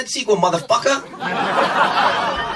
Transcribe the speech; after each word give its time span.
that 0.00 0.08
sequel, 0.08 0.36
motherfucker. 0.36 2.46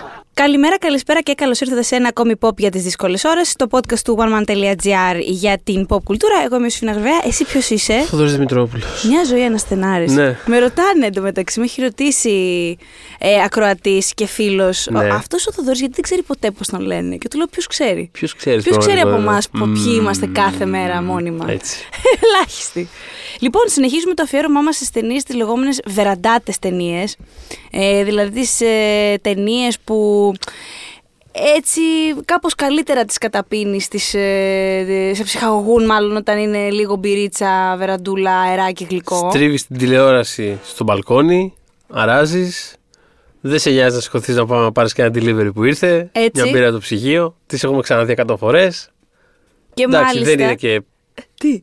Καλημέρα, 0.44 0.78
καλησπέρα 0.78 1.20
και 1.20 1.34
καλώς 1.34 1.60
ήρθατε 1.60 1.82
σε 1.82 1.96
ένα 1.96 2.08
ακόμη 2.08 2.34
pop 2.40 2.56
για 2.56 2.70
τις 2.70 2.82
δύσκολες 2.82 3.24
ώρες. 3.24 3.54
Το 3.56 3.66
podcast 3.70 3.98
του 3.98 4.16
oneman.gr 4.18 5.20
για 5.20 5.58
την 5.64 5.86
pop 5.88 6.02
κουλτούρα. 6.04 6.34
Εγώ 6.44 6.56
είμαι 6.56 6.66
ο 6.66 6.70
Σφίνα 6.70 6.92
Γρβαία. 6.92 7.20
Εσύ 7.24 7.44
ποιος 7.44 7.70
είσαι; 7.70 8.04
Θοδωρής 8.06 8.32
Δημητρόπουλος. 8.32 9.04
Μια 9.08 9.24
ζωή 9.24 9.44
αναστενάρη. 9.44 10.10
Ναι. 10.10 10.36
Με 10.46 10.58
ρωτάνε 10.58 11.06
εντωμεταξύ, 11.06 11.58
με 11.58 11.64
έχει 11.64 11.82
ρωτήσει 11.82 12.76
ε, 13.18 13.42
ακροατής 13.42 14.14
και 14.14 14.26
φίλος. 14.26 14.86
Ναι. 14.90 15.08
Αυτός 15.08 15.46
ο 15.46 15.52
Θοδωρής, 15.52 15.78
γιατί 15.78 15.94
δεν 15.94 16.02
ξέρει 16.02 16.22
ποτέ 16.22 16.50
πώς 16.50 16.66
τον 16.66 16.80
λένε. 16.80 17.16
Και 17.16 17.28
του 17.28 17.36
λέω, 17.36 17.46
ποιος 17.46 17.66
ξέρει; 17.66 18.08
Ποιος 18.12 18.34
ξέρει 18.34 18.62
Ποιος 18.62 18.76
ξέρει 18.76 19.00
από 19.00 19.14
εμάς 19.14 19.48
Μμμ. 19.52 19.72
ποιοι 19.72 19.96
είμαστε 19.96 20.26
κάθε 20.26 20.66
μέρα 20.66 21.02
μόνιμα; 21.02 21.44
Έτσι. 21.48 21.76
Ελάχιστοι. 22.22 22.88
Λοιπόν, 23.40 23.62
συνεχίζουμε 23.66 24.14
το 24.14 24.22
αφιέρωμά 24.22 24.60
μας 24.60 24.74
στις 24.74 24.90
ταινίες, 24.90 25.22
τις 25.22 25.34
λεγόμενες 25.34 25.80
βεραντάτες 25.86 26.58
ταινίες. 26.58 27.16
Ε, 27.70 28.04
δηλαδή 28.04 28.40
τις 28.40 28.60
ε, 28.60 29.18
ταινίες 29.22 29.78
που 29.84 30.32
έτσι 31.32 31.80
κάπως 32.24 32.54
καλύτερα 32.54 33.04
τις 33.04 33.18
καταπίνεις, 33.18 33.88
τις, 33.88 34.14
ε, 34.14 35.12
σε 35.14 35.22
ψυχαγωγούν 35.22 35.84
μάλλον 35.84 36.16
όταν 36.16 36.38
είναι 36.38 36.70
λίγο 36.70 36.96
μπυρίτσα, 36.96 37.74
βεραντούλα, 37.78 38.38
αεράκι 38.40 38.86
γλυκό. 38.90 39.30
Στρίβεις 39.30 39.66
την 39.66 39.78
τηλεόραση 39.78 40.58
στο 40.64 40.84
μπαλκόνι, 40.84 41.54
αράζεις. 41.90 42.76
Δεν 43.40 43.58
σε 43.58 43.70
νοιάζει 43.70 43.94
να 43.94 44.00
σηκωθείς 44.00 44.36
να 44.36 44.46
πάμε 44.46 44.62
να 44.62 44.72
πάρεις 44.72 44.92
και 44.92 45.02
ένα 45.02 45.10
delivery 45.14 45.50
που 45.54 45.64
ήρθε. 45.64 46.10
Έτσι. 46.12 46.42
Μια 46.42 46.52
μπύρα 46.52 46.70
το 46.70 46.78
ψυγείο. 46.78 47.36
Τις 47.46 47.64
έχουμε 47.64 47.80
ξαναδεί 47.82 48.14
100 48.16 48.36
φορές. 48.36 48.90
και 49.74 49.82
Εντάξει, 49.82 50.04
μάλιστα, 50.04 50.34
δεν 50.34 50.44
είναι 50.44 50.54
και. 50.54 50.82
Τι; 51.38 51.62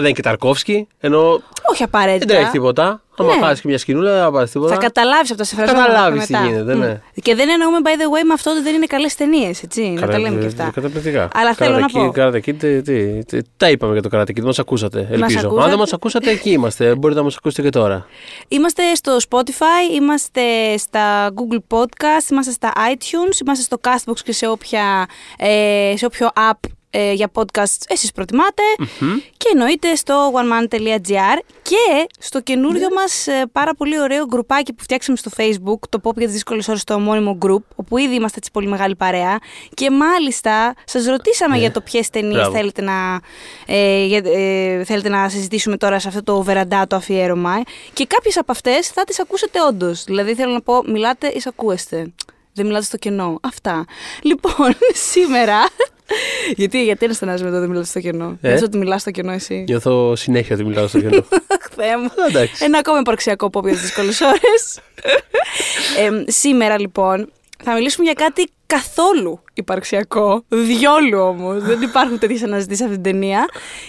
Δεν 0.00 0.08
είναι 0.08 0.16
και 0.16 0.22
Ταρκόφσκι. 0.22 0.86
Ενώ 1.00 1.20
όχι 1.32 1.42
δεν 1.78 1.86
απαραίτητα. 1.86 2.34
τρέχει 2.34 2.50
τίποτα. 2.50 3.02
Αν 3.16 3.26
Ναι. 3.26 3.32
χάσει 3.42 3.60
και 3.62 3.68
μια 3.68 3.78
σκηνούλα, 3.78 4.12
δεν 4.12 4.22
θα 4.22 4.30
πάρεις 4.30 4.50
τίποτα. 4.50 4.74
Θα 4.74 4.80
καταλάβεις 4.80 5.30
από 5.30 5.38
τα 5.38 5.44
σε 5.44 5.54
Θα 5.56 5.64
καταλάβεις 5.64 6.26
τι 6.26 6.32
μετά. 6.32 6.44
γίνεται, 6.46 6.74
ναι. 6.74 6.88
Μμ. 6.88 7.20
Και 7.22 7.34
δεν 7.34 7.48
εννοούμε, 7.48 7.78
by 7.84 7.88
the 7.88 8.04
way, 8.20 8.24
με 8.26 8.32
αυτό 8.32 8.50
ότι 8.50 8.60
δεν 8.62 8.74
είναι 8.74 8.86
καλές 8.86 9.14
ταινίες, 9.14 9.62
έτσι. 9.62 9.82
να 9.82 10.00
Καλά, 10.00 10.12
τα 10.12 10.18
λέμε 10.18 10.38
και 10.38 10.44
ε, 10.44 10.48
αυτά. 10.48 10.70
Καταπληκτικά. 10.74 11.28
Αλλά 11.34 11.54
θέλω 11.54 11.78
να 11.78 11.88
πω. 11.88 12.12
Karate 12.16 12.34
Kid, 12.34 12.54
τι, 12.58 12.82
τι, 12.82 13.24
τι, 13.24 13.38
τα 13.56 13.70
είπαμε 13.70 13.92
για 13.92 14.02
το 14.02 14.08
Karate 14.12 14.30
Kid. 14.38 14.42
Μας 14.42 14.58
ακούσατε. 14.58 14.98
Ελπίζω. 15.10 15.38
ακούσατε. 15.38 15.62
Αν 15.62 15.68
δεν 15.68 15.78
μας 15.78 15.92
ακούσατε, 15.92 16.30
εκεί 16.30 16.50
είμαστε. 16.50 16.94
Μπορείτε 16.94 17.18
να 17.18 17.24
μας 17.24 17.36
ακούσετε 17.36 17.62
και 17.62 17.70
τώρα. 17.70 18.06
Είμαστε 18.48 18.94
στο 18.94 19.16
Spotify, 19.28 19.94
είμαστε 19.94 20.42
στα 20.76 21.28
Google 21.34 21.76
Podcast, 21.78 22.30
είμαστε 22.30 22.52
στα 22.52 22.72
iTunes, 22.92 23.40
είμαστε 23.42 23.64
στο 23.64 23.76
Castbox 23.82 24.18
και 24.24 24.32
σε, 24.32 24.46
όποια, 24.46 25.06
ε, 25.38 25.92
σε 25.96 26.04
όποιο 26.04 26.28
app 26.50 26.68
ε, 26.90 27.12
για 27.12 27.30
podcast 27.34 27.76
εσείς 27.88 28.12
προτιμάτε 28.12 28.62
και 29.36 29.48
εννοείται 29.52 29.94
στο 29.94 30.32
oneman.gr 30.34 31.38
και 31.62 32.06
στο 32.18 32.40
καινούριο 32.40 32.88
μας 32.94 33.26
ε, 33.26 33.46
πάρα 33.52 33.74
πολύ 33.74 34.00
ωραίο 34.00 34.26
γκρουπάκι 34.26 34.72
που 34.72 34.82
φτιάξαμε 34.82 35.16
στο 35.16 35.30
Facebook, 35.36 35.78
το 35.88 36.00
Pop 36.02 36.14
για 36.16 36.24
τις 36.24 36.32
δύσκολες 36.34 36.68
ώρες, 36.68 36.84
το 36.84 36.94
ομώνυμο 36.94 37.38
group, 37.46 37.62
όπου 37.76 37.98
ήδη 37.98 38.14
είμαστε 38.14 38.38
έτσι 38.38 38.50
πολύ 38.50 38.66
μεγάλη 38.66 38.96
παρέα 38.96 39.38
και 39.74 39.90
μάλιστα 39.90 40.74
σας 40.84 41.04
ρωτήσαμε 41.06 41.56
για 41.58 41.70
το 41.70 41.80
ποιες 41.80 42.10
ταινίες 42.10 42.34
Μπράβο. 42.34 42.50
θέλετε 42.56 42.82
να, 42.82 43.20
ε, 43.66 44.04
για- 44.04 44.22
ε, 44.24 44.84
θέλετε 44.84 45.08
να 45.08 45.28
συζητήσουμε 45.28 45.76
τώρα 45.76 45.98
σε 45.98 46.08
αυτό 46.08 46.22
το 46.22 46.42
βεραντάτο 46.42 46.96
αφιέρωμα 46.96 47.54
ε. 47.54 47.62
και 47.92 48.06
κάποιες 48.06 48.36
από 48.36 48.52
αυτές 48.52 48.88
θα 48.88 49.04
τις 49.04 49.20
ακούσετε 49.20 49.58
όντως. 49.68 50.04
Δηλαδή 50.04 50.34
θέλω 50.34 50.52
να 50.52 50.60
πω, 50.60 50.82
μιλάτε 50.86 51.28
ή 51.28 51.40
ακούεστε. 51.46 52.12
Δεν 52.52 52.66
μιλάτε 52.66 52.84
στο 52.84 52.96
κενό. 52.96 53.38
Αυτά. 53.42 53.84
Λοιπόν, 54.22 54.74
σήμερα... 55.12 55.56
γιατί, 56.56 56.84
γιατί 56.84 57.04
είναι 57.04 57.14
στενάζει 57.14 57.44
με 57.44 57.50
το 57.50 57.58
δεν 57.60 57.68
μιλάτε 57.68 57.86
στο 57.86 58.00
κενό; 58.00 58.38
Ε; 58.40 58.52
Ε; 58.52 58.60
ότι 58.64 58.78
μιλάς 58.78 59.00
στο 59.00 59.10
κενό 59.10 59.32
εσύ. 59.32 59.64
Νιώθω 59.68 60.16
συνέχεια 60.16 60.54
ότι 60.54 60.64
μιλάω 60.64 60.86
στο 60.86 61.00
κενό. 61.04 61.16
Αχ, 61.16 61.68
Θεέ 61.76 61.96
μου. 61.96 62.10
Εντάξει. 62.28 62.64
Ένα 62.64 62.78
ακόμα 62.78 62.98
υπαρξιακό 62.98 63.50
pop 63.52 63.62
για 63.62 63.72
τις 63.72 63.80
δύσκολες 63.80 64.20
ώρες. 64.30 64.80
ε, 65.98 66.30
σήμερα 66.30 66.80
λοιπόν 66.80 67.32
θα 67.64 67.72
μιλήσουμε 67.74 68.04
για 68.04 68.12
κάτι 68.12 68.50
καθόλου 68.66 69.42
υπαρξιακό, 69.54 70.44
διόλου 70.48 71.18
όμως, 71.20 71.62
δεν 71.62 71.82
υπάρχουν 71.82 72.18
τέτοιες 72.18 72.42
αναζητήσεις 72.42 72.78
σε 72.78 72.84
αυτήν 72.84 73.02
την 73.02 73.12
ταινία 73.12 73.46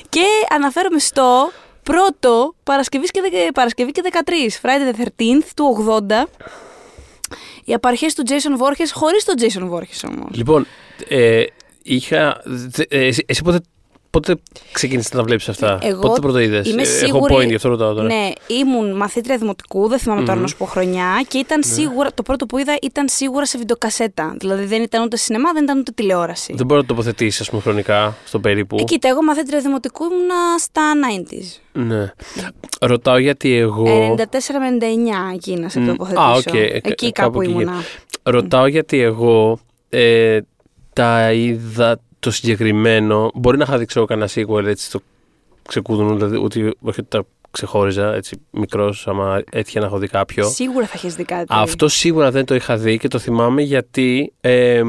και 0.09 0.21
αναφέρομαι 0.55 0.99
στο 0.99 1.51
πρώτο 1.83 2.55
Παρασκευής 2.63 3.11
και, 3.11 3.21
δεκα- 3.21 3.51
Παρασκευή 3.53 3.91
και 3.91 4.01
13, 4.11 4.67
Friday 4.67 4.95
the 4.95 5.03
13th 5.05 5.45
του 5.55 5.85
80, 6.09 6.23
οι 7.65 7.73
απαρχές 7.73 8.13
του 8.13 8.23
Jason 8.27 8.61
Voorhees 8.63 8.89
χωρίς 8.93 9.23
τον 9.23 9.35
Jason 9.39 9.73
Voorhees 9.73 10.09
όμως. 10.09 10.29
Λοιπόν, 10.31 10.67
ε, 11.07 11.43
είχα. 11.83 12.41
δε- 12.45 12.83
ε, 12.89 13.05
εσύ, 13.05 13.23
εσύ 13.27 13.41
πότε, 13.43 13.59
πότε 14.09 14.35
ξεκίνησες 14.71 15.11
να 15.11 15.17
τα 15.19 15.23
βλέπεις 15.25 15.49
αυτά, 15.49 15.79
Εγώ 15.81 16.01
πότε 16.01 16.13
το 16.13 16.21
πρώτο 16.21 16.39
είδες; 16.39 16.67
είμαι 16.69 16.81
Έχω 16.81 16.91
σίγουρη- 16.91 17.35
point, 17.35 17.47
γι' 17.47 17.55
αυτό 17.55 17.69
ρωτάω 17.69 17.93
τώρα. 17.93 18.07
Ναι, 18.07 18.29
ήμουν 18.47 18.95
μαθήτρια 18.95 19.37
δημοτικού, 19.37 19.87
δεν 19.87 19.99
θυμάμαι 19.99 20.23
τώρα 20.25 20.39
να 20.39 20.47
σου 20.47 20.57
πω 20.57 20.65
χρονιά 20.65 21.25
και 21.27 21.37
ήταν 21.37 21.59
Ναι. 21.65 21.73
σίγουρα, 21.73 22.13
το 22.13 22.23
πρώτο 22.23 22.45
που 22.45 22.57
είδα 22.57 22.77
ήταν 22.81 23.09
σίγουρα 23.09 23.45
σε 23.45 23.57
βιντεοκασέτα. 23.57 24.35
Δηλαδή 24.39 24.65
δεν 24.65 24.81
ήταν 24.81 25.03
ούτε 25.03 25.17
σινεμά, 25.17 25.53
δεν 25.53 25.63
ήταν 25.63 25.77
ούτε 25.79 25.91
τηλεόραση. 25.91 26.53
Δεν 26.55 26.65
μπορώ 26.65 26.81
να 26.81 26.85
το 26.87 26.93
τοποθετήσεις, 26.93 27.41
ας 27.41 27.49
πούμε, 27.49 27.61
χρονικά 27.61 28.15
στο 28.25 28.39
περίπου. 28.39 28.75
Ε, 28.79 28.83
κοίτα, 28.83 29.07
εγώ 29.07 29.23
μαθήτρια 29.23 29.59
δημοτικού 29.59 30.03
ήμουνα 30.03 30.57
στα 30.59 30.81
90s. 30.95 31.61
Ναι. 31.73 32.11
Ρωτάω 32.81 33.17
γιατί 33.17 33.53
εγώ. 33.55 33.83
94 33.83 34.59
με 34.59 34.67
99 34.67 35.31
εκεί 35.33 35.53
να 35.55 35.69
σε 35.69 35.79
Μμ, 35.79 35.87
τοποθετήσω. 35.87 36.21
α, 36.23 36.31
οκ, 36.31 36.53
ε, 36.53 36.79
Εκεί 36.83 37.11
κάπου 37.11 37.31
κάπου 37.31 37.41
εκεί. 37.41 37.51
ήμουνα. 37.51 37.73
Ρωτάω 38.23 38.67
γιατί 38.67 38.99
εγώ 39.01 39.59
ε, 39.89 40.39
τα 40.93 41.31
είδα 41.33 41.99
το 42.19 42.31
συγκεκριμένο. 42.31 43.31
Μπορεί 43.33 43.57
να 43.57 43.63
είχα 43.63 43.77
δει 43.77 43.85
ξέρω 43.85 44.05
κανένα 44.05 44.29
sequel 44.33 44.65
έτσι 44.65 44.91
το 44.91 45.01
ξεκάρφωτο, 45.67 46.15
δηλαδή 46.15 46.37
ότι 46.37 46.61
όχι 46.81 46.99
ότι 46.99 47.03
τα 47.09 47.23
ξεχώριζα 47.51 48.13
έτσι 48.13 48.41
μικρός, 48.51 49.07
άμα 49.07 49.43
έτυχε 49.51 49.79
να 49.79 49.85
έχω 49.85 49.97
δει 49.97 50.07
κάποιο. 50.07 50.49
Σίγουρα 50.49 50.85
θα 50.85 50.93
έχει 50.95 51.09
δει 51.09 51.23
κάτι. 51.23 51.45
Αυτό 51.49 51.87
σίγουρα 51.87 52.31
δεν 52.31 52.45
το 52.45 52.55
είχα 52.55 52.77
δει 52.77 52.97
και 52.97 53.07
το 53.07 53.19
θυμάμαι 53.19 53.61
γιατί 53.61 54.33
ε, 54.41 54.81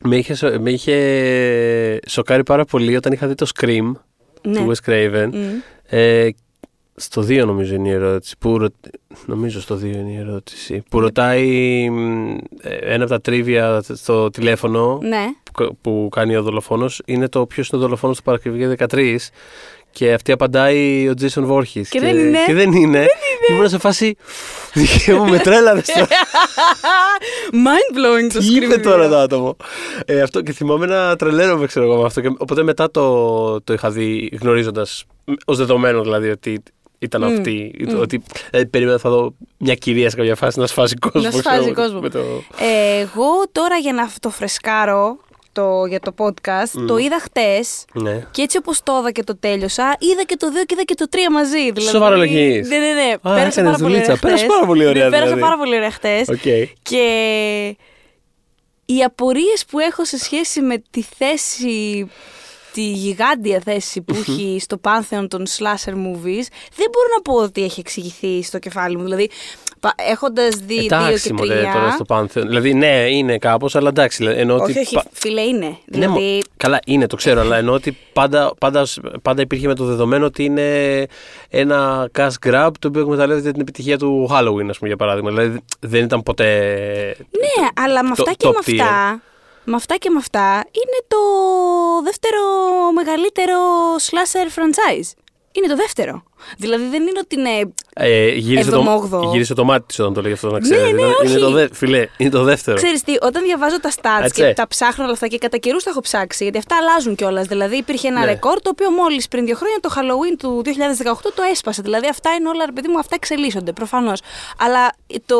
με, 0.00 0.16
είχε, 0.16 0.34
σο- 0.34 0.58
με 0.60 0.70
είχε 0.70 2.00
σοκάρει 2.06 2.42
πάρα 2.42 2.64
πολύ 2.64 2.96
όταν 2.96 3.12
είχα 3.12 3.26
δει 3.26 3.34
το 3.34 3.46
Scream 3.54 3.92
ναι. 4.42 4.54
του 4.54 4.72
Wes 4.72 4.90
Craven. 4.90 5.28
Μμ. 5.32 5.44
Ε, 5.88 6.28
στο 6.96 7.22
2 7.22 7.44
νομίζω 7.46 7.74
είναι 7.74 7.88
η 7.88 7.92
ερώτηση. 7.92 8.34
Που, 8.38 8.58
ρω- 8.58 8.68
νομίζω 9.26 9.60
στο 9.60 9.74
2 9.74 9.82
είναι 9.82 10.10
η 10.12 10.16
ερώτηση. 10.16 10.82
Που 10.90 11.00
ρωτάει 11.00 11.46
μ, 11.90 12.30
ε, 12.60 12.74
ένα 12.80 13.02
από 13.04 13.12
τα 13.12 13.20
τρίβια 13.20 13.82
στο 13.94 14.30
τηλέφωνο 14.30 14.98
Ναι. 15.02 15.24
που, 15.52 15.76
που 15.80 16.08
κάνει 16.10 16.36
ο 16.36 16.42
δολοφόνος 16.42 17.02
είναι 17.04 17.28
το 17.28 17.46
ποιος 17.46 17.68
είναι 17.68 17.80
ο 17.82 17.84
δολοφόνος 17.84 18.16
του 18.16 18.22
Παρασκευή 18.22 18.76
13 18.78 19.30
και 19.90 20.12
αυτή 20.12 20.32
απαντάει 20.32 21.08
ο 21.08 21.12
Jason 21.20 21.46
Voorhees. 21.50 21.86
Και 21.88 22.00
δεν 22.00 22.16
είναι. 22.18 22.38
Και 22.46 22.54
δεν 22.54 22.72
είναι. 22.72 23.06
Και 23.46 23.52
ήμουν 23.52 23.68
σε 23.68 23.78
φάση. 23.78 24.16
Δικαίωμα 24.74 25.24
με 25.26 25.38
τρέλα 25.38 25.70
τώρα. 25.70 26.06
Mind 27.66 27.96
blowing 27.96 28.32
το 28.32 28.38
Τι 28.38 28.46
screen. 28.50 28.62
είπε 28.62 28.76
τώρα 28.76 29.06
video. 29.06 29.10
το 29.10 29.16
άτομο; 29.16 29.56
Ε, 30.06 30.20
αυτό 30.20 30.42
και 30.42 30.52
θυμάμαι 30.52 30.86
να 30.86 31.16
τρελαίνομαι, 31.16 31.66
ξέρω 31.66 31.84
εγώ 31.86 31.96
με 32.00 32.04
αυτό. 32.06 32.20
Και, 32.20 32.30
οπότε 32.38 32.62
μετά 32.62 32.90
το, 32.90 33.60
το 33.60 33.72
είχα 33.72 33.90
δει 33.90 34.38
γνωρίζοντας, 34.40 35.04
ως 35.44 35.56
δεδομένο 35.56 36.02
δηλαδή 36.02 36.28
ότι 36.30 36.62
ήταν 36.98 37.22
Μμ, 37.22 37.36
αυτή. 37.36 37.74
Ότι 37.98 38.22
δηλαδή, 38.50 38.66
περίμενα 38.70 38.98
θα 38.98 39.10
δω 39.10 39.34
μια 39.58 39.74
κυρία 39.74 40.10
σε 40.10 40.16
κάποια 40.16 40.34
φάση 40.34 40.58
να 40.58 40.66
σφάζει 40.66 40.94
κόσμο. 40.94 41.20
Να 41.20 41.28
ξέρω 41.28 41.42
σφάζει 41.42 41.64
εγώ, 41.68 41.74
κόσμο. 41.74 42.00
με 42.00 42.08
το- 42.08 42.42
Ε, 42.58 42.98
εγώ 43.00 43.28
τώρα 43.52 43.76
για 43.76 43.92
να 43.92 44.10
το 44.20 44.30
φρεσκάρω 44.30 45.18
το, 45.52 45.84
για 45.88 46.00
το 46.00 46.14
podcast, 46.18 46.84
το 46.86 46.96
είδα 46.96 47.20
χτες 47.20 47.84
Ναι. 47.92 48.26
Και 48.30 48.42
έτσι 48.42 48.56
όπως 48.58 48.82
το 48.82 48.92
είδα 49.00 49.10
και 49.10 49.22
το 49.24 49.36
τέλειωσα, 49.36 49.96
είδα 49.98 50.22
και 50.22 50.36
το 50.36 50.46
2 50.46 50.50
και 50.66 50.74
είδα 50.74 50.82
και 50.82 50.94
το 50.94 51.06
3 51.10 51.16
μαζί. 51.32 51.70
Δηλαδή, 51.72 51.80
Σοβαρά 51.90 52.16
λογικής. 52.16 52.68
Ναι, 52.68 52.76
ναι, 52.78 52.92
ναι. 52.92 53.12
Α, 53.22 53.34
πέρασα 53.34 53.60
έκανες 53.60 53.62
πάρα 53.62 53.76
πολύ 53.76 53.92
δουλίτσα. 53.92 54.04
ωραία. 54.12 54.20
Πέρασε 54.20 54.44
χτες. 54.44 54.54
πάρα 54.54 54.66
πολύ 54.66 54.86
ωραία, 54.86 55.04
Ναι, 55.04 55.10
πέρασα 55.10 55.24
δηλαδή. 55.24 55.40
πάρα 55.42 55.56
πολύ 55.58 55.76
ωραία 55.76 55.90
χτες. 55.90 56.28
Οκ. 56.28 56.68
Και 56.82 57.06
οι 58.86 59.02
απορίες 59.02 59.64
που 59.70 59.78
έχω 59.78 60.04
σε 60.04 60.18
σχέση 60.18 60.60
με 60.60 60.82
τη 60.90 61.02
θέση 61.18 62.06
τη 62.76 62.90
γιγάντια 62.90 63.60
θέση 63.64 64.02
που 64.02 64.14
έχει 64.14 64.56
στο 64.60 64.76
πάνθεον 64.76 65.28
των 65.28 65.46
slasher 65.46 65.92
movies, 65.92 66.46
δεν 66.76 66.88
μπορώ 66.92 67.08
να 67.16 67.22
πω 67.22 67.32
ότι 67.34 67.64
έχει 67.64 67.80
εξηγηθεί 67.80 68.42
στο 68.42 68.58
κεφάλι 68.58 68.96
μου. 68.96 69.02
Δηλαδή, 69.02 69.30
έχοντας 69.96 70.54
δει 70.54 70.74
δύο 70.74 70.86
και 70.88 70.94
Εντάξει, 70.94 71.32
μωρέ, 71.32 71.54
τρία. 71.58 71.72
τώρα 71.72 71.90
στο 71.90 72.04
Πάνθεον. 72.04 72.46
Δηλαδή, 72.48 72.74
ναι, 72.74 73.06
είναι 73.10 73.38
κάπως, 73.38 73.74
αλλά 73.76 73.88
εντάξει. 73.88 74.16
δηλαδή, 74.18 74.40
Ενώ 74.40 74.54
όχι, 74.54 74.62
ότι 74.70 74.78
όχι, 74.78 74.94
πα- 74.94 75.04
φίλε, 75.12 75.40
είναι. 75.40 75.66
Ναι, 75.66 75.74
Δηλαδή, 75.86 76.20
μο- 76.20 76.40
καλά, 76.56 76.78
είναι, 76.86 77.06
το 77.06 77.16
ξέρω, 77.16 77.40
αλλά 77.40 77.56
ενώ 77.56 77.72
ότι 77.72 77.96
πάντα, 78.12 78.52
πάντα, 78.58 78.86
πάντα 79.22 79.42
υπήρχε 79.42 79.66
με 79.66 79.74
το 79.74 79.84
δεδομένο 79.84 80.24
ότι 80.26 80.44
είναι 80.44 81.06
ένα 81.48 82.08
cash 82.18 82.28
grab 82.46 82.70
το 82.78 82.88
οποίο 82.88 83.00
εκμεταλλεύεται 83.00 83.50
την 83.52 83.60
επιτυχία 83.60 83.98
του 83.98 84.28
Halloween, 84.32 84.66
ας 84.68 84.76
πούμε, 84.78 84.88
για 84.88 84.96
παράδειγμα. 84.96 85.30
Δηλαδή 85.30 85.60
δεν 85.80 86.04
ήταν 86.04 86.22
ποτέ. 86.22 86.46
Ναι, 87.18 87.66
αλλά 87.84 88.02
με 88.04 88.14
το- 88.14 88.22
αυτά 88.22 88.32
και 88.32 88.48
top 88.48 88.52
με 88.52 88.58
tier. 88.66 88.80
αυτά, 88.80 89.22
με 89.66 89.76
αυτά 89.76 89.96
και 89.96 90.10
με 90.10 90.18
αυτά, 90.18 90.54
είναι 90.54 90.98
το 91.08 91.18
δεύτερο 92.02 92.42
μεγαλύτερο 92.92 93.58
slasher 93.96 94.58
franchise. 94.58 95.10
είναι 95.52 95.66
το 95.66 95.76
δεύτερο. 95.76 96.22
Δηλαδή 96.58 96.88
δεν 96.88 97.02
είναι 97.06 97.18
ότι 97.18 97.36
είναι. 97.36 97.74
Ε, 97.98 98.28
γύρισε, 98.28 98.68
Εβδομόγδο. 98.68 99.20
το, 99.20 99.30
γύρισε 99.30 99.54
το 99.54 99.64
μάτι 99.64 99.86
της 99.86 99.98
όταν 99.98 100.12
το 100.14 100.22
λέει 100.22 100.32
αυτό, 100.32 100.50
να 100.50 100.60
ξέρεις. 100.60 100.82
ναι, 100.82 100.88
είναι, 100.88 101.02
όχι. 101.04 101.30
είναι 101.30 101.38
το 101.38 101.50
δε, 101.50 101.68
φιλέ, 101.72 102.06
είναι 102.16 102.30
το 102.30 102.42
δεύτερο. 102.42 102.76
Ξέρεις 102.76 103.02
τι, 103.02 103.14
όταν 103.20 103.42
διαβάζω 103.42 103.80
τα 103.80 103.90
stats 104.00 104.24
Έτσι. 104.24 104.42
και 104.42 104.52
τα 104.56 104.68
ψάχνω 104.68 105.04
όλα 105.04 105.12
αυτά 105.12 105.26
και 105.26 105.38
κατά 105.38 105.56
καιρούς 105.56 105.82
τα 105.82 105.90
έχω 105.90 106.00
ψάξει, 106.00 106.42
γιατί 106.42 106.58
αυτά 106.58 106.76
αλλάζουν 106.76 107.14
κιόλας. 107.14 107.46
Δηλαδή 107.46 107.76
υπήρχε 107.76 108.08
ένα 108.08 108.20
Ναι. 108.20 108.26
ρεκόρ 108.26 108.60
το 108.60 108.70
οποίο 108.72 108.90
μόλις 108.90 109.28
πριν 109.28 109.44
δύο 109.46 109.54
χρόνια 109.56 109.76
το 109.80 109.90
Halloween 109.96 110.36
του 110.38 110.62
2018 110.64 111.32
το 111.34 111.42
έσπασε. 111.50 111.82
Δηλαδή 111.82 112.08
αυτά 112.08 112.30
είναι 112.34 112.48
όλα, 112.48 112.66
ρε 112.66 112.72
παιδί 112.72 112.88
μου, 112.88 112.98
αυτά 112.98 113.14
εξελίσσονται 113.14 113.72
προφανώς. 113.72 114.20
Αλλά 114.58 114.92
το. 115.26 115.36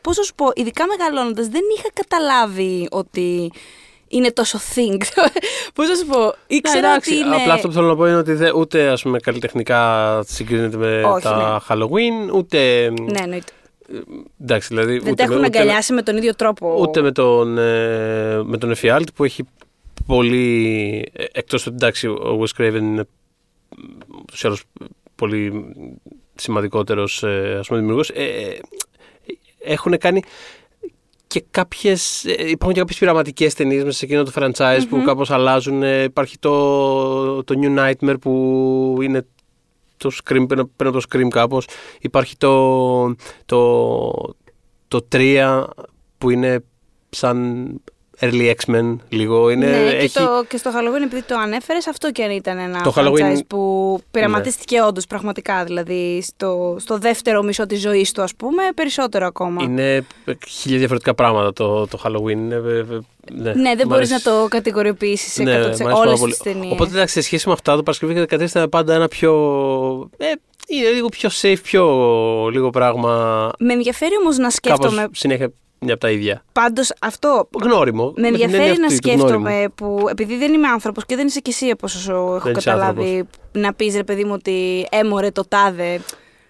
Πώς 0.00 0.16
να 0.16 0.22
σου 0.22 0.34
πω, 0.34 0.50
ειδικά 0.54 0.84
μεγαλώνοντας, 0.86 1.46
δεν 1.48 1.62
είχα 1.78 1.88
καταλάβει 1.94 2.88
ότι 2.90 3.52
είναι 4.12 4.30
τόσο 4.32 4.58
thing. 4.74 5.00
Πώς 5.74 5.88
να 5.88 5.94
σου 5.94 6.06
πω, 6.06 6.34
ήξερα 6.46 6.80
Ναι, 6.80 6.86
εντάξει, 6.86 7.12
ότι 7.14 7.20
είναι. 7.26 7.36
Απλά 7.36 7.52
αυτό 7.52 7.68
που 7.68 7.74
θέλω 7.74 7.86
να 7.86 7.96
πω 7.96 8.06
είναι 8.06 8.16
ότι 8.16 8.32
δε, 8.32 8.52
ούτε 8.54 8.88
ας 8.88 9.02
πούμε, 9.02 9.18
καλλιτεχνικά 9.18 10.20
συγκρίνεται 10.26 10.76
με 10.76 11.02
Όχι, 11.04 11.22
τα 11.22 11.62
Halloween, 11.68 12.32
ούτε. 12.34 12.90
Ναι, 12.90 13.20
εννοείται. 13.22 13.52
Εντάξει, 14.42 14.68
δηλαδή. 14.68 14.98
Δεν 14.98 15.12
ούτε 15.12 15.22
τα 15.22 15.28
με- 15.28 15.34
έχουν 15.34 15.44
ούτε, 15.46 15.58
αγκαλιάσει 15.58 15.92
με 15.92 16.02
τον 16.02 16.16
ίδιο 16.16 16.34
τρόπο. 16.34 16.76
Ούτε 16.80 17.02
με 17.02 17.12
τον, 17.12 17.58
ε, 17.58 18.42
με 18.44 18.56
τον 18.58 18.70
Εφιάλτη 18.70 19.12
που 19.12 19.24
έχει 19.24 19.44
πολύ. 20.06 21.08
ε, 21.12 21.24
Εκτός 21.32 21.66
ότι 21.66 21.74
εντάξει, 21.74 22.06
ο 22.06 22.42
Wes 22.44 22.60
Craven 22.62 22.74
είναι 22.74 23.04
ούτως 24.20 24.42
ή 24.42 24.46
άλλως 24.46 24.62
πολύ 25.14 25.64
σημαντικότερος 26.34 27.22
ε, 27.22 27.56
ας 27.60 27.66
πούμε, 27.66 27.78
δημιουργός. 27.78 28.10
Ε, 28.10 28.22
ε, 28.24 28.58
έχουν 29.64 29.98
κάνει 29.98 30.22
και 31.30 31.44
κάποιες, 31.50 32.24
ε, 32.24 32.48
υπάρχουν 32.48 32.72
και 32.72 32.80
κάποιες 32.80 32.98
πειραματικές 32.98 33.54
ταινίες 33.54 33.84
μέσα 33.84 33.98
σε 33.98 34.04
εκείνο 34.04 34.22
το 34.22 34.32
franchise 34.34 34.80
που 34.88 35.02
κάπως 35.02 35.30
αλλάζουν. 35.30 35.82
Ε, 35.82 36.02
υπάρχει 36.02 36.38
το, 36.38 37.44
το 37.44 37.54
New 37.62 37.78
Nightmare 37.78 38.16
που 38.20 38.98
είναι 39.02 39.26
το 39.96 40.10
Scream, 40.12 40.44
παίρνω 40.48 40.70
παίρνω 40.76 40.92
το 40.92 41.00
Scream 41.10 41.28
κάπως. 41.28 41.66
Υπάρχει 42.00 42.36
το, 42.36 43.14
το, 43.46 44.10
το 44.88 45.06
3 45.12 45.64
που 46.18 46.30
είναι 46.30 46.64
σαν 47.10 47.68
early 48.20 48.52
X-Men 48.66 48.96
λίγο. 49.08 49.50
Είναι, 49.50 49.66
ναι, 49.66 49.76
έχει, 49.90 50.12
και, 50.12 50.18
το, 50.20 50.44
και 50.48 50.56
στο 50.56 50.70
Halloween, 50.74 51.02
επειδή 51.04 51.22
το 51.22 51.34
ανέφερες, 51.38 51.86
αυτό 51.86 52.12
και 52.12 52.22
αν 52.24 52.30
ήταν 52.30 52.58
ένα 52.58 52.80
Το 52.82 52.92
franchise 52.96 53.04
Halloween- 53.06 53.20
Ναι. 53.34 53.42
που 53.44 53.98
πειραματίστηκε 54.10 54.82
όντως 54.82 55.06
πραγματικά. 55.06 55.64
Δηλαδή 55.64 56.22
στο, 56.22 56.76
στο 56.80 56.98
δεύτερο 56.98 57.42
μισό 57.42 57.66
της 57.66 57.80
ζωής 57.80 58.12
του, 58.12 58.22
ας 58.22 58.34
πούμε, 58.34 58.62
περισσότερο 58.74 59.26
ακόμα. 59.26 59.62
Είναι 59.62 60.04
χίλια 60.48 60.78
διαφορετικά 60.78 61.14
πράγματα 61.14 61.52
το, 61.52 61.86
το 61.86 61.98
Halloween. 62.04 62.30
Είναι, 62.30 62.54
ε, 62.54 62.78
ε, 62.78 62.82
ναι, 63.32 63.52
ναι, 63.52 63.74
δεν 63.74 63.86
μ' 63.86 63.88
μπορείς 63.90 64.10
αρέσει. 64.10 64.28
να 64.28 64.32
το 64.40 64.46
κατηγοριοποιήσεις 64.48 65.32
σε 65.32 65.42
Ναι, 65.42 65.52
100% 65.52 65.60
μ' 65.60 65.64
αρέσει 65.64 65.82
πάρα 65.82 65.94
όλε 65.98 66.16
πολύ. 66.16 66.32
τι 66.32 66.42
ταινίες. 66.42 66.72
Οπότε 66.72 66.90
εντάξει, 66.90 67.14
σε 67.14 67.20
σχέση 67.20 67.46
με 67.48 67.52
αυτά, 67.52 67.76
το 67.76 67.82
Παρασκευή 67.82 68.14
και 68.14 68.36
13 68.36 68.40
ήταν 68.50 68.68
πάντα 68.68 68.94
ένα 68.94 69.08
πιο. 69.08 69.32
Ε, 70.16 70.24
είναι 70.70 70.88
λίγο 70.88 71.08
πιο 71.08 71.30
safe, 71.42 71.62
πιο 71.62 71.84
λίγο 72.52 72.70
πράγμα. 72.70 73.50
Με 73.58 73.72
ενδιαφέρει 73.72 74.16
όμως 74.20 74.36
να 74.36 74.50
σκέφτομαι. 74.50 75.00
Κάπως 75.00 75.18
συνέχεια 75.18 75.52
μια 75.80 75.92
από 75.92 76.02
τα 76.02 76.10
ίδια. 76.10 76.44
Πάντως 76.52 76.92
αυτό. 77.00 77.48
Γνώριμο. 77.62 78.04
Με 78.04 78.12
την 78.14 78.24
ενδιαφέρει 78.24 78.62
έννοια 78.62 78.78
να 78.78 78.86
αυτή 78.86 79.00
του 79.00 79.08
γνώριμου. 79.08 79.28
σκέφτομαι 79.28 79.64
που 79.74 80.06
επειδή 80.10 80.36
δεν 80.36 80.52
είμαι 80.52 80.68
άνθρωπος 80.68 81.06
και 81.06 81.16
δεν 81.16 81.26
είσαι 81.26 81.40
κι 81.40 81.50
εσύ 81.50 81.70
όπω 81.70 81.86
έχω 82.08 82.38
Δεν 82.42 82.52
είσαι 82.52 82.70
καταλάβει 82.70 83.26
να 83.52 83.74
πεις 83.74 83.94
ρε 83.94 84.04
παιδί 84.04 84.24
μου 84.24 84.32
ότι 84.32 84.86
έμορε 84.90 85.30
το 85.30 85.44
τάδε 85.48 86.00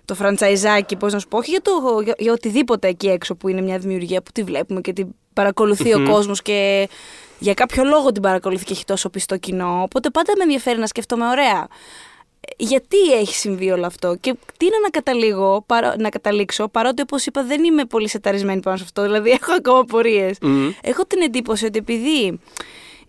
το 0.05 0.17
φραντσαϊζάκι, 0.17 0.97
πώς 0.97 1.13
να 1.13 1.19
σου 1.19 1.29
πω, 1.29 1.39
όχι 1.39 1.51
για, 1.51 1.63
το, 1.63 1.73
για, 2.05 2.15
για 2.19 2.33
οτιδήποτε 2.33 2.89
εκεί 2.89 3.09
έξω 3.09 3.35
που 3.35 3.49
είναι 3.49 3.61
μια 3.61 3.79
δημιουργία 3.79 4.23
που 4.23 4.31
τη 4.33 4.43
βλέπουμε 4.43 4.81
και 4.81 4.93
την 4.93 5.07
παρακολουθεί 5.33 5.95
ο 5.95 6.05
κόσμος 6.11 6.43
και 6.43 6.89
για 7.39 7.55
κάποιο 7.55 7.85
λόγο 7.85 8.13
την 8.13 8.23
παρακολουθεί 8.23 8.65
και 8.65 8.73
έχει 8.73 8.85
τόσο 8.85 9.11
πιστό 9.11 9.37
κοινό. 9.37 9.83
Οπότε 9.83 10.11
πάντα 10.11 10.33
με 10.37 10.43
ενδιαφέρει 10.43 10.79
να 10.79 10.87
σκέφτομαι, 10.87 11.29
ωραία. 11.29 11.67
Γιατί 12.57 13.13
έχει 13.13 13.35
συμβεί 13.35 13.71
όλο 13.71 13.87
αυτό 13.87 14.17
και 14.21 14.35
τι 14.57 14.67
είναι 14.67 14.77
να, 14.83 14.89
καταλήγω, 14.91 15.63
παρό- 15.67 15.97
να 15.99 16.09
καταλήξω, 16.09 16.69
παρότι 16.69 17.03
όπως 17.03 17.27
είπα 17.27 17.45
δεν 17.45 17.65
είμαι 17.65 17.85
πολύ 17.85 18.09
σεταρισμένη 18.09 18.61
πάνω 18.61 18.77
σε 18.77 18.83
αυτό, 18.83 19.03
δηλαδή 19.03 19.31
έχω 19.41 19.53
ακόμα 19.53 19.79
απορίες. 19.79 20.39
Μμμ. 20.41 20.71
Έχω 20.83 21.07
την 21.07 21.21
εντύπωση 21.23 21.65
ότι 21.67 21.79
επειδή 21.79 22.41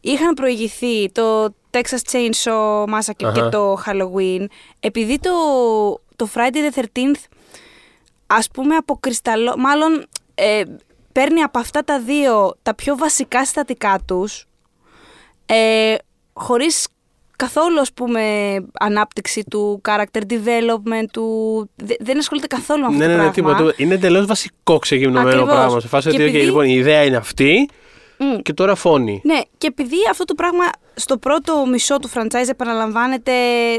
είχαν 0.01 0.33
προηγηθεί 0.33 1.11
το 1.11 1.53
Texas 1.71 2.11
Chainsaw 2.11 2.83
Massacre 2.85 3.15
και 3.17 3.25
Αχα. 3.25 3.49
το 3.49 3.81
Halloween, 3.85 4.45
επειδή 4.79 5.19
το, 5.19 5.31
το 6.15 6.29
Friday 6.33 6.73
the 6.75 6.79
13th 6.81 7.15
ας 8.27 8.47
πούμε 8.53 8.75
αποκρισταλώ, 8.75 9.53
μάλλον 9.57 10.05
ε, 10.35 10.63
παίρνει 11.11 11.41
από 11.41 11.59
αυτά 11.59 11.83
τα 11.83 11.99
δύο 11.99 12.53
τα 12.61 12.75
πιο 12.75 12.97
βασικά 12.97 13.43
συστατικά 13.45 13.99
τους 14.07 14.47
ε, 15.45 15.95
χωρίς 16.33 16.87
καθόλου 17.45 17.79
ας 17.79 17.93
πούμε 17.93 18.21
ανάπτυξη 18.79 19.43
του 19.49 19.81
character 19.87 20.21
development 20.29 21.05
του... 21.13 21.25
δε- 21.75 21.95
δεν 21.99 22.17
ασχολείται 22.17 22.47
καθόλου 22.47 22.79
με 22.81 22.85
αυτό 22.85 22.97
Ναι, 22.97 23.05
ναι, 23.05 23.11
το 23.17 23.23
ναι, 23.23 23.31
πράγμα. 23.31 23.55
τίποτα. 23.55 23.73
Είναι 23.83 23.93
εντελώς 23.93 24.25
βασικό 24.25 24.79
ξεκινημένο 24.79 25.27
Ακριβώς. 25.27 25.49
πράγμα. 25.49 25.79
Σε 25.79 25.87
φάση 25.87 26.09
Και 26.09 26.15
ότι, 26.15 26.23
okay, 26.23 26.27
επειδή- 26.27 26.45
λοιπόν, 26.45 26.65
η 26.65 26.73
ιδέα 26.73 27.03
είναι 27.03 27.15
αυτή 27.17 27.69
Μμ. 28.17 28.37
και 28.41 28.53
τώρα 28.53 28.75
φώνει. 28.75 29.21
Ναι, 29.23 29.39
και 29.57 29.67
επειδή 29.67 29.95
αυτό 30.09 30.23
το 30.25 30.33
πράγμα 30.33 30.63
στο 30.93 31.17
πρώτο 31.17 31.65
μισό 31.65 31.97
του 31.99 32.09
franchise 32.13 32.49
επαναλαμβάνεται 32.49 33.31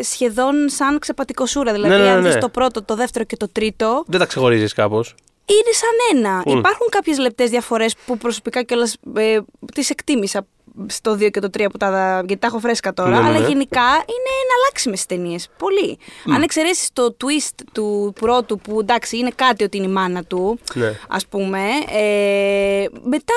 σχεδόν 0.03 0.55
σαν 0.69 0.99
ξεπατικοσούρα. 0.99 1.73
Δηλαδή, 1.73 1.91
Ναι, 1.93 1.97
ναι, 1.99 2.03
ναι, 2.05 2.11
αν 2.11 2.23
δεις 2.23 2.35
ναι. 2.35 2.41
το 2.41 2.49
πρώτο, 2.49 2.83
το 2.83 2.95
δεύτερο 2.95 3.25
και 3.25 3.37
το 3.37 3.49
τρίτο, 3.53 4.05
Δεν 4.07 4.21
τα 4.21 4.27
ξεχωρίζεις 4.27 4.73
κάπως. 4.73 5.15
είναι 5.47 5.73
σαν 5.73 6.19
ένα. 6.19 6.43
Μμ. 6.47 6.59
Υπάρχουν 6.59 6.87
κάποιες 6.91 7.19
λεπτές 7.19 7.51
διαφορές 7.51 7.95
που 8.07 8.19
προσωπικά 8.19 8.63
κιόλας 8.63 8.97
ε, 9.17 9.39
τις 9.75 9.91
εκτίμησα 9.91 10.47
στο 10.87 11.13
2 11.13 11.31
και 11.31 11.41
το 11.41 11.49
3 11.59 11.67
που 11.71 11.77
τα, 11.79 12.23
γιατί 12.27 12.37
τα 12.41 12.47
έχω 12.47 12.59
φρέσκα 12.59 12.93
τώρα, 12.93 13.09
Ναι, 13.11 13.17
ναι, 13.21 13.29
αλλά 13.29 13.39
ναι. 13.39 13.47
γενικά 13.47 13.83
είναι 13.91 14.31
εναλλάξιμες 14.45 15.07
ταινίες. 15.07 15.49
Πολύ. 15.59 15.99
Αν 16.35 16.43
εξαιρέσεις 16.43 16.89
το 16.93 17.17
twist 17.25 17.55
του 17.73 18.13
πρώτου 18.21 18.59
που 18.59 18.81
εντάξει 18.81 19.17
είναι 19.19 19.31
κάτι 19.35 19.65
ότι 19.65 19.77
είναι 19.77 19.87
η 19.87 19.91
μάνα 19.91 20.25
του, 20.25 20.59
Ναι. 20.75 20.93
ας 21.09 21.27
πούμε, 21.27 21.61
ε, 21.93 22.85
μετά 23.03 23.35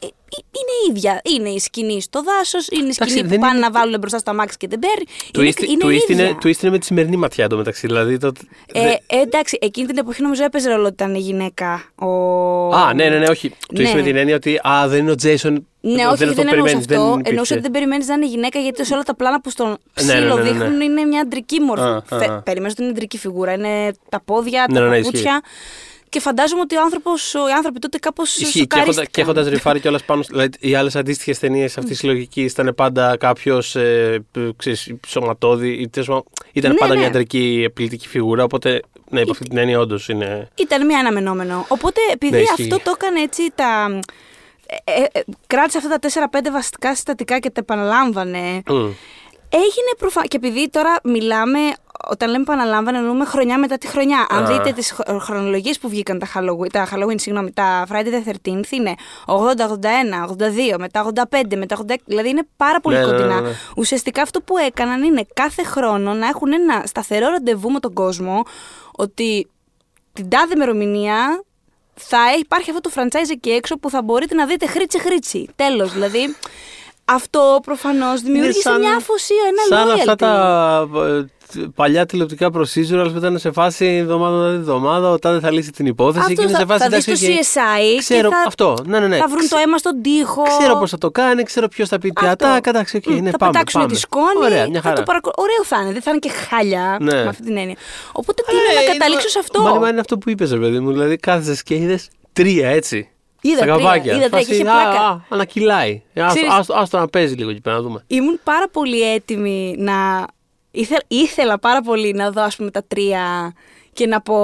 ε, 0.00 0.06
ε, 0.06 0.08
είναι 0.36 0.74
ίδια. 0.96 1.20
Είναι 1.24 1.48
η 1.48 1.58
σκηνή 1.58 2.00
στο 2.02 2.22
δάσος, 2.22 2.68
είναι 2.68 2.88
η 2.88 2.92
σκηνή 2.92 3.10
Εντάξει, 3.10 3.22
που 3.22 3.28
δεν 3.28 3.38
πάνε 3.38 3.56
είναι- 3.56 3.66
να 3.66 3.70
βάλουν 3.72 3.98
μπροστά 3.98 4.18
στο 4.18 4.30
αμάξι 4.30 4.56
και 4.56 4.68
δεν 4.68 4.78
παίρνει. 4.78 5.04
Twist, 5.54 5.62
είναι, 5.62 5.72
είναι 5.72 5.84
twist, 5.84 6.10
ίδια. 6.10 6.24
είναι, 6.24 6.36
twist 6.42 6.62
είναι 6.62 6.70
με 6.72 6.78
τη 6.78 6.84
σημερινή 6.86 7.16
ματιά 7.16 7.44
εντωμεταξύ. 7.44 7.86
Δηλαδή, 7.86 8.18
το, 8.18 8.32
Ε, 8.72 8.80
δε- 8.80 9.16
ε, 9.16 9.20
εντάξει, 9.20 9.58
εκείνη 9.60 9.86
την 9.86 9.98
εποχή 9.98 10.22
νομίζω 10.22 10.44
έπαιζε 10.44 10.70
ρόλο 10.70 10.84
ότι 10.84 10.92
ήταν 10.92 11.14
γυναίκα. 11.14 11.82
Ο... 11.94 12.08
Α, 12.74 12.94
ναι, 12.94 13.08
ναι, 13.08 13.18
ναι, 13.18 13.26
όχι. 13.28 13.54
Twist 13.74 13.82
Ναι. 13.82 13.94
με 13.94 14.02
την 14.02 14.16
έννοια 14.16 14.34
ότι 14.34 14.60
α, 14.68 14.88
δεν 14.88 14.98
είναι 14.98 15.10
ο 15.10 15.14
Τζέισον. 15.14 15.66
Ναι, 15.80 16.06
όχι, 16.06 16.16
δεν, 16.16 16.34
το 16.34 16.40
εννοούσα 16.40 16.44
περιμένεις, 16.50 16.74
αυτό. 16.74 16.86
δεν 16.94 17.00
Εννοούσα 17.02 17.20
υπήρξε. 17.30 17.52
ότι 17.52 17.62
δεν 17.62 17.70
περιμένεις 17.70 18.06
να 18.06 18.14
είναι 18.14 18.26
γυναίκα 18.26 18.58
γιατί 18.58 18.84
σε 18.86 18.94
όλα 18.94 19.02
τα 19.02 19.14
πλάνα 19.14 19.40
που 19.40 19.50
στον 19.50 19.66
Ναι, 19.68 19.74
ναι, 20.04 20.12
ψήλο 20.12 20.34
ναι, 20.36 20.42
ναι, 20.42 20.50
ναι. 20.50 20.58
δείχνουν 20.58 20.80
είναι 20.80 21.04
μια 21.04 21.20
αντρική 21.20 21.60
μορφή. 21.60 21.82
Α, 21.84 22.02
α, 22.10 22.16
α. 22.16 22.42
Περιμένεις 22.42 22.72
ότι 22.72 22.82
είναι 22.82 22.90
αντρική 22.90 23.18
φιγούρα. 23.18 23.52
Είναι 23.52 23.92
τα 24.08 24.20
πόδια, 24.24 24.66
Ναι, 24.70 24.78
τα 24.78 24.84
ναι, 24.84 24.88
ναι, 24.90 24.96
παπούτσια. 25.02 25.42
Και 26.14 26.20
φαντάζομαι 26.20 26.60
ότι 26.60 26.76
ο 26.76 26.80
άνθρωπος, 26.80 27.34
οι 27.34 27.52
άνθρωποι 27.56 27.78
τότε 27.78 27.98
κάπως 27.98 28.36
Ισχύει. 28.36 28.66
Και, 28.66 28.78
έχοντα, 28.78 29.04
και 29.04 29.20
έχοντας 29.20 29.48
ρηφάρει 29.48 29.80
κιόλας 29.80 30.04
πάνω. 30.04 30.22
Δηλαδή, 30.22 30.50
οι 30.60 30.74
άλλες 30.74 30.96
αντίστοιχες 30.96 31.38
ταινίες 31.38 31.78
αυτής 31.78 31.98
της 31.98 32.08
λογικής 32.08 32.52
ήταν 32.52 32.74
πάντα 32.76 33.16
κάποιος 33.16 33.76
ε, 33.76 34.24
σωματώδη. 35.06 35.68
ή 35.68 35.88
τέλος 35.88 36.08
πάντων, 36.08 36.22
Ήταν 36.52 36.70
Ναι, 36.70 36.76
πάντα 36.76 36.92
ναι. 36.92 36.98
μια 36.98 37.08
αντρική 37.08 37.62
επιλητική 37.66 38.08
φιγούρα. 38.08 38.44
Οπότε, 38.44 38.82
ναι, 39.10 39.20
υπό 39.20 39.30
αυτή 39.30 39.48
την 39.48 39.58
έννοια, 39.58 39.78
όντως 39.78 40.08
είναι. 40.08 40.48
Ήταν 40.54 40.86
μια 40.86 40.98
αναμενόμενο. 40.98 41.64
Οπότε 41.68 42.00
επειδή 42.12 42.36
Ναι, 42.36 42.42
ισχύει. 42.42 42.62
αυτό 42.62 42.76
το 42.84 42.92
έκανε 42.96 43.20
έτσι 43.20 43.52
τα. 43.54 44.00
Ε, 44.84 44.92
ε, 45.02 45.06
ε, 45.12 45.20
κράτησε 45.46 45.78
αυτά 45.78 45.98
τα 45.98 45.98
4-5 45.98 46.50
βασικά 46.52 46.94
συστατικά 46.94 47.38
και 47.38 47.50
τα 47.50 47.60
επαναλάμβανε. 47.60 48.62
Μμ. 48.66 48.74
Έγινε 49.48 49.90
προφανώ. 49.98 50.26
Και 50.26 50.36
επειδή 50.36 50.70
τώρα 50.70 50.96
μιλάμε, 51.04 51.58
όταν 52.08 52.28
λέμε 52.30 52.42
επαναλάμβανε, 52.42 52.98
εννοούμε 52.98 53.24
χρονιά 53.24 53.58
μετά 53.58 53.78
τη 53.78 53.86
χρονιά. 53.86 54.26
Αν 54.30 54.44
Α. 54.44 54.46
δείτε 54.46 54.72
τις 54.72 54.94
χρονολογίες 55.20 55.78
που 55.78 55.88
βγήκαν 55.88 56.18
τα 56.18 56.26
Halloween, 56.34 56.66
τα, 56.72 56.88
Halloween, 56.92 57.14
συγγνώμη, 57.20 57.52
τα 57.52 57.86
Friday 57.90 58.26
the 58.26 58.30
13th 58.52 58.70
είναι 58.70 58.94
80, 59.26 59.34
81, 59.34 60.74
82, 60.74 60.78
μετά 60.78 61.10
85, 61.30 61.56
μετά 61.56 61.76
86. 61.88 61.94
Δηλαδή 62.04 62.28
είναι 62.28 62.42
πάρα 62.56 62.80
πολύ 62.80 62.96
Ναι, 62.96 63.04
ναι, 63.04 63.10
κοντινά. 63.10 63.40
ναι, 63.40 63.48
ναι. 63.48 63.54
Ουσιαστικά 63.76 64.22
αυτό 64.22 64.40
που 64.40 64.58
έκαναν 64.58 65.02
είναι 65.02 65.26
κάθε 65.34 65.64
χρόνο 65.64 66.14
να 66.14 66.26
έχουν 66.26 66.52
ένα 66.52 66.82
σταθερό 66.86 67.28
ραντεβού 67.28 67.70
με 67.70 67.80
τον 67.80 67.92
κόσμο 67.92 68.42
ότι 68.92 69.48
την 70.12 70.28
τάδε 70.28 70.52
ημερομηνία 70.54 71.42
θα 71.94 72.18
υπάρχει 72.38 72.70
αυτό 72.70 72.80
το 72.80 72.90
franchise 72.94 73.30
εκεί 73.30 73.50
έξω 73.50 73.78
που 73.78 73.90
θα 73.90 74.02
μπορείτε 74.02 74.34
να 74.34 74.46
δείτε 74.46 74.66
χρήτσι 74.66 75.00
χρήτσι. 75.00 75.48
Τέλος, 75.56 75.92
δηλαδή 75.92 76.36
αυτό 77.04 77.60
προφανώς 77.62 78.20
δημιούργησε 78.20 78.60
σαν- 78.60 78.80
μια 78.80 78.96
αφοσία, 78.96 79.36
ένα 79.48 79.78
Σαν 79.78 79.88
loyalty. 79.88 79.98
αυτά 79.98 80.14
τα 80.16 80.88
ε, 81.00 81.24
παλιά 81.74 82.06
τηλεοπτικά 82.06 82.50
procedurals 82.54 83.08
που 83.12 83.16
ήταν 83.16 83.38
σε 83.38 83.52
φάση 83.52 83.84
εβδομάδα 83.86 84.36
μετά 84.36 84.54
εβδομάδα, 84.54 85.10
ο 85.10 85.18
τάδε 85.18 85.40
θα 85.40 85.50
λύσει 85.50 85.70
την 85.70 85.86
υπόθεση 85.86 86.18
Αυτό 86.20 86.34
και 86.34 86.42
είναι 86.42 86.50
θα, 86.50 86.58
σε 86.58 86.64
φάση 86.66 86.82
θα 86.82 86.88
δεις 86.88 87.04
το 87.04 87.10
εντάξει, 87.10 87.32
οκ, 87.32 87.38
CSI 87.38 87.98
Ξέρω 87.98 88.28
και 88.28 88.34
θα, 88.34 88.42
αυτό. 88.46 88.76
Ναι, 88.86 88.98
ναι, 89.00 89.06
ναι. 89.08 89.16
θα 89.16 89.28
βρουν 89.28 89.48
το 89.48 89.56
αίμα 89.56 89.78
στον 89.78 90.02
τοίχο. 90.02 90.42
Ξέρω 90.58 90.78
πώς 90.78 90.90
θα 90.90 90.98
το 90.98 91.10
κάνει, 91.10 91.42
ξέρω 91.42 91.68
ποιος 91.68 91.88
θα 91.88 91.98
πει 91.98 92.10
τι 92.10 92.26
Αυτό. 92.26 92.46
ατάκα. 92.46 92.70
Εντάξει, 92.70 92.96
οκ, 92.96 93.06
Μμ, 93.06 93.22
ναι, 93.22 93.30
θα 93.30 93.36
πάμε. 93.36 93.52
πετάξουν 93.52 93.80
πάμε. 93.80 93.92
τη 93.92 93.98
σκόνη. 93.98 94.44
Ωραία, 94.44 94.68
μια 94.68 94.80
θα 94.80 94.88
χαρά. 94.88 94.94
το 95.00 95.02
παρακολου... 95.02 95.34
Ωραίο 95.38 95.64
θα 95.64 95.80
είναι, 95.82 95.92
δεν 95.92 96.02
θα 96.02 96.10
είναι 96.10 96.18
και 96.18 96.30
χάλια 96.30 96.96
Ναι. 97.00 97.12
με 97.22 97.28
αυτή 97.28 97.42
την 97.42 97.56
έννοια. 97.56 97.76
Οπότε 98.12 98.42
τι 98.42 98.52
Ε, 98.56 98.60
είναι 98.60 98.74
να 98.74 98.80
είναι- 98.82 98.92
καταλήξω 98.92 99.28
σε 99.28 99.38
αυτό; 99.38 99.62
Μα, 99.62 99.74
μα 99.74 99.88
είναι 99.88 100.00
αυτό 100.00 100.18
που 100.18 100.30
είπες, 100.30 100.50
ρε 100.52 100.58
παιδί 100.58 100.78
μου. 100.80 100.92
Δηλαδή 100.92 101.16
κάθεσαι 101.16 101.62
και 101.64 101.74
είδες 101.74 102.08
τρία 102.32 102.68
έτσι. 102.68 103.08
Είδα 103.48 103.56
στα 103.56 103.64
τρία, 103.64 103.76
καβάκια. 103.76 104.12
είδα 104.16 104.28
τρία 104.28 104.38
και 104.40 104.44
Φάση, 104.46 104.52
είχε 104.54 104.62
α, 104.62 104.72
πλάκα. 104.72 105.00
Α, 105.08 105.20
να 105.28 105.44
κυλάει. 105.44 106.02
Ε, 106.12 106.22
Άστο, 106.22 106.34
Ξέρεις- 106.34 106.54
άστο, 106.58 106.74
άστο 106.74 106.98
να 106.98 107.08
παίζει 107.08 107.34
λίγο 107.34 107.50
εκεί 107.50 107.60
πέρα 107.60 107.76
να 107.76 107.82
δούμε. 107.82 108.04
Ήμουν 108.06 108.40
πάρα 108.44 108.68
πολύ 108.68 109.12
έτοιμη 109.12 109.74
να 109.78 110.26
Ήθελα, 110.76 111.00
ήθελα 111.08 111.58
πάρα 111.58 111.80
πολύ 111.80 112.12
να 112.12 112.30
δω, 112.30 112.42
ας 112.42 112.56
πούμε, 112.56 112.70
τα 112.70 112.84
τρία 112.88 113.52
και 113.92 114.06
να 114.06 114.20
πω. 114.20 114.36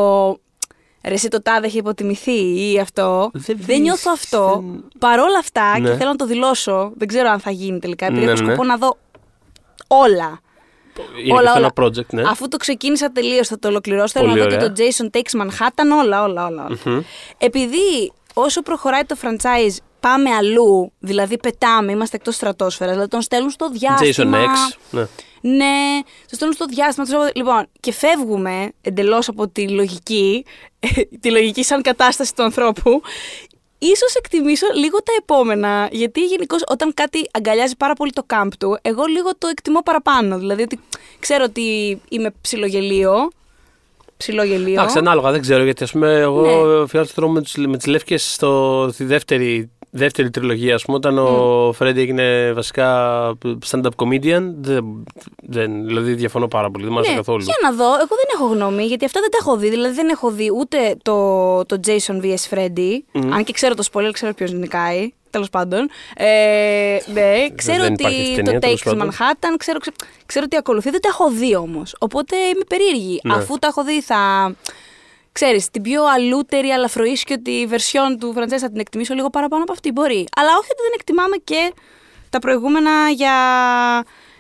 Ρε, 1.05 1.15
εσύ 1.15 1.29
το 1.29 1.43
τάδε 1.43 1.67
έχει 1.67 1.79
υποτιμηθεί 1.79 2.71
ή 2.73 2.79
αυτό. 2.79 3.31
Δεν 3.33 3.43
Δεν, 3.47 3.57
βρεις, 3.67 3.79
νιώθω 3.79 4.11
αυτό. 4.15 4.63
δεν- 4.67 4.85
Παρόλα 4.99 5.39
αυτά, 5.39 5.79
Ναι. 5.79 5.89
και 5.91 5.97
θέλω 5.97 6.11
να 6.11 6.17
το 6.17 6.27
δηλώσω, 6.27 6.93
δεν 6.97 7.09
ξέρω 7.09 7.29
αν 7.31 7.41
θα 7.41 7.51
γίνει 7.51 7.79
τελικά, 7.79 8.07
επειδή 8.07 8.25
Ναι, 8.25 8.31
έχω 8.31 8.41
ναι, 8.41 8.47
ναι. 8.47 8.53
σκοπό 8.55 8.69
να 8.69 8.77
δω 8.77 8.97
όλα. 9.87 10.41
Είναι 11.25 11.33
όλα, 11.33 11.43
και 11.43 11.49
αυτό 11.49 11.59
όλα. 11.59 11.71
ένα 11.77 11.87
project, 11.89 12.07
ναι. 12.11 12.23
Αφού 12.31 12.49
το 12.49 12.57
ξεκίνησα 12.57 13.13
τελείως, 13.13 13.49
θα 13.49 13.59
το 13.59 13.69
ολοκληρώσω. 13.69 14.09
Θέλω 14.13 14.27
να 14.27 14.31
Πολύ 14.33 14.43
δω 14.45 14.49
και 14.51 14.55
ωραία. 14.55 14.73
το 14.73 14.83
Jason 14.83 15.17
Takes 15.17 15.41
Manhattan, 15.43 16.03
όλα, 16.05 16.23
όλα, 16.23 16.47
όλα. 16.47 16.67
όλα. 16.87 17.05
Επειδή 17.39 18.13
όσο 18.41 18.63
προχωράει 18.63 19.05
το 19.05 19.17
franchise, 19.23 19.77
πάμε 20.01 20.31
αλλού, 20.31 20.93
δηλαδή 20.99 21.39
πετάμε, 21.39 21.93
είμαστε 21.93 22.17
εκτός 22.17 22.35
στρατόσφαιρας, 22.35 22.93
δηλαδή 22.93 23.11
τον 23.11 23.21
στέλνουν 23.21 23.51
στο 23.51 23.67
Jason 23.73 23.79
διάστημα. 23.79 24.39
X. 24.39 24.77
Ναι. 24.91 25.07
Ναι, 25.43 26.01
το 26.29 26.35
στέλνουν 26.35 26.57
στο 26.57 26.67
διάστημα. 26.67 27.07
τους 27.07 27.15
λέω, 27.15 27.31
Λοιπόν, 27.35 27.67
και 27.81 27.93
φεύγουμε 27.93 28.73
εντελώς 28.81 29.29
από 29.29 29.49
τη 29.49 29.69
λογική, 29.69 30.45
τη 31.21 31.31
λογική 31.31 31.63
σαν 31.63 31.83
κατάσταση 31.83 32.35
του 32.35 32.43
ανθρώπου. 32.43 33.03
Ίσως 33.79 34.15
εκτιμήσω 34.15 34.67
λίγο 34.75 35.03
τα 35.03 35.13
επόμενα, 35.19 35.89
γιατί 35.93 36.25
γενικώς 36.25 36.63
όταν 36.67 36.95
κάτι 36.95 37.29
αγκαλιάζει 37.33 37.77
πάρα 37.77 37.93
πολύ 37.95 38.13
το 38.13 38.23
κάμπ 38.27 38.51
του, 38.59 38.79
εγώ 38.83 39.05
λίγο 39.05 39.37
το 39.39 39.47
εκτιμώ 39.47 39.81
παραπάνω. 39.81 40.39
Δηλαδή 40.39 40.63
ότι 40.63 40.81
ξέρω 41.19 41.45
ότι 41.45 42.01
είμαι 42.09 42.31
ψιλογελίο. 42.41 43.31
Ψιλογελίο. 44.21 44.73
Εντάξει, 44.73 44.99
ανάλογα, 44.99 45.31
δεν 45.31 45.41
ξέρω 45.41 45.65
γιατί. 45.65 45.85
Α 45.85 45.89
πούμε, 45.93 46.13
εγώ 46.19 46.41
Ναι. 46.41 46.87
φιάλτησα 46.87 47.15
τρόμο 47.15 47.33
με, 47.33 47.43
τις- 47.43 47.57
με 47.57 47.77
τις 47.77 47.87
λεύκες 47.87 48.39
στη 48.91 49.05
δεύτερη, 49.05 49.71
δεύτερη 49.91 50.31
τριλογία. 50.31 50.75
Ας 50.75 50.85
πούμε, 50.85 50.97
όταν 50.97 51.19
ο 51.19 51.73
Φρέντι 51.73 52.01
έγινε 52.01 52.53
βασικά 52.55 52.89
stand-up 53.71 53.91
comedian. 53.97 54.43
Δεν, 54.61 54.85
δεν, 55.43 55.87
δηλαδή, 55.87 56.13
διαφωνώ 56.15 56.49
πάρα 56.49 56.71
πολύ. 56.71 56.85
Δεν 56.85 56.93
μου 56.93 56.99
άρεσε 56.99 57.13
Ναι, 57.13 57.19
καθόλου. 57.19 57.43
για 57.45 57.55
να 57.63 57.73
δω, 57.73 57.85
εγώ 57.85 57.95
δεν 58.21 58.29
έχω 58.35 58.47
γνώμη, 58.47 58.85
γιατί 58.85 59.05
αυτά 59.05 59.21
δεν 59.21 59.31
τα 59.31 59.39
έχω 59.41 59.57
δει. 59.57 59.69
Δηλαδή 59.71 59.95
δεν 59.95 60.09
έχω 60.09 60.31
δει 60.31 60.51
ούτε 60.59 60.97
το, 61.03 61.65
το 61.67 61.81
Jason 61.87 62.25
vs. 62.25 62.55
Freddy, 62.55 63.21
αν 63.33 63.45
και 63.45 63.53
ξέρω 63.53 63.75
το 63.75 63.85
spoiler, 63.93 64.11
ξέρω 64.13 64.35
ποιος 64.35 64.53
νικάει. 64.53 65.13
Τέλος 65.31 65.51
πάντων. 65.51 65.91
Ε, 66.17 66.99
ναι, 67.13 67.49
ξέρω 67.55 67.83
δεν 67.83 67.93
υπάρχει 67.93 68.21
αυτή 68.21 68.29
η 68.29 68.33
ότι 68.33 68.43
ταινία, 68.43 68.53
το 68.53 68.59
τέλος 68.59 68.83
Takes 68.83 68.97
πάντων. 68.97 69.11
Manhattan, 69.11 69.55
ξέρω, 69.59 69.79
ξέρω, 69.79 69.97
ξέρω 70.27 70.47
τι 70.47 70.57
ακολουθεί. 70.57 70.91
Δεν 70.91 71.01
τα 71.01 71.09
έχω 71.09 71.31
δει 71.31 71.57
όμως. 71.57 71.97
Οπότε 71.99 72.37
είμαι 72.37 72.65
περίεργη. 72.69 73.21
Ναι. 73.23 73.35
Αφού 73.35 73.59
τα 73.59 73.67
έχω 73.67 73.85
δει, 73.85 74.01
θα. 74.01 74.55
Ξέρεις, 75.33 75.71
την 75.71 75.83
πιο 75.83 76.03
αλούτερη, 76.05 76.69
αλλά 76.69 76.89
φροίσκιωτη 76.89 77.69
version 77.71 78.17
του 78.21 78.35
franchise 78.37 78.59
θα 78.59 78.71
την 78.71 78.81
εκτιμήσω 78.81 79.15
λίγο 79.15 79.31
παραπάνω 79.31 79.63
από 79.63 79.73
αυτή. 79.73 79.93
Μπορεί. 79.93 80.27
Αλλά 80.37 80.49
όχι 80.49 80.69
ότι 80.71 80.83
δεν 80.83 80.93
εκτιμάμε 80.95 81.37
και 81.37 81.73
τα 82.31 82.39
προηγούμενα 82.39 83.11
για, 83.11 83.35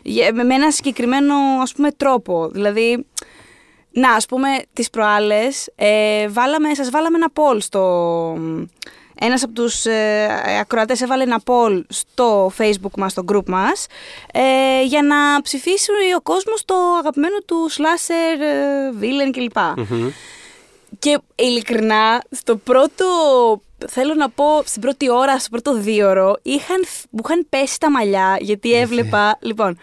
για, 0.02 0.34
με 0.44 0.54
ένα 0.54 0.70
συγκεκριμένο 0.70 1.34
ας 1.62 1.72
πούμε 1.72 1.90
τρόπο. 1.90 2.48
Δηλαδή, 2.48 3.06
να, 3.92 4.12
ας 4.12 4.26
πούμε, 4.26 4.48
τις 4.72 4.90
προάλλες 4.90 5.70
ε, 5.74 6.28
βάλαμε, 6.28 6.74
σας 6.74 6.90
βάλαμε 6.90 7.16
ένα 7.16 7.28
poll 7.34 7.56
στο... 7.60 7.84
Ένας 9.22 9.42
από 9.42 9.52
τους 9.52 9.84
ε, 9.84 10.26
ακροατές 10.60 11.00
έβαλε 11.00 11.22
ένα 11.22 11.42
poll 11.44 11.82
στο 11.88 12.52
facebook 12.58 12.96
μας, 12.96 13.12
στο 13.12 13.24
group 13.32 13.46
μας, 13.46 13.86
ε, 14.32 14.82
για 14.84 15.02
να 15.02 15.42
ψηφίσει 15.42 15.90
ο 16.16 16.20
κόσμος 16.20 16.64
το 16.64 16.74
αγαπημένο 16.98 17.38
του 17.46 17.70
slasher, 17.70 18.40
ε, 18.40 18.90
villain 19.00 19.30
κλπ. 19.32 19.56
Και 20.98 21.18
ειλικρινά, 21.34 22.22
στο 22.30 22.56
πρώτο, 22.56 23.04
θέλω 23.88 24.14
να 24.14 24.28
πω, 24.30 24.62
στην 24.64 24.80
πρώτη 24.80 25.10
ώρα, 25.10 25.38
στο 25.38 25.48
πρώτο 25.50 25.74
δίωρο, 25.74 26.36
είχαν, 26.42 26.84
μου 27.10 27.20
είχαν 27.24 27.46
πέσει 27.48 27.80
τα 27.80 27.90
μαλλιά, 27.90 28.36
γιατί 28.40 28.72
έβλεπα, 28.72 29.38
λοιπόν, 29.40 29.78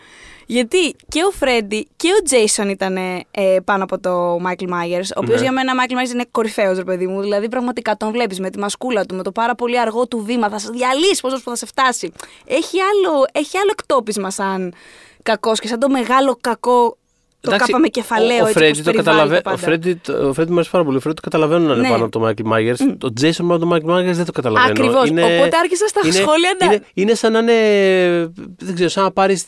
γιατί 0.50 0.96
και 1.10 1.24
ο 1.24 1.32
Φρέντι 1.32 1.88
και 1.96 2.08
ο 2.20 2.24
Τζέισον 2.24 2.70
ήταν 2.70 2.98
ε, 2.98 3.24
πάνω 3.66 3.84
από 3.84 4.00
το 4.00 4.38
Μάικλ 4.40 4.66
Myers, 4.68 5.06
ο 5.16 5.20
οποίος 5.20 5.36
Ναι. 5.36 5.42
για 5.42 5.52
μένα 5.52 5.76
Μάικλ 5.76 5.94
Myers 5.96 6.10
είναι 6.14 6.26
κορυφαίος, 6.32 6.78
ρε 6.78 6.84
παιδί 6.84 7.08
μου. 7.08 7.22
Δηλαδή, 7.22 7.50
πραγματικά 7.50 7.98
τον 7.98 8.12
βλέπεις 8.12 8.40
με 8.40 8.50
τη 8.50 8.60
μασκούλα 8.60 9.06
του, 9.06 9.16
με 9.16 9.24
το 9.24 9.32
πάρα 9.32 9.56
πολύ 9.56 9.80
αργό 9.80 10.08
του 10.08 10.24
βήμα, 10.24 10.50
θα 10.50 10.60
σε 10.60 10.70
διαλύσει 10.72 11.22
πόσο 11.22 11.40
θα 11.40 11.56
σε 11.56 11.66
φτάσει. 11.66 12.12
Έχει 12.46 12.78
άλλο, 12.82 13.26
έχει 13.32 13.58
άλλο 13.58 13.70
εκτόπισμα 13.72 14.30
σαν 14.32 14.74
κακός 15.24 15.60
και 15.60 15.68
σαν 15.68 15.80
το 15.80 15.90
μεγάλο 15.90 16.38
κακό. 16.42 16.98
Το 17.42 17.50
Εντάξει, 17.54 17.66
κάπα 17.72 17.82
με 17.82 17.88
κεφαλαίο 17.88 18.38
ο, 18.38 18.44
ο 18.44 18.48
έτσι 18.48 18.54
Φρέντι 18.60 18.80
όπως 18.80 18.84
το 18.84 18.92
περιβάλλει 18.92 19.18
καταλαβαίνει. 19.30 19.42
τα 19.42 19.50
Ο 19.52 19.54
πάντα. 19.54 19.66
Φρέντι, 19.68 19.94
το- 20.04 20.28
ο 20.30 20.34
Φρέντι 20.34 20.50
μου 20.50 20.56
αρέσει 20.56 20.70
πάρα 20.72 20.84
πολύ. 20.84 20.98
Ο 20.98 21.00
Φρέντι 21.00 21.16
το 21.16 21.22
καταλαβαίνω 21.30 21.66
να 21.68 21.74
είναι 21.74 21.82
Ναι. 21.82 21.90
πάνω 21.90 22.04
από 22.04 22.12
το 22.12 22.20
Μάικλ 22.20 22.42
Μάγερς. 22.46 22.80
Το 22.98 23.14
Jason 23.22 23.32
πάνω 23.38 23.52
από 23.54 23.60
το 23.60 23.66
Μάικλ 23.66 23.88
Μάγερς 23.92 24.18
δεν 24.18 24.26
το 24.26 24.32
καταλαβαίνω. 24.32 24.70
Ακριβώς. 24.72 25.10
Οπότε 25.10 25.58
άρχισα 25.64 25.88
στα 25.88 26.02
σχόλια 26.12 26.52
να- 26.60 26.66
Είναι, 26.66 26.82
είναι 26.94 27.14
σαν 27.14 27.32
να 27.32 27.40
είναι. 27.40 27.58
Δεν 28.60 28.74
ξέρω, 28.76 28.90
σαν 28.90 29.04
να 29.04 29.12
πάρεις 29.12 29.46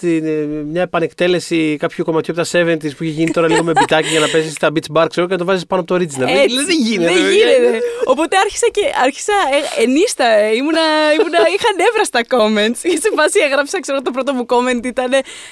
μια 0.71 0.81
επανεκτέλεση 0.81 1.75
κάποιου 1.79 2.03
κομματιού 2.03 2.33
από 2.37 2.41
τα 2.41 2.47
70s 2.59 2.91
που 2.97 3.03
έχει 3.03 3.11
γίνει 3.11 3.31
τώρα 3.31 3.47
λίγο 3.47 3.63
με 3.63 3.71
μπιτάκι 3.71 4.07
για 4.07 4.19
να 4.19 4.27
παίζει 4.27 4.49
στα 4.51 4.69
beach 4.73 4.91
bar, 4.97 5.05
ξέρω 5.09 5.25
και 5.27 5.33
να 5.33 5.39
το 5.39 5.45
βάζεις 5.45 5.65
πάνω 5.65 5.81
από 5.81 5.93
το 5.93 5.95
original. 6.03 6.27
Έτσι. 6.27 6.55
Δεν, 6.55 6.65
δεν 6.65 6.77
γίνεται. 6.83 7.13
Δεν 7.13 7.31
γίνεται. 7.31 7.79
Οπότε 8.05 8.37
άρχισα 8.43 8.67
και 8.71 8.81
άρχισα 9.03 9.33
ε, 9.77 9.81
ένσταση. 9.83 10.25
ε, 10.25 10.55
Ήμουνα, 10.59 10.81
ήμουνα, 11.19 11.39
είχα 11.55 11.69
νεύρα 11.81 12.03
στα 12.11 12.21
comments. 12.33 12.79
Και 12.91 12.99
σε 13.03 13.09
φάση 13.15 13.39
έγραψα, 13.47 13.79
ξέρω, 13.79 14.01
το 14.01 14.11
πρώτο 14.11 14.33
μου 14.33 14.45
comment 14.53 14.85
ήταν 14.85 15.09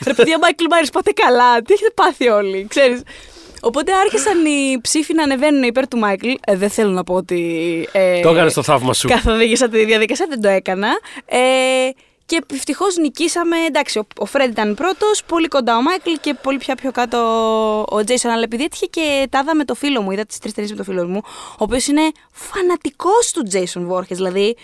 Ρε 0.08 0.14
παιδιά, 0.14 0.38
Μάικλ 0.42 0.64
Μάιερς, 0.70 0.86
πάτε 0.92 1.12
καλά. 1.12 1.62
Τι 1.62 1.74
έχετε 1.74 1.92
πάθει 1.96 2.27
όλοι, 2.40 2.66
ξέρεις. 2.70 3.02
Οπότε 3.62 3.92
άρχισαν 3.94 4.46
οι 4.46 4.80
ψήφοι 4.82 5.14
να 5.14 5.24
ανεβαίνουν 5.24 5.64
υπέρ 5.64 5.88
του 5.88 5.98
Μάικλ. 5.98 6.30
Ε, 6.46 6.56
δεν 6.56 6.70
θέλω 6.70 6.92
να 6.92 7.04
πω 7.04 7.14
ότι. 7.14 7.88
Ε, 7.92 8.20
Το 8.22 8.30
έκανε 8.30 8.52
το 8.52 8.64
θαύμα 8.64 8.94
σου. 8.94 9.08
Καθοδήγησα 9.08 9.70
τη 9.70 9.86
διαδικασία, 9.86 10.26
δεν 10.30 10.42
το 10.42 10.48
έκανα. 10.48 10.88
Ε, 11.26 11.40
και 12.26 12.42
ευτυχώς 12.54 12.98
νικήσαμε. 12.98 13.58
Εντάξει, 13.68 14.00
ο, 14.00 14.08
ο 14.18 14.26
Φρέντι 14.26 14.52
ήταν 14.52 14.74
πρώτος, 14.76 15.24
πολύ 15.26 15.48
κοντά 15.48 15.78
ο 15.78 15.82
Μάικλ 15.82 16.12
και 16.22 16.34
πολύ 16.42 16.58
πια 16.58 16.76
πιο 16.76 16.92
κάτω 16.92 17.18
ο 17.90 18.04
Τζέισον. 18.04 18.32
Αλλά 18.32 18.44
επειδή 18.44 18.64
έτυχε 18.64 18.86
και 18.86 19.28
τα 19.30 19.40
είδα 19.44 19.56
με 19.56 19.66
το 19.66 19.76
φίλο 19.76 20.02
μου, 20.02 20.12
είδα 20.12 20.26
τις 20.26 20.38
τρεις 20.40 20.54
ταινίες 20.54 20.72
με 20.72 20.78
το 20.78 20.84
φίλο 20.84 21.08
μου, 21.08 21.22
ο 21.52 21.56
οποίος 21.58 21.88
είναι 21.88 22.12
φανατικός 22.32 23.32
του 23.32 23.44
Τζέισον 23.44 23.88
Βόρχις. 23.88 24.16
Δηλαδή, 24.16 24.56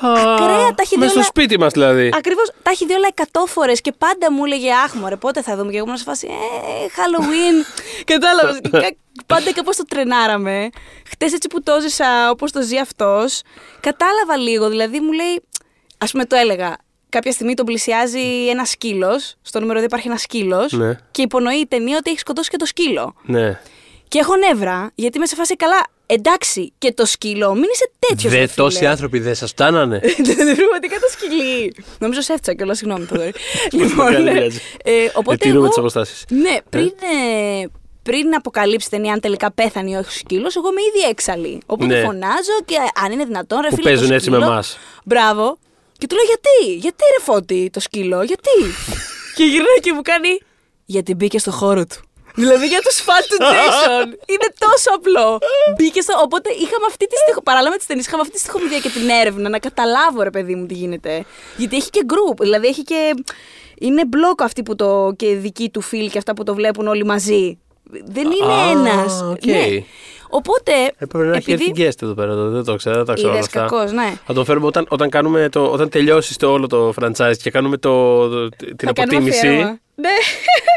ακραία, 0.00 0.68
τα 0.74 0.74
έχει 0.82 0.94
δει 0.94 1.00
Με 1.00 1.06
στο 1.06 1.14
όλα- 1.18 1.24
σπίτι 1.24 1.58
μας 1.58 1.72
δηλαδή. 1.72 2.10
Ακριβώς 2.16 2.52
τα 2.62 2.70
έχει 2.70 2.86
δει 2.86 2.92
όλα 2.92 3.06
εκατό 3.10 3.46
φορές 3.46 3.80
και 3.80 3.92
πάντα 3.92 4.32
μου 4.32 4.44
έλεγε 4.44 4.72
Αχ, 4.72 4.94
μωρέ, 4.94 5.16
πότε 5.16 5.42
θα 5.42 5.56
δούμε. 5.56 5.70
Και 5.70 5.76
εγώ 5.76 5.84
ήμουν 5.86 5.98
σε 5.98 6.04
φάση 6.04 6.26
Ε, 6.26 6.86
Halloween. 6.96 7.64
Κατάλαβε. 8.12 8.60
πάντα 9.26 9.52
κάπω 9.52 9.70
το 9.76 9.84
τρενάραμε. 9.88 10.68
Χτες 11.10 11.32
έτσι 11.32 11.48
που 11.48 11.62
το 11.62 11.80
ζήσα 11.80 12.30
όπως 12.30 12.52
το 12.52 12.62
ζει 12.62 12.78
αυτός, 12.78 13.40
κατάλαβα 13.80 14.36
λίγο. 14.36 14.68
Δηλαδή 14.68 15.00
μου 15.00 15.12
λέει, 15.12 15.42
Α 15.98 16.06
πούμε, 16.10 16.24
το 16.24 16.36
έλεγα. 16.36 16.76
Κάποια 17.08 17.32
στιγμή 17.32 17.54
τον 17.54 17.66
πλησιάζει 17.66 18.48
ένας 18.48 18.70
σκύλος. 18.70 19.34
Στο 19.42 19.60
νούμερο 19.60 19.80
2 19.80 19.82
υπάρχει 19.84 20.08
ένας 20.08 20.20
σκύλος. 20.20 20.72
Ναι. 20.72 20.98
Και 21.10 21.22
υπονοεί 21.22 21.56
η 21.56 21.66
ταινία 21.66 21.96
ότι 21.96 22.10
έχει 22.10 22.18
σκοτώσει 22.18 22.50
και 22.50 22.56
το 22.56 22.66
σκύλο. 22.66 23.14
Ναι. 23.22 23.60
Και 24.08 24.18
έχω 24.18 24.36
νεύρα, 24.36 24.90
γιατί 24.94 25.18
με 25.18 25.26
σε 25.26 25.34
φάση 25.34 25.56
καλά. 25.56 25.86
Εντάξει, 26.12 26.72
και 26.78 26.92
το 26.92 27.06
σκύλο, 27.06 27.52
μην 27.54 27.64
είσαι 27.72 27.90
τέτοιος. 27.98 28.32
Δε, 28.32 28.46
τόσοι 28.54 28.86
άνθρωποι 28.86 29.18
δεν 29.18 29.34
σας 29.34 29.50
φτάνανε. 29.50 29.98
Δεν 30.26 30.56
πραγματικά 30.56 30.96
το 31.00 31.08
σκυλί. 31.10 31.74
Νομίζω 31.98 32.20
σε 32.20 32.32
έφτιαξα 32.32 32.54
κιόλας, 32.54 32.78
συγγνώμη, 32.78 33.04
Θοδωρή. 33.04 33.32
λοιπόν, 33.80 34.12
δεν 34.12 34.22
ναι. 34.22 34.32
πειράζει. 34.32 34.60
ε, 34.84 34.92
οπότε 35.14 35.34
Ετηρούμε 35.34 35.58
εγώ, 35.58 35.68
τις 35.68 35.78
αποστάσεις. 35.78 36.24
Ναι, 36.28 36.56
πριν, 36.70 36.86
ε, 36.86 37.64
πριν 38.02 38.34
αποκαλύψει 38.34 38.88
την 38.88 38.98
ταινία 38.98 39.12
αν 39.12 39.20
τελικά 39.20 39.52
πέθανε 39.52 39.90
ή 39.90 39.94
όχι 39.94 40.08
ο 40.08 40.10
σκύλος, 40.10 40.56
εγώ 40.56 40.68
είμαι 40.70 40.80
ήδη 40.96 41.08
έξαλλη. 41.08 41.60
Οπότε 41.66 41.94
Ναι. 41.94 42.00
φωνάζω 42.04 42.56
και 42.64 42.76
αν 43.04 43.12
είναι 43.12 43.24
δυνατόν, 43.24 43.60
ρε 43.60 43.68
Που 43.68 43.74
φίλε. 43.76 43.90
το 43.90 43.96
παίζουν 43.96 44.14
έτσι 44.16 44.30
με 44.30 44.36
σκύλο. 44.36 44.50
εμάς. 44.52 44.78
Μπράβο. 45.04 45.58
Και 45.98 46.06
του 46.06 46.14
λέω 46.14 46.24
γιατί, 46.24 46.74
γιατί 46.80 47.04
ρε 47.18 47.24
φώτη 47.24 47.70
το 47.72 47.80
σκύλο, 47.80 48.22
γιατί; 48.22 48.50
και 49.36 49.44
γυρνάει 49.44 49.80
και 49.80 49.92
μου 49.92 50.02
κάνει, 50.02 50.38
γιατί 50.84 51.14
μπήκε 51.14 51.38
στο 51.38 51.50
χώρο 51.50 51.86
του. 51.86 51.96
Δηλαδή 52.42 52.66
για 52.66 52.80
του 52.86 52.92
φαν 53.06 53.22
του 53.30 53.36
Jason. 53.52 54.06
Είναι 54.32 54.48
τόσο 54.64 54.88
απλό. 54.98 55.38
Μπήκε 55.76 56.00
στο. 56.00 56.14
Οπότε 56.24 56.48
είχαμε 56.50 56.86
αυτή 56.88 57.06
τη 57.06 57.16
στοιχο... 57.16 57.42
Παράλληλα 57.42 57.70
με 57.70 57.76
τις 57.76 57.86
ταινίες, 57.86 58.06
είχαμε 58.06 58.22
αυτή 58.22 58.34
τη 58.34 58.40
στιχομυθία 58.40 58.78
και 58.78 58.88
την 58.88 59.08
έρευνα 59.20 59.48
να 59.48 59.58
καταλάβω, 59.58 60.22
ρε 60.22 60.30
παιδί 60.30 60.54
μου, 60.54 60.66
τι 60.66 60.74
γίνεται. 60.74 61.24
Γιατί 61.56 61.76
έχει 61.76 61.90
και 61.90 62.02
group. 62.12 62.36
Δηλαδή 62.40 62.66
έχει 62.66 62.82
και. 62.82 63.00
Είναι 63.78 64.02
μπλοκ 64.06 64.42
αυτοί 64.42 64.62
που 64.62 64.74
το. 64.76 65.12
και 65.16 65.34
δική 65.34 65.70
του 65.70 65.80
φίλη 65.80 66.08
και 66.10 66.18
αυτά 66.18 66.34
που 66.34 66.44
το 66.44 66.54
βλέπουν 66.54 66.86
όλοι 66.86 67.04
μαζί. 67.04 67.58
Δεν 68.04 68.24
είναι 68.30 68.52
Α, 68.52 68.70
ένας. 68.70 69.22
οκ. 69.22 69.44
Ναι. 69.46 69.66
Οπότε. 70.32 70.72
Έπρεπε 70.98 71.24
να 71.24 71.36
έχει 71.36 71.52
έρθει 71.52 71.72
guest 71.76 72.02
εδώ 72.02 72.14
πέρα, 72.14 72.34
δεν 72.34 72.64
το 72.64 72.74
ξέρω, 72.76 72.96
δεν 72.96 73.04
τα 73.04 73.14
ξέρω 73.14 73.28
όλα 73.28 73.38
Είδες 73.38 73.54
αυτά. 73.54 73.60
κακός, 73.60 73.92
ναι. 73.92 74.12
Θα 74.26 74.32
τον 74.32 74.44
φέρουμε 74.44 74.66
όταν, 74.66 74.86
όταν, 74.88 75.08
κάνουμε 75.08 75.48
το, 75.48 75.64
όταν 75.66 75.88
τελειώσει 75.88 76.38
το 76.38 76.50
όλο 76.52 76.66
το 76.66 76.92
franchise 77.00 77.32
και 77.42 77.50
κάνουμε 77.50 77.76
το, 77.76 78.28
το- 78.28 78.48
την 78.48 78.76
θα 78.84 78.92
κάνουμε 78.92 79.16
αποτίμηση. 79.16 79.78
Αφιέρωμα. 80.00 80.08
Ναι, 80.08 80.14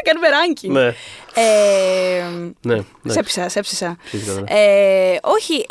κάνουμε 0.06 0.28
ranking. 0.36 0.68
Ναι, 0.68 0.94
Ε, 1.42 2.24
ναι. 2.62 2.84
ναι. 3.02 3.12
Σέψησα, 3.12 3.48
σέψησα. 3.48 3.96
Ψήθηκα, 4.04 4.32
ναι. 4.32 4.42
Ε, 4.46 5.18
όχι. 5.22 5.66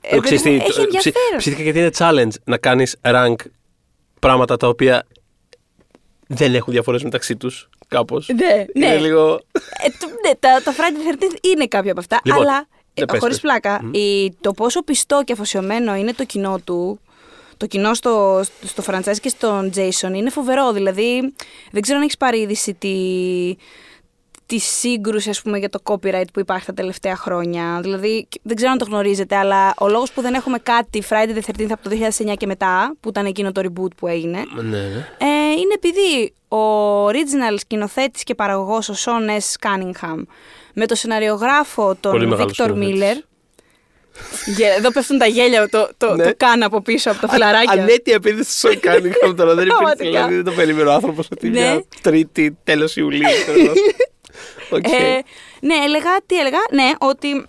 ε, 0.00 0.14
Το 0.14 0.20
ξέρεις 0.20 0.42
παιδί 0.42 0.54
μου, 0.56 0.60
τι, 0.62 0.64
έχει 0.68 0.74
το- 0.74 0.86
ψη- 0.86 0.94
ενδιαφέρον. 0.94 1.38
Ψήθηκα 1.38 1.62
γιατί 1.62 1.78
είναι 1.78 1.90
challenge 1.98 2.40
να 2.44 2.56
κάνεις 2.56 2.96
rank 3.02 3.34
πράγματα 4.20 4.56
τα 4.56 4.68
οποία 4.68 5.06
δεν 6.26 6.54
έχουν 6.54 6.72
διαφορές 6.72 7.02
μεταξύ 7.02 7.36
τους 7.36 7.68
κάπως. 7.88 8.28
Ναι, 8.28 8.64
Είναι 8.74 8.86
ναι. 8.88 8.96
λίγο... 8.96 9.40
Ε, 9.84 9.88
το- 10.00 10.08
ναι, 10.28 10.34
τα, 10.40 10.60
τα 10.64 10.72
Friday 10.74 11.14
the 11.14 11.22
13th 11.24 11.36
είναι 11.40 11.66
κάποια 11.66 11.90
από 11.90 12.00
αυτά. 12.00 12.20
Λοιπόν, 12.24 12.40
αλλά 12.42 12.66
ναι, 13.00 13.04
πες, 13.06 13.18
χωρίς 13.20 13.40
πες. 13.40 13.50
πλάκα, 13.50 13.80
η, 13.92 14.30
το 14.40 14.52
πόσο 14.52 14.82
πιστό 14.82 15.22
και 15.24 15.32
αφοσιωμένο 15.32 15.94
είναι 15.94 16.12
το 16.12 16.24
κοινό 16.24 16.58
του, 16.64 17.00
το 17.56 17.66
κοινό 17.66 17.94
στο, 17.94 18.42
στο 18.64 18.82
franchise 18.86 19.16
και 19.20 19.28
στον 19.28 19.70
Jason 19.74 20.14
είναι 20.14 20.30
φοβερό. 20.30 20.72
Δηλαδή, 20.72 21.34
δεν 21.72 21.82
ξέρω 21.82 21.98
αν 21.98 22.04
έχεις 22.04 22.16
πάρει 22.16 22.38
είδηση 22.38 22.74
τη, 22.74 22.96
τη 24.46 24.58
σύγκρουση 24.58 25.30
ας 25.30 25.42
πούμε, 25.42 25.58
για 25.58 25.68
το 25.68 25.78
copyright 25.84 26.24
που 26.32 26.40
υπάρχει 26.40 26.66
τα 26.66 26.72
τελευταία 26.74 27.16
χρόνια. 27.16 27.78
Δηλαδή, 27.82 28.28
δεν 28.42 28.56
ξέρω 28.56 28.70
αν 28.70 28.78
το 28.78 28.84
γνωρίζετε, 28.84 29.36
αλλά 29.36 29.74
ο 29.78 29.88
λόγος 29.88 30.12
που 30.12 30.20
δεν 30.20 30.34
έχουμε 30.34 30.58
κάτι 30.58 31.02
Friday 31.08 31.38
the 31.38 31.60
13th 31.60 31.70
από 31.70 31.88
το 31.88 31.96
2009 32.30 32.34
και 32.36 32.46
μετά, 32.46 32.94
που 33.00 33.08
ήταν 33.08 33.26
εκείνο 33.26 33.52
το 33.52 33.60
reboot 33.64 33.94
που 33.96 34.06
έγινε, 34.06 34.44
Ναι, 34.54 34.62
ναι. 34.62 35.06
ε, 35.18 35.50
είναι 35.58 35.74
επειδή 35.74 36.32
ο 36.48 37.06
original 37.06 37.58
σκηνοθέτης 37.58 38.22
και 38.22 38.34
παραγωγός 38.34 38.88
ο 38.88 38.94
Sean 38.96 39.30
S. 39.30 39.68
Cunningham 39.68 40.22
με 40.74 40.86
το 40.86 40.94
σεναριογράφο 40.94 41.96
τον 42.00 42.12
Πολύ 42.12 42.26
μεγάλος 42.26 42.60
Εδώ 44.76 44.90
πέφτουν 44.90 45.18
τα 45.18 45.26
γέλια, 45.26 45.68
το, 45.68 45.88
το, 45.96 46.14
Ναι. 46.14 46.24
το 46.24 46.32
κάνω 46.36 46.66
από 46.66 46.80
πίσω 46.82 47.10
από 47.10 47.20
τα 47.20 47.28
φιλαράκια. 47.28 47.72
Αναίτια 47.82 48.14
επίθεση 48.14 48.58
στο 48.58 48.68
κάνει 48.80 49.12
τώρα. 49.36 49.54
Δεν 49.54 49.64
υπήρχε. 49.66 49.76
Πραγματικά. 49.76 50.10
Δηλαδή 50.10 50.34
δεν 50.34 50.44
το 50.44 50.52
περίμενε 50.52 50.88
ο 50.88 50.92
άνθρωπος 50.92 51.28
ότι 51.32 51.48
Ναι. 51.48 51.60
μια 51.60 51.84
Τρίτη, 52.02 52.56
τέλος 52.64 52.96
Ιουλίου. 52.96 53.28
ξέρω 53.42 53.60
εγώ. 53.60 53.72
Οκ. 54.78 54.84
Ε, 54.92 55.22
ναι, 55.60 55.74
έλεγα, 55.84 56.10
τι 56.26 56.38
έλεγα, 56.38 56.58
ναι, 56.70 56.90
ότι 56.98 57.46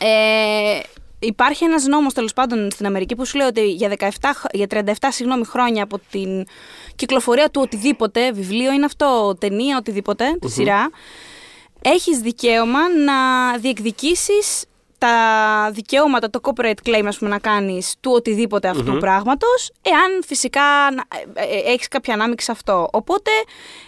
ε, 0.00 0.78
υπάρχει 1.18 1.64
ένας 1.64 1.84
νόμος 1.84 2.14
τέλος 2.14 2.32
πάντων 2.32 2.70
στην 2.70 2.86
Αμερική 2.86 3.14
που 3.14 3.26
σου 3.26 3.36
λέει 3.36 3.46
ότι 3.46 3.70
για, 3.70 3.88
17, 3.98 4.06
χ- 4.34 4.44
για 4.52 4.66
37 4.70 4.92
συγγνώμη, 5.08 5.44
χρόνια 5.44 5.82
από 5.82 6.00
την 6.10 6.44
κυκλοφορία 6.96 7.50
του 7.50 7.60
οτιδήποτε, 7.64 8.32
βιβλίο 8.32 8.72
είναι 8.72 8.84
αυτό, 8.84 9.36
ταινία, 9.40 9.76
οτιδήποτε, 9.76 10.24
τη 10.40 10.50
σειρά, 10.50 10.90
έχεις 11.82 12.18
δικαίωμα 12.18 12.80
να 13.04 13.14
διεκδικήσεις 13.58 14.64
τα 15.06 15.70
δικαιώματα, 15.72 16.30
το 16.30 16.40
copyright 16.42 16.88
claim, 16.88 17.04
ας 17.06 17.18
πούμε, 17.18 17.30
να 17.30 17.38
κάνεις 17.38 17.94
του 18.00 18.12
οτιδήποτε 18.14 18.68
αυτού 18.68 18.96
πράγματος, 18.98 19.70
εάν 19.82 20.22
φυσικά 20.26 20.60
να- 20.94 21.04
ε, 21.34 21.42
ε, 21.44 21.72
έχεις 21.72 21.88
κάποια 21.88 22.14
ανάμειξη 22.14 22.46
σε 22.46 22.52
αυτό. 22.52 22.88
Οπότε, 22.92 23.30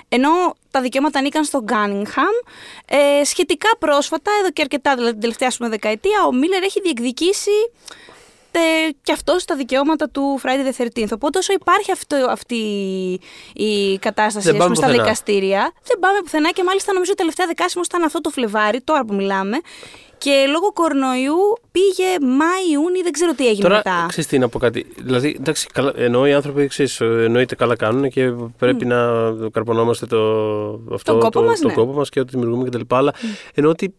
ενώ 0.09 0.31
τα 0.71 0.81
δικαιώματα 0.81 1.19
ανήκαν 1.19 1.45
στον 1.45 1.65
Cunningham, 1.69 2.49
ε, 2.87 3.25
σχετικά 3.25 3.69
πρόσφατα, 3.79 4.31
εδώ 4.41 4.51
και 4.51 4.63
αρκετά, 4.63 4.95
δηλαδή 4.95 5.13
την 5.13 5.21
τελευταία 5.21 5.49
ας 5.49 5.57
πούμε, 5.57 5.69
δεκαετία, 5.69 6.25
ο 6.27 6.33
Μίλλερ 6.33 6.63
έχει 6.63 6.81
διεκδικήσει 6.81 7.51
ε, 8.57 8.91
και 9.03 9.13
αυτός 9.13 9.45
τα 9.45 9.57
δικαιώματα 9.57 10.09
του 10.11 10.41
Friday 10.43 10.69
the 10.69 10.85
13th. 11.03 11.09
Οπότε 11.13 11.39
όσο 11.39 11.53
υπάρχει 11.53 11.93
αυτό, 11.93 12.17
αυτή 12.31 12.55
η 13.55 13.99
κατάσταση 13.99 14.47
Δεν 14.51 14.55
ας 14.61 14.63
πούμε, 14.63 14.65
πάμε 14.65 14.75
στα 14.75 14.85
πουθενά. 14.87 15.03
δικαστήρια, 15.03 15.73
δεν 15.85 15.99
πάμε 15.99 16.19
πουθενά 16.21 16.51
και 16.51 16.63
μάλιστα 16.65 16.93
νομίζω 16.93 17.13
η 17.13 17.15
τελευταία 17.15 17.47
δεκάσιμος 17.47 17.87
ήταν 17.87 18.03
αυτό 18.03 18.21
το 18.21 18.31
Φλεβάρι, 18.31 18.81
τώρα 18.81 19.05
που 19.05 19.15
μιλάμε. 19.15 19.61
Και 20.25 20.47
λόγω 20.51 20.73
κορονοϊού 20.73 21.37
πήγε 21.73 22.19
Μάη-Ιούνι, 22.21 23.03
δεν 23.03 23.13
ξέρω 23.13 23.33
τι 23.35 23.47
έγινε 23.47 23.63
Τώρα, 23.63 23.77
μετά. 23.77 24.05
ξέρεις 24.09 24.27
τι 24.27 24.39
να 24.39 24.49
πω 24.49 24.59
κάτι. 24.59 24.87
Δηλαδή, 24.97 25.37
εντάξει, 25.41 25.67
καλά, 25.73 25.93
ενώ 25.97 26.27
οι 26.27 26.33
άνθρωποι 26.33 26.67
ξέρεις, 26.67 27.01
εννοείται 27.01 27.55
καλά 27.55 27.77
κάνουν 27.77 28.11
και 28.11 28.33
πρέπει 28.59 28.85
να 28.85 28.97
καρπονόμαστε 29.53 30.07
το, 30.07 30.19
αυτό, 30.93 31.13
Τον 31.13 31.21
κόπο 31.21 31.41
το, 31.41 31.47
μας, 31.47 31.61
το 31.61 31.69
ναι. 31.69 31.75
κόπο 31.75 31.93
μας 31.93 32.09
και 32.09 32.21
ό,τι 32.21 32.31
δημιουργούμε 32.31 32.69
κτλ. 32.69 32.81
Αλλά 32.89 33.15
ενώ 33.55 33.69
ότι 33.69 33.95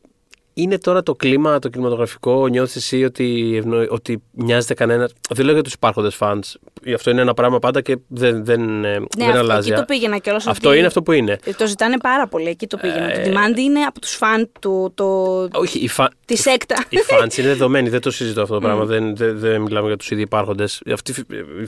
είναι 0.58 0.78
τώρα 0.78 1.04
το 1.04 1.16
κλίμα, 1.16 1.60
το 1.60 1.70
κινηματογραφικό, 1.70 2.48
νιώθεις 2.48 2.76
εσύ 2.76 3.04
ότι, 3.04 3.54
ευνοεί, 3.58 3.88
ότι 3.90 4.22
νοιάζεται 4.32 4.74
κανένα. 4.74 5.10
Δεν 5.30 5.46
λέω 5.46 5.54
για 5.54 5.64
τους 5.64 5.74
υπάρχοντες 5.74 6.18
fans. 6.20 6.40
Αυτό 6.96 7.10
είναι 7.10 7.22
ένα 7.22 7.34
πράγμα 7.34 7.60
πάντα 7.60 7.82
και 7.82 7.98
δεν, 8.08 8.46
δεν, 8.46 8.86
ε, 8.86 9.00
Ναι, 9.00 9.06
δεν 9.18 9.28
αυτό, 9.28 9.40
αλλάζει. 9.40 9.70
εκεί 9.72 9.80
το 9.80 9.86
πήγαινα 9.86 10.18
κιόλας. 10.18 10.48
Αυτό 10.48 10.74
είναι 10.74 10.88
αυτό 10.88 11.04
που 11.04 11.12
είναι. 11.12 11.40
Το 11.58 11.68
ζητάνε 11.68 11.98
πάρα 11.98 12.28
πολύ, 12.28 12.50
εκεί 12.50 12.68
το 12.68 12.78
πήγαινα. 12.78 13.14
Ε, 13.14 13.30
το 13.30 13.32
demand 13.32 13.58
είναι 13.58 13.80
από 13.80 14.00
τους 14.00 14.12
φαν 14.12 14.50
του, 14.60 14.92
το, 14.96 15.06
Όχι, 15.54 15.80
οι, 15.80 15.88
φα... 15.88 16.10
της 16.26 16.42
σέκτα. 16.42 16.86
οι 16.90 16.98
fans 17.10 17.38
είναι 17.38 17.48
δεδομένοι, 17.48 17.90
δεν 17.90 18.02
το 18.02 18.12
συζητώ 18.12 18.42
αυτό 18.42 18.54
το 18.54 18.60
πράγμα. 18.66 18.86
Δεν, 18.86 19.16
δεν, 19.16 19.40
δεν 19.40 19.62
μιλάμε 19.62 19.88
για 19.88 19.98
τους 19.98 20.12
ήδη 20.12 20.22
υπάρχοντες. 20.22 20.82
Οι 20.86 20.94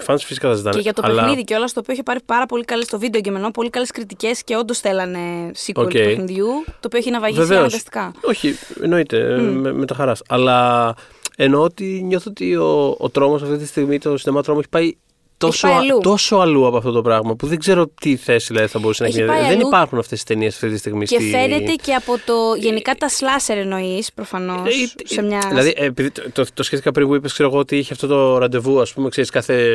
fans 0.05 0.17
φυσικά 0.19 0.47
θα 0.49 0.55
ζητάνε. 0.55 0.75
Και 0.75 0.81
για 0.81 0.93
το 0.93 1.01
αλλά... 1.05 1.21
παιχνίδι 1.21 1.43
κιόλας, 1.43 1.73
το 1.73 1.79
οποίο 1.79 1.93
είχε 1.93 2.03
πάρει 2.03 2.19
πάρα 2.25 2.45
πολύ 2.45 2.63
καλές 2.63 2.85
στο 2.85 2.99
video 2.99 3.21
game 3.21 3.33
εννοώ, 3.33 3.51
πολύ 3.51 3.69
καλές 3.69 3.91
κριτικές 3.91 4.43
και 4.43 4.55
όντως 4.55 4.79
θέλανε 4.79 5.19
sequel 5.65 5.83
Οκ. 5.83 5.89
του 5.89 5.97
παιχνιδιού, 5.97 6.47
το 6.65 6.85
οποίο 6.85 6.99
έχει 6.99 7.09
ναυαγίσει 7.11 7.39
Βεβαίως. 7.39 7.59
αναγκαστικά. 7.59 8.11
Όχι, 8.21 8.55
εννοείται, 8.81 9.37
με, 9.41 9.73
με 9.73 9.85
τα 9.85 9.95
χαράς. 9.95 10.21
Αλλά 10.27 10.93
εννοώ 11.37 11.61
ότι 11.63 12.01
νιώθω 12.05 12.29
ότι 12.29 12.55
ο, 12.55 12.95
ο 12.99 13.09
τρόμος 13.09 13.41
αυτή 13.41 13.57
τη 13.57 13.65
στιγμή, 13.65 13.99
το 13.99 14.17
σινεμά 14.17 14.41
τρόμο 14.43 14.59
έχει 14.61 14.69
πάει 14.69 14.97
τόσο, 15.37 15.67
πάει 15.67 15.75
α- 15.75 15.79
αλλού. 15.79 15.99
τόσο 16.01 16.35
αλλού 16.35 16.67
από 16.67 16.77
αυτό 16.77 16.91
το 16.91 17.01
πράγμα 17.01 17.35
που 17.35 17.47
δεν 17.47 17.59
ξέρω 17.59 17.87
τι 18.01 18.15
θέση 18.15 18.47
δηλαδή, 18.47 18.67
θα 18.67 18.79
μπορούσε 18.79 19.03
να 19.03 19.09
Έχει 19.09 19.17
έχει. 19.19 19.27
πάει 19.27 19.41
Δεν 19.41 19.57
αλλού. 19.57 19.67
υπάρχουν 19.67 19.97
αυτές 19.99 20.19
τι 20.19 20.25
ταινίες 20.25 20.53
αυτή 20.53 20.69
τη 20.69 20.77
στιγμή. 20.77 21.05
Και 21.05 21.15
στη... 21.19 21.29
φαίνεται 21.29 21.73
και 21.73 21.93
από 21.93 22.13
το. 22.25 22.33
Γενικά 22.59 22.93
τα 22.95 23.07
slasher 23.09 23.55
εννοείς 23.57 24.13
προφανώς. 24.13 24.67
Ε, 24.67 24.91
σε 25.05 25.21
μια. 25.21 25.45
Δηλαδή, 25.49 25.73
ε, 25.77 25.85
επειδή 25.85 26.11
το, 26.11 26.21
το, 26.33 26.45
το 26.53 26.63
σκέφτηκα 26.63 26.91
πριν 26.91 27.07
που 27.07 27.15
είπες, 27.15 27.33
ξέρω 27.33 27.49
εγώ, 27.49 27.57
ότι 27.59 27.77
είχε 27.77 27.93
αυτό 27.93 28.07
το 28.07 28.37
ραντεβού, 28.37 28.81
ας 28.81 28.93
πούμε, 28.93 29.09
ξέρεις, 29.09 29.29
κάθε, 29.29 29.73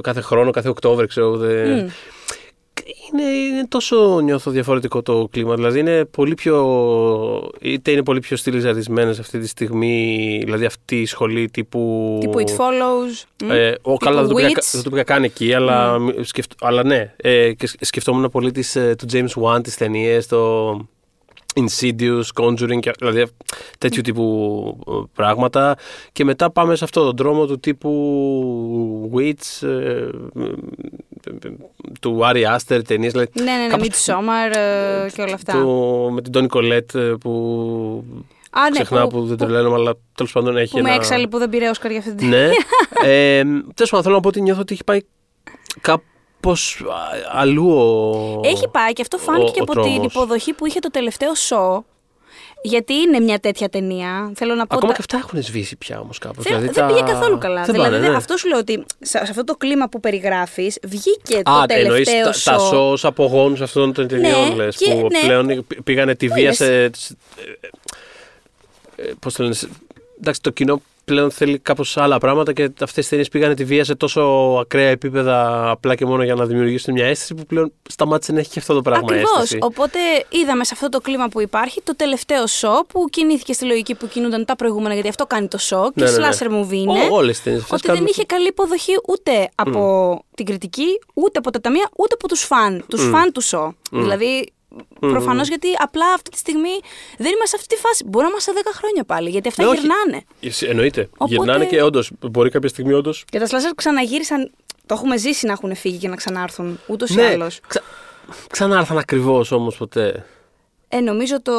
κάθε 0.00 0.20
χρόνο, 0.20 0.50
κάθε 0.50 0.68
Οκτώβριο, 0.68 1.06
ξέρω 1.06 1.26
εγώ. 1.26 1.36
δε- 1.36 1.84
Είναι, 3.12 3.22
είναι 3.30 3.66
τόσο 3.68 4.20
νιώθω 4.20 4.50
διαφορετικό 4.50 5.02
το 5.02 5.28
κλίμα. 5.30 5.54
Δηλαδή 5.54 5.78
είναι 5.78 6.04
πολύ 6.04 6.34
πιο. 6.34 7.50
είτε 7.60 7.90
είναι 7.90 8.02
πολύ 8.02 8.20
πιο 8.20 8.36
στυλιζαρισμένε 8.36 9.10
αυτή 9.10 9.38
τη 9.38 9.48
στιγμή, 9.48 10.40
δηλαδή 10.44 10.64
αυτή 10.64 11.00
η 11.00 11.06
σχολή 11.06 11.50
τύπου. 11.50 12.16
τύπου 12.20 12.38
It 12.38 12.48
Follows. 12.50 13.24
μ, 13.44 13.50
Ε, 13.50 13.74
ο, 13.82 13.96
καλά, 13.96 14.20
δεν 14.20 14.28
το, 14.28 14.34
πήγα, 14.34 14.48
Wits. 14.48 14.70
δεν 14.72 14.82
το 14.82 14.90
πήγα 14.90 15.02
καν 15.02 15.24
εκεί, 15.24 15.54
αλλά, 15.54 15.96
σκεφτ, 16.20 16.50
αλλά 16.60 16.84
ναι. 16.84 17.14
Ε, 17.16 17.52
και 17.52 17.66
σκ- 17.66 17.84
σκεφτόμουν 17.84 18.30
πολύ 18.30 18.50
τις, 18.52 18.76
ε, 18.76 18.94
του 18.98 19.06
James 19.12 19.42
Wan, 19.42 19.62
τις 19.62 19.76
ταινίες, 19.76 20.26
το 20.26 20.70
Insidious, 21.54 22.22
Conjuring, 22.42 22.78
και- 22.80 22.92
δηλαδή 22.98 23.26
τέτοιου 23.78 24.02
τύπου 24.02 24.78
ε, 24.88 24.92
πράγματα. 25.14 25.76
Και 26.12 26.24
μετά 26.24 26.50
πάμε 26.50 26.74
σε 26.74 26.84
αυτό 26.84 27.04
τον 27.04 27.16
δρόμο 27.16 27.46
του 27.46 27.60
τύπου 27.60 29.10
Witch, 29.14 29.68
ε, 29.68 29.68
ε, 29.68 30.08
του 32.00 32.20
Ari 32.22 32.56
Aster, 32.56 32.80
ταινίες. 32.86 33.12
Δηλαδή, 33.12 33.30
Ναι, 33.32 33.42
ναι, 33.42 33.56
ναι, 33.56 33.66
κάπως 33.68 33.86
Midsommar 33.88 34.56
ε, 34.56 35.10
και 35.14 35.22
όλα 35.22 35.34
αυτά. 35.34 35.52
του- 35.52 36.10
με 36.12 36.22
την 36.22 36.32
Toni 36.36 36.56
Collette 36.56 36.94
ε, 36.94 37.12
που 37.20 38.04
Α, 38.50 38.62
ναι, 38.62 38.70
ξεχνά 38.70 39.02
που, 39.06 39.08
που, 39.18 39.26
δεν 39.26 39.36
που, 39.36 39.44
τρελαίνομαι, 39.44 39.74
αλλά 39.74 39.92
τέλος 40.14 40.32
πάντων 40.32 40.56
έχει 40.56 40.70
που 40.72 40.78
ένα... 40.78 40.88
με 40.88 40.94
έξαλλη 40.94 41.28
που 41.28 41.38
δεν 41.38 41.48
πήρε 41.48 41.68
Όσκαρ 41.68 41.90
για 41.90 42.00
αυτή 42.00 42.14
την 42.14 42.28
Ναι. 42.28 42.48
ε, 43.04 43.42
Τέλος 43.74 43.90
πάντων, 43.90 44.02
θέλω 44.02 44.14
να 44.14 44.20
πω 44.20 44.28
ότι 44.28 44.40
νιώθω 44.40 44.60
ότι 44.60 44.72
έχει 44.72 44.84
πάει 44.84 45.00
κάπως 45.80 46.84
αλλού 47.32 47.68
ο. 47.70 48.40
Έχει 48.44 48.68
πάει 48.68 48.92
και 48.92 49.02
αυτό 49.02 49.18
φάνηκε 49.18 49.50
ο- 49.50 49.52
και 49.52 49.60
ο 49.60 49.64
από 49.68 49.72
την 49.80 49.92
τρόμος. 49.92 50.14
υποδοχή 50.14 50.52
που 50.52 50.66
είχε 50.66 50.78
το 50.78 50.90
τελευταίο 50.90 51.34
σο. 51.34 51.84
Γιατί 52.62 52.94
είναι 52.94 53.20
μια 53.20 53.38
τέτοια 53.38 53.68
ταινία. 53.68 54.32
Θέλω 54.34 54.54
να 54.54 54.66
πω. 54.66 54.74
Ακόμα 54.76 54.92
τα- 54.92 54.98
και 54.98 55.04
αυτά 55.14 55.16
έχουν 55.26 55.42
σβήσει 55.42 55.76
πια 55.76 56.00
όμως 56.00 56.18
κάπως. 56.18 56.44
Θέλω- 56.44 56.58
Δηλαδή, 56.58 56.74
δεν 56.78 56.88
τα- 56.88 56.94
πήγε 56.94 57.12
καθόλου 57.12 57.38
καλά. 57.38 57.62
Δεν 57.64 57.72
δηλαδή, 57.74 57.90
πάνε, 57.90 58.02
δεν- 58.02 58.10
ναι. 58.10 58.16
αυτός 58.16 58.40
σου 58.40 58.48
λέω 58.48 58.58
ότι 58.58 58.84
σε, 59.00 59.18
σε 59.18 59.30
αυτό 59.30 59.44
το 59.44 59.56
κλίμα 59.56 59.88
που 59.88 60.00
περιγράφεις 60.00 60.78
βγήκε 60.82 61.36
Α, 61.36 61.42
το 61.42 61.74
εννοείς 61.74 62.08
τελευταίο 62.08 62.24
τα, 62.24 62.32
σο. 62.32 62.50
τα 62.50 62.58
σως 62.58 63.04
απογόνους 63.04 63.60
αυτών 63.60 63.92
των 63.92 64.08
ταινιών, 64.08 64.48
Ναι, 64.48 64.54
λες, 64.54 64.76
και- 64.76 64.90
που 64.94 65.06
ναι. 65.12 65.20
πλέον 65.20 65.66
πήγανε 65.84 66.14
τη 66.14 66.28
βία 66.28 66.42
είναι 66.42 66.52
σε... 66.52 66.90
σε- 66.94 67.16
ε, 68.96 69.02
ε, 69.02 69.12
πώς 69.18 69.34
το 69.34 69.42
λένε, 69.42 69.54
σε- 69.54 69.68
εντάξει, 70.20 70.40
το 70.40 70.50
κοινό 70.50 70.82
πλέον 71.10 71.30
θέλει 71.30 71.58
κάπως 71.58 71.96
άλλα 71.96 72.18
πράγματα 72.18 72.52
και 72.52 72.70
αυτές 72.80 73.06
οι 73.06 73.08
ταινίες 73.08 73.28
πήγανε 73.28 73.54
τη 73.54 73.64
βία 73.64 73.84
σε 73.84 73.94
τόσο 73.94 74.20
ακραία 74.60 74.88
επίπεδα 74.88 75.68
απλά 75.70 75.94
και 75.94 76.04
μόνο 76.06 76.22
για 76.22 76.34
να 76.34 76.46
δημιουργήσουν 76.46 76.92
μια 76.94 77.06
αίσθηση 77.06 77.34
που 77.34 77.44
πλέον 77.46 77.72
σταμάτησε 77.88 78.32
να 78.32 78.38
έχει 78.40 78.50
και 78.50 78.58
αυτό 78.58 78.74
το 78.74 78.82
πράγμα 78.82 79.06
Ακριβώς. 79.10 79.30
αίσθηση. 79.36 79.58
Οπότε 79.62 79.98
είδαμε 80.28 80.64
σε 80.64 80.70
αυτό 80.74 80.88
το 80.88 81.00
κλίμα 81.00 81.28
που 81.28 81.40
υπάρχει 81.40 81.80
το 81.82 81.96
τελευταίο 81.96 82.46
σο 82.46 82.84
που 82.88 83.04
κινήθηκε 83.10 83.52
στη 83.52 83.64
λογική 83.64 83.94
που 83.94 84.08
κινούνταν 84.08 84.44
τα 84.44 84.56
προηγούμενα, 84.56 84.94
γιατί 84.94 85.08
αυτό 85.08 85.26
κάνει 85.26 85.48
το 85.48 85.58
σο 85.58 85.92
και 85.94 86.04
Ναι, 86.04 86.10
ναι, 86.10 86.18
ναι. 86.18 86.28
slasher 86.30 86.46
movie 86.46 86.72
είναι. 86.72 87.00
Ό, 87.10 87.14
όλες 87.14 87.34
τις 87.34 87.42
ταινίες 87.44 87.62
αυτές 87.62 87.78
ότι 87.78 87.86
δεν 87.86 87.94
κάνουν- 87.96 88.10
είχε 88.10 88.24
καλή 88.24 88.46
υποδοχή 88.46 88.92
ούτε 89.08 89.48
από 89.54 90.24
την 90.34 90.44
κριτική, 90.46 90.98
ούτε 91.14 91.38
από 91.38 91.50
τα 91.50 91.60
ταμεία, 91.60 91.88
ούτε 91.96 92.14
από 92.14 92.28
τους 92.28 92.40
φαν. 92.42 92.84
Τους 92.88 93.08
φαν 93.08 93.32
του 93.32 93.40
σο. 93.40 93.74
Δηλαδή, 93.90 94.52
προφανώς 95.00 95.48
γιατί 95.48 95.68
απλά 95.78 96.06
αυτή 96.14 96.30
τη 96.30 96.38
στιγμή 96.38 96.70
δεν 97.18 97.32
είμαστε 97.32 97.46
σε 97.46 97.56
αυτή 97.56 97.74
τη 97.74 97.80
φάση. 97.80 98.04
Μπορεί 98.06 98.24
να 98.24 98.30
είμαστε 98.30 98.52
σε 98.52 98.58
10 98.64 98.70
χρόνια 98.74 99.04
πάλι, 99.04 99.30
γιατί 99.30 99.48
αυτά 99.48 99.62
Ναι, 99.62 99.68
όχι. 99.68 99.78
γυρνάνε. 99.80 100.24
Εσύ- 100.40 100.68
Εννοείται. 100.68 101.08
Οπότε- 101.12 101.34
Γυρνάνε 101.34 101.64
και 101.64 101.82
όντως. 101.82 102.10
Μπορεί 102.20 102.50
κάποια 102.50 102.68
στιγμή 102.68 102.92
όντω. 102.92 103.12
Και 103.30 103.38
τα 103.38 103.46
slasher 103.46 103.72
ξαναγύρισαν. 103.76 104.50
Το 104.86 104.94
έχουμε 104.94 105.16
ζήσει 105.16 105.46
να 105.46 105.52
έχουν 105.52 105.76
φύγει 105.76 105.96
και 105.98 106.08
να 106.08 106.16
ξανάρθουν. 106.16 106.80
Ούτως 106.86 107.10
ή 107.10 107.14
Ναι, 107.14 107.24
άλλως. 107.26 107.60
ξα... 107.66 107.80
ξανάρθαν 108.50 108.98
ακριβώς 108.98 109.52
όμως 109.52 109.76
ποτέ. 109.76 110.24
Ε, 110.88 111.00
νομίζω 111.00 111.42
το. 111.42 111.52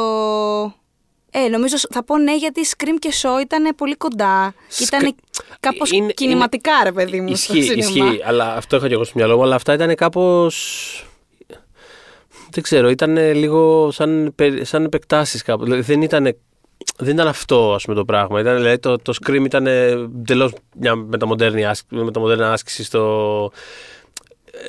Ε, 1.34 1.48
νομίζω 1.48 1.78
θα 1.90 2.04
πω 2.04 2.18
ναι 2.18 2.36
γιατί 2.36 2.62
Scream 2.78 2.96
και 3.00 3.14
Show 3.22 3.42
ήταν 3.42 3.76
πολύ 3.76 3.96
κοντά. 3.96 4.54
Και 4.68 4.74
Σκ- 4.86 4.94
ήταν 4.94 5.16
κάπως 5.60 5.92
Είναι- 5.92 6.12
κινηματικά, 6.14 6.72
ρε 6.84 6.92
παιδί 6.92 7.22
μου. 7.22 7.36
στο 7.36 7.54
Ισχύει, 7.58 7.82
σινεμά. 7.82 8.06
ισχύει. 8.12 8.22
Αλλά 8.26 8.54
αυτό 8.54 8.76
είχα 8.76 8.88
και 8.88 8.94
εγώ 8.94 9.04
στο 9.04 9.14
μυαλό 9.16 9.36
μου. 9.38 9.44
Αλλά 9.44 9.56
αυτά 9.56 9.74
ήταν 9.74 9.96
κάπω. 9.96 10.52
Δεν 12.52 12.64
ξέρω, 12.64 12.90
ήταν 12.90 13.18
λίγο 13.18 13.92
σαν, 13.92 14.32
πε- 14.36 14.66
σαν 14.66 14.84
επεκτάσεις 14.84 15.42
κάπου. 15.42 15.64
Δηλαδή 15.64 15.82
δεν 15.82 16.02
ήταν, 16.02 16.24
δεν 16.98 17.14
ήταν 17.14 17.28
αυτό 17.28 17.74
ας 17.74 17.84
πούμε, 17.84 17.96
το 17.96 18.06
πράγμα. 18.06 18.40
Ήταν, 18.40 18.56
δηλαδή, 18.56 18.80
το, 18.80 18.98
το 18.98 19.14
Scream 19.22 19.42
ήταν 19.46 19.68
εντελώς 19.68 20.54
μια 20.80 20.96
μεταμοντέρνη 20.96 21.66
άσκηση, 21.66 22.04
μεταμοντέρνα 22.04 22.52
άσκηση 22.52 22.84
στο. 22.84 23.52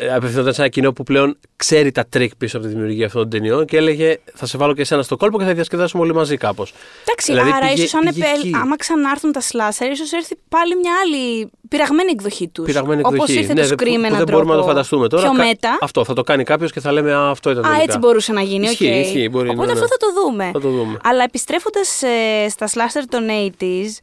Ε, 0.01 0.15
απευθυνόταν 0.15 0.55
σε 0.55 0.61
ένα 0.61 0.71
κοινό 0.71 0.93
που 0.93 1.03
πλέον 1.03 1.39
ξέρει 1.57 1.93
τα 1.93 2.05
τρίκ 2.09 2.37
πίσω 2.37 2.57
από 2.57 2.67
τη 2.67 2.73
δημιουργία 2.73 3.07
αυτών 3.07 3.21
των 3.21 3.31
ταινιών 3.31 3.65
και 3.67 3.77
έλεγε 3.77 4.19
Θα 4.35 4.47
σε 4.47 4.59
βάλω 4.59 4.75
και 4.75 4.81
εσένα 4.81 5.03
στο 5.03 5.17
κόλπο 5.17 5.39
και 5.39 5.45
θα 5.45 5.53
διασκεδάσουμε 5.55 6.03
όλοι 6.03 6.15
μαζί 6.15 6.37
κάπως. 6.37 6.73
Εντάξει, 7.05 7.33
Δηλαδή 7.33 7.51
άρα 7.51 7.67
πήγε- 7.67 7.79
ίσως 7.79 7.95
αν 7.95 8.01
πήγε 8.15 8.25
επε- 8.25 8.37
εκεί. 8.39 8.51
άμα 8.63 8.77
ξανάρθουν 8.77 9.33
τα 9.33 9.41
slasher, 9.41 9.91
ίσως 9.91 10.13
έρθει 10.13 10.37
πάλι 10.49 10.77
μια 10.77 10.93
άλλη 11.05 11.51
πειραγμένη 11.69 12.11
εκδοχή 12.11 12.49
τους. 12.49 12.65
Πειραγμένη 12.67 13.01
Όπως 13.01 13.13
εκδοχή. 13.13 13.39
ήρθε 13.39 13.53
Ναι, 13.53 13.61
το 13.61 13.67
δεν- 13.67 13.77
Scream 13.79 13.91
με 13.91 13.99
που 13.99 14.05
έναν 14.05 14.17
δεν 14.17 14.27
τρόπο. 14.27 14.33
μπορούμε 14.33 14.55
να 14.55 14.61
το 14.61 14.67
φανταστούμε 14.67 15.09
τώρα. 15.09 15.23
Πιο 15.23 15.33
Κα- 15.37 15.45
meta. 15.45 15.79
Αυτό 15.81 16.05
θα 16.05 16.13
το 16.15 16.23
κάνει 16.23 16.45
κάποιος 16.45 16.73
και 16.73 16.81
θα 16.81 16.93
λέμε 16.93 17.13
Α, 17.13 17.29
αυτό 17.31 17.51
ήταν 17.51 17.63
Α, 17.65 17.67
τελικά. 17.67 17.83
έτσι 17.85 17.99
μπορούσε 17.99 18.33
να 18.33 18.41
γίνει. 18.41 18.65
Ισχύει, 18.67 18.87
οκ. 18.87 18.95
ισχύει, 19.07 19.29
μπορεί, 19.29 19.49
Οπότε 19.49 19.67
ναι, 19.67 19.73
ναι. 19.73 19.81
αυτό 19.81 19.87
θα 19.87 19.97
το 19.97 20.07
δούμε. 20.21 20.51
Θα 20.53 20.61
το 20.61 20.69
δούμε. 20.69 20.97
Αλλά 21.05 21.23
επιστρέφοντας 21.23 22.03
στα 22.49 22.67
slasher 22.69 23.03
των 23.09 23.23
80s 23.29 23.99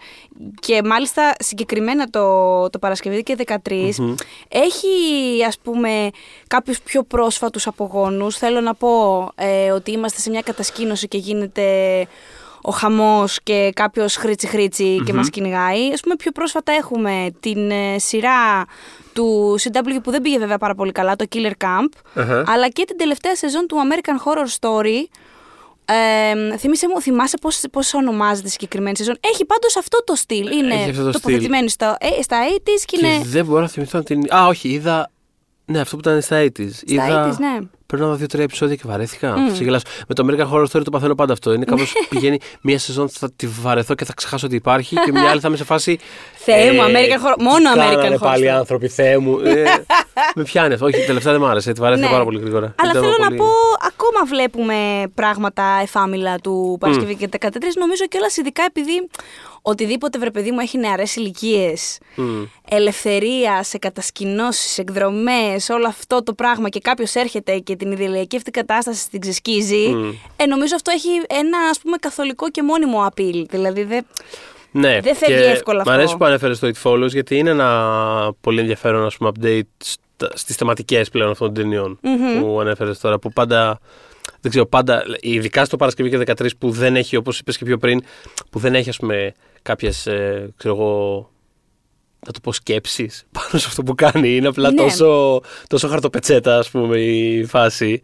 και 0.60 0.82
μάλιστα 0.86 1.36
συγκεκριμένα 1.39 2.10
το, 2.10 2.24
το 2.70 2.80
Παρασκευή 2.80 3.24
και 3.24 3.36
13, 3.36 4.06
έχει 4.48 4.88
ας 5.48 5.58
πούμε 5.63 5.69
κάποιους 6.48 6.82
πιο 6.82 7.04
πρόσφατους 7.04 7.68
απογόνους. 7.68 8.38
Θέλω 8.38 8.62
να 8.62 8.74
πω 8.74 9.24
ε, 9.36 9.72
ότι 9.72 9.92
είμαστε 9.92 10.20
σε 10.20 10.30
μια 10.30 10.42
κατασκήνωση 10.42 11.08
και 11.08 11.18
γίνεται 11.18 12.08
ο 12.62 12.72
χαμός 12.72 13.40
και 13.44 13.72
κάποιος 13.76 14.16
χρίτσι 14.15 14.48
χρίτσι 14.48 15.02
και 15.06 15.14
μας 15.14 15.30
κυνηγάει. 15.30 15.92
Ας 15.94 16.00
πούμε 16.02 16.16
πιο 16.16 16.32
πρόσφατα 16.32 16.72
έχουμε 16.72 17.30
την 17.40 17.72
ε, 17.72 18.00
σειρά 18.00 18.66
του 19.14 19.56
CW 19.60 20.00
που 20.04 20.12
δεν 20.12 20.22
πήγε 20.22 20.38
βέβαια 20.38 20.58
πάρα 20.58 20.76
πολύ 20.76 20.92
καλά, 20.92 21.16
το 21.16 21.26
Killer 21.36 21.52
Camp, 21.66 21.88
Αχα. 22.14 22.44
αλλά 22.48 22.70
και 22.70 22.86
την 22.86 22.98
τελευταία 22.98 23.36
σεζόν 23.36 23.68
του 23.68 23.78
American 23.78 24.14
Horror 24.28 24.48
Story. 24.60 25.04
Ε, 25.92 26.58
θύμισε 26.58 26.88
μου, 26.88 27.02
θυμάσαι 27.02 27.38
πώς, 27.42 27.62
πώς 27.72 27.94
ονομάζεται 27.94 28.48
η 28.48 28.52
συγκεκριμένη 28.52 28.98
σεζόν; 28.98 29.18
Έχει 29.20 29.46
πάντως 29.46 29.78
αυτό 29.78 30.04
το 30.04 30.16
στυλ. 30.16 30.52
Είναι 30.58 30.74
Έχει 30.74 30.90
αυτό 30.90 31.04
το 31.04 31.12
τοποθετημένη 31.12 31.70
στα, 31.70 31.98
ε, 32.00 32.22
στα 32.22 32.38
80s 32.48 32.62
και, 32.86 32.98
Και 32.98 33.06
είναι... 33.06 33.24
δεν 33.26 33.46
μπορώ 33.46 33.62
να 33.62 33.68
θυμηθώ 33.68 34.04
την. 34.04 34.34
Α, 34.36 34.48
όχι, 34.48 34.70
είδα. 34.70 35.12
Ναι, 35.72 35.80
αυτό 35.80 35.96
που 35.96 36.02
ήταν 36.10 36.22
στα 36.22 36.42
80s. 36.44 36.70
Στα 36.72 36.84
είδα... 36.86 37.30
80s, 37.34 37.38
ναι. 37.40 37.58
Πρέπει 37.86 38.04
να 38.04 38.10
δω 38.10 38.16
δύο-τρία 38.16 38.44
επεισόδια 38.44 38.76
και 38.76 38.82
βαρέθηκα. 38.86 39.34
Mm. 39.36 39.52
Ξεγελάσω. 39.54 39.86
Με 40.08 40.16
το 40.16 40.26
American 40.28 40.52
Horror 40.54 40.66
Story 40.72 40.84
το 40.84 40.90
παθαίνω 40.92 41.16
πάντα 41.16 41.34
αυτό. 41.34 41.54
Είναι 41.54 41.66
κάπως 41.66 41.94
πηγαίνει 42.10 42.40
μία 42.62 42.80
σεζόν 42.80 43.10
θα 43.10 43.32
τη 43.36 43.48
βαρεθώ 43.48 43.96
και 43.96 44.06
θα 44.06 44.14
ξεχάσω 44.14 44.46
ότι 44.46 44.56
υπάρχει 44.56 44.96
και 45.06 45.12
μια 45.12 45.30
άλλη 45.30 45.40
θα 45.40 45.48
είμαι 45.48 45.58
σε 45.58 45.64
φάση. 45.64 46.00
Θεέ 46.36 46.72
μου, 46.72 46.80
American 46.82 47.26
Horror- 47.26 47.40
μόνο 47.40 47.74
τι 47.74 47.80
American 47.80 47.90
κάνανε 47.96 48.16
Horror 48.16 48.20
πάλι 48.20 48.44
οι 48.46 48.48
Story. 48.50 48.56
άνθρωποι, 48.58 48.88
Θεέ 48.88 49.18
μου. 49.18 49.40
Ε, 49.40 49.64
με 50.36 50.44
πιάνει 50.44 50.74
αυτό. 50.74 50.86
Όχι, 50.86 51.06
τελευταία 51.06 51.32
δεν 51.34 51.42
μ' 51.42 51.46
άρεσε. 51.46 51.72
Τη 51.72 51.82
βαρέθηκα 51.82 52.06
Ναι. 52.08 52.12
πάρα 52.12 52.24
πολύ 52.24 52.40
γρήγορα. 52.40 52.74
Αλλά 52.78 52.92
Ήταν 52.92 53.04
θέλω 53.04 53.16
να 53.20 53.26
πολύ- 53.26 53.38
πω, 53.38 53.46
ακόμα 53.88 54.26
βλέπουμε 54.28 54.76
πράγματα 55.16 55.64
εφάμιλα 55.82 56.36
του 56.40 56.78
Παρασκευή 56.80 57.16
και 57.16 57.30
13. 57.40 57.48
Νομίζω 57.80 58.06
κιόλας 58.08 58.38
ειδικά 58.38 58.64
επειδή 58.68 59.10
οτιδήποτε 59.62 60.19
βρε 60.19 60.32
παιδί 60.32 60.52
μου 60.52 60.60
έχει 60.60 60.78
νεαρές 60.78 61.15
ηλικίες, 61.15 61.98
ελευθερίας 62.69 63.67
σε 63.67 63.78
κατασκηνώσει, 63.78 64.82
εκδρομές, 64.82 65.69
όλο 65.69 65.88
αυτό 65.88 66.24
το 66.24 66.34
πράγμα 66.34 66.69
και 66.69 66.80
κάποιος 66.80 67.15
έρχεται 67.15 67.58
και 67.60 67.76
την 67.76 67.91
ιδηλιακή 67.91 68.36
αυτή 68.36 68.52
κατάσταση 68.52 69.10
την 69.10 69.19
ξεσκίζει. 69.19 69.95
Ε, 70.36 70.45
νομίζω 70.45 70.76
αυτό 70.76 70.91
έχει 70.91 71.10
ένα 71.39 71.58
ας 71.69 71.80
πούμε 71.80 71.98
καθολικό 71.98 72.50
και 72.52 72.63
μόνιμο 72.63 73.06
appeal. 73.08 73.43
Δηλαδή 73.50 73.84
δεν. 73.84 74.06
Ναι, 74.72 75.00
Δεν 75.02 75.15
φεύγει 75.15 75.36
και 75.36 75.43
εύκολα 75.50 75.78
Μ' 75.78 75.82
αυτό. 75.82 75.91
αρέσει 75.93 76.17
που 76.17 76.26
ανέφερες 76.26 76.60
το 76.60 76.72
It 76.74 76.82
Follows 76.89 77.10
γιατί 77.10 77.38
είναι 77.38 77.50
ένα 77.50 78.32
πολύ 78.41 78.60
ενδιαφέρον 78.60 79.06
ας 79.06 79.17
πούμε, 79.17 79.32
update 79.39 79.62
στα- 79.78 80.32
στις 80.34 80.56
θεματικές 80.56 81.10
πλέον 81.10 81.30
αυτών 81.32 81.54
των 81.54 81.63
ταινιων 81.63 82.00
που 82.39 82.58
ανέφερες 82.60 83.00
τώρα. 83.00 83.19
Που 83.19 83.32
πάντα, 83.34 83.80
δεν 84.41 84.52
ξέρω, 84.52 84.65
πάντα, 84.65 85.04
ειδικά 85.19 85.65
στο 85.65 85.78
Παρασκευή 85.78 86.10
και 86.10 86.17
13 86.17 86.56
που 86.58 86.69
δεν 86.72 86.95
έχει, 86.95 87.15
όπως 87.15 87.39
είπες 87.39 87.58
και 87.58 87.65
πιο 87.65 87.78
πριν, 87.78 88.04
που 88.50 88.60
δεν 88.60 88.76
έχει 88.76 88.89
ας 88.89 88.98
πούμε 88.98 89.34
κάποιες, 89.62 90.08
ε, 90.08 90.54
ξέρω 90.58 90.76
εγώ, 90.76 91.30
να 92.26 92.32
το 92.32 92.39
πω 92.43 92.54
σκέψεις 92.54 93.24
πάνω 93.32 93.50
σε 93.60 93.65
αυτό 93.67 93.84
που 93.84 93.95
κάνει. 93.95 94.36
Είναι 94.36 94.48
απλά 94.48 94.69
Ναι. 94.72 94.76
τόσο, 94.82 95.41
τόσο 95.67 95.88
χαρτοπετσέτα 95.88 96.58
ας 96.58 96.69
πούμε 96.69 97.00
η 97.00 97.43
φάση. 97.45 98.02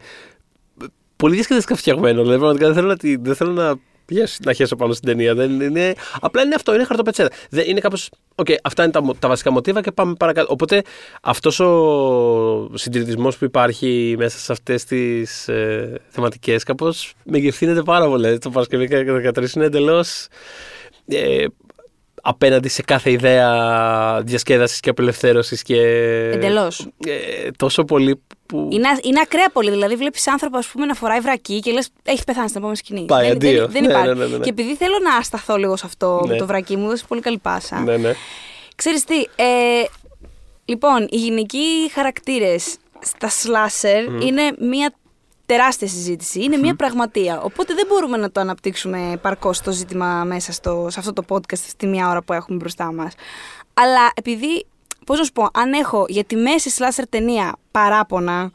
Πολύ 1.16 1.34
διασκεδαστικά 1.34 1.76
φτιαγμένο. 1.76 2.20
Δηλαδή, 2.22 2.38
πραγματικά 2.38 2.66
δεν 2.66 2.74
θέλω 2.74 2.86
να, 2.88 2.96
τη- 2.96 3.16
δεν 3.16 3.34
θέλω 3.34 3.52
να, 3.52 3.74
χέσω- 4.06 4.44
να 4.44 4.52
χέσω 4.52 4.76
πάνω 4.76 4.92
στην 4.92 5.08
ταινία. 5.08 5.34
Δεν 5.34 5.60
είναι, 5.60 5.94
απλά 6.20 6.42
είναι 6.42 6.54
αυτό, 6.54 6.74
είναι 6.74 6.84
χαρτοπετσέτα. 6.84 7.34
Δεν, 7.50 7.64
είναι 7.68 7.80
κάπως, 7.80 8.10
οκ, 8.34 8.46
αυτά 8.62 8.82
είναι 8.82 8.92
τα, 8.92 9.02
μο- 9.02 9.14
τα 9.14 9.28
βασικά 9.28 9.50
μοτίβα 9.50 9.80
και 9.80 9.92
πάμε 9.92 10.14
παρακάτω. 10.14 10.52
Οπότε 10.52 10.82
αυτός 11.22 11.60
ο 11.60 12.70
συντηρητισμός 12.74 13.36
που 13.38 13.44
υπάρχει 13.44 14.14
μέσα 14.18 14.38
σε 14.38 14.52
αυτές 14.52 14.84
τις 14.84 15.48
ε, 15.48 16.00
θεματικές 16.08 16.62
κάπως 16.62 17.14
μεγεθύνεται 17.24 17.82
πάρα 17.82 18.06
πολύ. 18.06 18.38
Το 18.38 18.50
Παρασκευή 18.50 18.88
και 18.88 18.96
13 19.34 19.54
είναι 19.56 19.64
εντελώς 19.64 20.26
ε, 21.08 21.44
απέναντι 22.22 22.68
σε 22.68 22.82
κάθε 22.82 23.10
ιδέα 23.10 24.20
διασκέδασης 24.24 24.80
και 24.80 24.90
απελευθέρωσης 24.90 25.62
και... 25.62 25.80
Εντελώς. 26.32 26.88
Ε, 27.06 27.50
τόσο 27.56 27.84
πολύ 27.84 28.22
που... 28.46 28.68
Είναι, 28.72 28.88
είναι 29.02 29.20
ακραία 29.22 29.50
πολύ. 29.52 29.70
Δηλαδή, 29.70 29.96
βλέπεις 29.96 30.28
άνθρωπο 30.28 30.58
ας 30.58 30.66
πούμε, 30.66 30.86
να 30.86 30.94
φοράει 30.94 31.20
βρακί 31.20 31.60
και 31.60 31.72
λες: 31.72 31.88
Έχει 32.02 32.24
πεθάνει 32.24 32.46
στην 32.46 32.58
επόμενη 32.58 32.78
σκηνή. 32.78 33.04
Πάει, 33.04 33.26
δεν, 33.26 33.36
αντίο. 33.36 33.60
δεν, 33.60 33.70
δεν 33.70 33.82
Ναι, 33.82 33.88
υπάρχει. 33.88 34.08
ναι, 34.08 34.14
ναι, 34.14 34.26
ναι, 34.26 34.36
ναι. 34.36 34.44
Και 34.44 34.50
επειδή 34.50 34.76
θέλω 34.76 34.94
να 35.02 35.22
σταθώ 35.22 35.56
λίγο 35.56 35.76
σε 35.76 35.86
αυτό 35.86 36.22
Ναι. 36.26 36.32
με 36.32 36.38
το 36.38 36.46
βρακί 36.46 36.76
μου, 36.76 36.88
δώσε 36.88 37.04
πολύ 37.08 37.20
καλή 37.20 37.38
πάσα. 37.38 37.80
Ναι, 37.80 37.96
ναι. 37.96 38.12
Ξέρεις 38.74 39.04
τι, 39.04 39.16
ε, 39.20 39.84
λοιπόν, 40.64 41.06
οι 41.10 41.16
γυναικοί 41.16 41.90
χαρακτήρες 41.92 42.76
στα 43.00 43.28
slasher 43.30 44.22
είναι 44.22 44.42
μια 44.58 44.94
τεράστια 45.46 45.88
συζήτηση, 45.88 46.42
είναι 46.42 46.56
μια 46.56 46.74
πραγματεία. 46.74 47.40
Οπότε 47.40 47.74
δεν 47.74 47.86
μπορούμε 47.88 48.16
να 48.16 48.30
το 48.30 48.40
αναπτύξουμε 48.40 49.18
παρκώς 49.22 49.60
το 49.60 49.72
ζήτημα 49.72 50.24
μέσα 50.24 50.52
στο, 50.52 50.86
σε 50.90 50.98
αυτό 50.98 51.12
το 51.12 51.22
podcast 51.28 51.58
στη 51.68 51.86
μία 51.86 52.08
ώρα 52.08 52.22
που 52.22 52.32
έχουμε 52.32 52.56
μπροστά 52.56 52.92
μας. 52.92 53.14
Αλλά 53.74 54.10
επειδή, 54.14 54.66
πώς 55.06 55.18
να 55.18 55.24
σου 55.24 55.32
πω, 55.32 55.48
αν 55.52 55.72
έχω 55.72 56.04
για 56.08 56.24
τη 56.24 56.36
μέση 56.36 56.70
slasher 56.78 57.04
ταινία 57.08 57.56
παράπονα, 57.70 58.50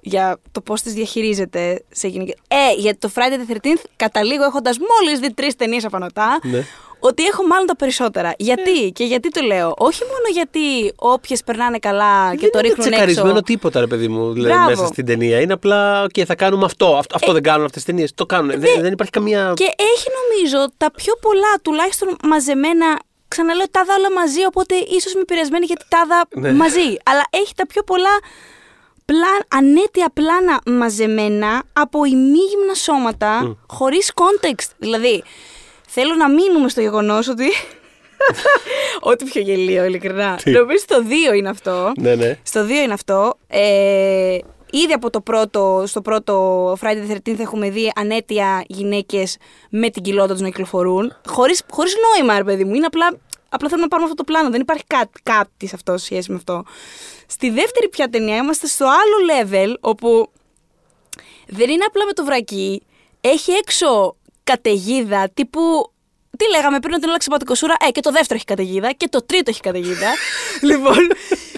για 0.00 0.38
το 0.52 0.60
πώς 0.60 0.82
τις 0.82 0.92
διαχειρίζεται 0.92 1.84
σε 1.90 2.08
γενική... 2.08 2.34
Ε, 2.48 2.72
για 2.76 2.98
το 2.98 3.10
Friday 3.14 3.50
the 3.50 3.56
13th 3.56 3.84
καταλήγω 3.96 4.44
έχοντας 4.44 4.76
μόλις 4.78 5.20
δει 5.20 5.34
τρεις 5.34 5.56
ταινίες 5.56 5.84
απανωτά, 5.84 6.38
Ναι. 6.42 6.64
Ότι 7.02 7.24
έχω 7.24 7.46
μάλλον 7.46 7.66
τα 7.66 7.76
περισσότερα. 7.76 8.34
Γιατί; 8.38 8.92
Και 8.92 9.04
γιατί 9.04 9.28
το 9.28 9.40
λέω; 9.42 9.74
Όχι 9.78 10.02
μόνο 10.02 10.26
γιατί 10.32 10.92
όποιες 10.96 11.42
περνάνε 11.44 11.78
καλά 11.78 12.34
και 12.36 12.46
το 12.46 12.50
δεν 12.52 12.60
είναι 12.64 12.68
ρίχνουν 12.68 12.86
τσεκαρισμένο 12.90 13.28
έξω. 13.30 13.42
τίποτα, 13.42 13.80
ρε 13.80 13.86
παιδί 13.86 14.08
μου, 14.08 14.32
δηλαδή, 14.32 14.52
Μπράβο. 14.54 14.70
μέσα 14.70 14.86
στην 14.86 15.06
ταινία. 15.06 15.40
Είναι 15.40 15.52
απλά, 15.52 16.06
και 16.10 16.24
θα 16.24 16.34
κάνουμε 16.34 16.64
αυτό. 16.64 16.96
Αυτό, 16.96 17.14
αυτό 17.14 17.32
δεν 17.32 17.42
κάνουν 17.42 17.64
αυτές 17.64 17.82
τις 17.82 17.94
ταινίες. 17.94 18.12
Το 18.14 18.26
κάνουν. 18.26 18.50
δεν, 18.60 18.80
δεν 18.80 18.92
υπάρχει 18.92 19.12
καμία. 19.12 19.52
Και 19.56 19.64
έχει 19.64 20.06
νομίζω 20.22 20.68
τα 20.76 20.90
πιο 20.90 21.14
πολλά 21.20 21.52
τουλάχιστον 21.62 22.16
μαζεμένα. 22.24 22.98
Ξαναλέω 23.28 23.66
τα 23.70 23.84
δα 23.84 23.94
όλα 23.98 24.12
μαζί, 24.12 24.44
οπότε 24.44 24.74
ίσως 24.74 25.12
είμαι 25.12 25.20
επηρεασμένη 25.22 25.64
γιατί 25.66 25.84
τα 25.88 26.04
δα 26.08 26.40
Ναι. 26.40 26.52
μαζί. 26.52 26.86
Αλλά 27.04 27.24
έχει 27.30 27.54
τα 27.56 27.66
πιο 27.66 27.82
πολλά 27.82 28.14
πλάν, 29.04 29.38
ανέτεια 29.48 30.10
πλάνα 30.14 30.60
μαζεμένα 30.80 31.62
από 31.72 32.04
ημίγυμνα 32.04 32.74
σώματα 32.74 33.56
χωρίς 33.68 34.12
context. 34.14 34.68
Δηλαδή, 34.78 35.22
θέλω 35.94 36.14
να 36.14 36.30
μείνουμε 36.30 36.68
στο 36.68 36.80
γεγονός 36.80 37.28
ότι... 37.28 37.46
Ό,τι 39.10 39.24
πιο 39.24 39.40
γελίο, 39.40 39.84
ειλικρινά. 39.84 40.36
Τι; 40.42 40.50
Νομίζω 40.50 40.84
το 40.86 41.04
2 41.32 41.36
είναι 41.36 41.48
αυτό. 41.48 41.92
Ναι, 42.00 42.14
ναι. 42.14 42.38
Στο 42.42 42.64
2 42.66 42.68
είναι 42.68 42.92
αυτό. 42.92 43.38
Ε, 43.46 44.38
ήδη 44.70 44.92
από 44.92 45.10
το 45.10 45.20
πρώτο, 45.20 45.84
στο 45.86 46.00
πρώτο 46.00 46.72
Friday 46.80 47.10
the 47.10 47.16
13th 47.16 47.38
έχουμε 47.38 47.70
δει 47.70 47.92
ανέτεια 47.94 48.64
γυναίκες 48.66 49.36
με 49.70 49.90
την 49.90 50.02
κοιλότητα 50.02 50.32
τους 50.32 50.42
να 50.42 50.48
κυκλοφορούν. 50.48 51.16
Χωρίς, 51.26 51.62
χωρίς 51.70 51.94
νόημα, 52.14 52.36
ρε 52.36 52.44
παιδί 52.44 52.64
μου. 52.64 52.74
Είναι 52.74 52.86
απλά, 52.86 53.06
απλά 53.48 53.68
θέλουμε 53.68 53.82
να 53.82 53.88
πάρουμε 53.88 54.10
αυτό 54.10 54.24
το 54.24 54.32
πλάνο. 54.32 54.50
Δεν 54.50 54.60
υπάρχει 54.60 54.84
κάτι, 54.86 55.20
κάτι 55.22 55.66
σε 55.66 55.74
αυτό, 55.74 55.98
σε 55.98 56.04
σχέση 56.04 56.30
με 56.30 56.36
αυτό. 56.36 56.64
Στη 57.26 57.50
δεύτερη 57.50 57.88
πια 57.88 58.08
ταινία 58.08 58.36
είμαστε 58.36 58.66
στο 58.66 58.84
άλλο 58.84 59.16
level, 59.32 59.74
όπου 59.80 60.30
δεν 61.46 61.70
είναι 61.70 61.84
απλά 61.86 62.04
με 62.06 62.12
το 62.12 62.24
βρακί. 62.24 62.82
Έχει 63.20 63.52
έξω 63.52 64.16
καταιγίδα 64.44 65.30
τύπου. 65.34 65.92
Τι 66.38 66.48
λέγαμε 66.50 66.78
πριν 66.80 66.92
ότι 66.92 67.00
είναι 67.02 67.10
όλα 67.10 67.18
ξεπατικοσούρα. 67.18 67.74
Ε, 67.88 67.90
και 67.90 68.00
το 68.00 68.10
δεύτερο 68.10 68.34
έχει 68.34 68.44
καταιγίδα 68.44 68.92
και 68.92 69.08
το 69.08 69.24
τρίτο 69.24 69.50
έχει 69.50 69.60
καταιγίδα. 69.60 70.10
λοιπόν, 70.68 70.98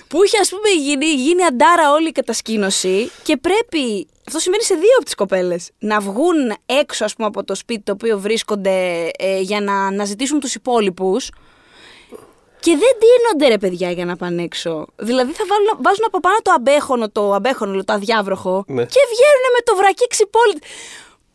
που 0.09 0.25
είχε 0.25 0.39
ας 0.41 0.49
πούμε 0.49 0.69
γίνει, 0.69 1.07
γίνει 1.07 1.45
αντάρα 1.45 1.93
όλη 1.93 2.09
η 2.09 2.13
κατασκήνωση 2.13 3.11
και 3.23 3.37
πρέπει. 3.37 4.07
Αυτό 4.27 4.39
σημαίνει 4.39 4.63
σε 4.63 4.75
δύο 4.75 4.95
από 4.97 5.05
τις 5.05 5.15
κοπέλες. 5.15 5.71
Να 5.79 6.01
βγουν 6.01 6.55
έξω, 6.67 7.05
ας 7.05 7.15
πούμε, 7.15 7.27
από 7.29 7.45
το 7.45 7.55
σπίτι 7.55 7.81
το 7.83 7.93
οποίο 7.93 8.19
βρίσκονται 8.19 9.11
ε, 9.19 9.41
για 9.41 9.61
να 9.61 9.87
αναζητήσουν 9.87 10.41
τους 10.41 10.55
υπόλοιπους. 10.55 11.31
Και 12.61 12.71
δεν 12.71 12.93
ντύνονται 12.99 13.49
ρε 13.49 13.59
παιδιά 13.59 13.91
για 13.91 14.05
να 14.05 14.17
πάνε 14.17 14.43
έξω. 14.43 14.87
Δηλαδή 14.97 15.33
θα 15.33 15.45
βάλουν, 15.49 15.69
βάζουν 15.83 16.05
από 16.07 16.21
πάνω 16.21 16.37
το 16.43 16.51
αμπέχονο, 16.51 17.11
το 17.11 17.33
αμπέχονο, 17.33 17.73
λέω, 17.73 17.85
το 17.85 17.93
αδιάβροχο 17.93 18.65
Ναι. 18.67 18.85
και 18.85 19.01
βγαίνουν 19.13 19.45
με 19.57 19.61
το 19.65 19.77
βρακί 19.77 20.07
ξυπόλυτο. 20.07 20.67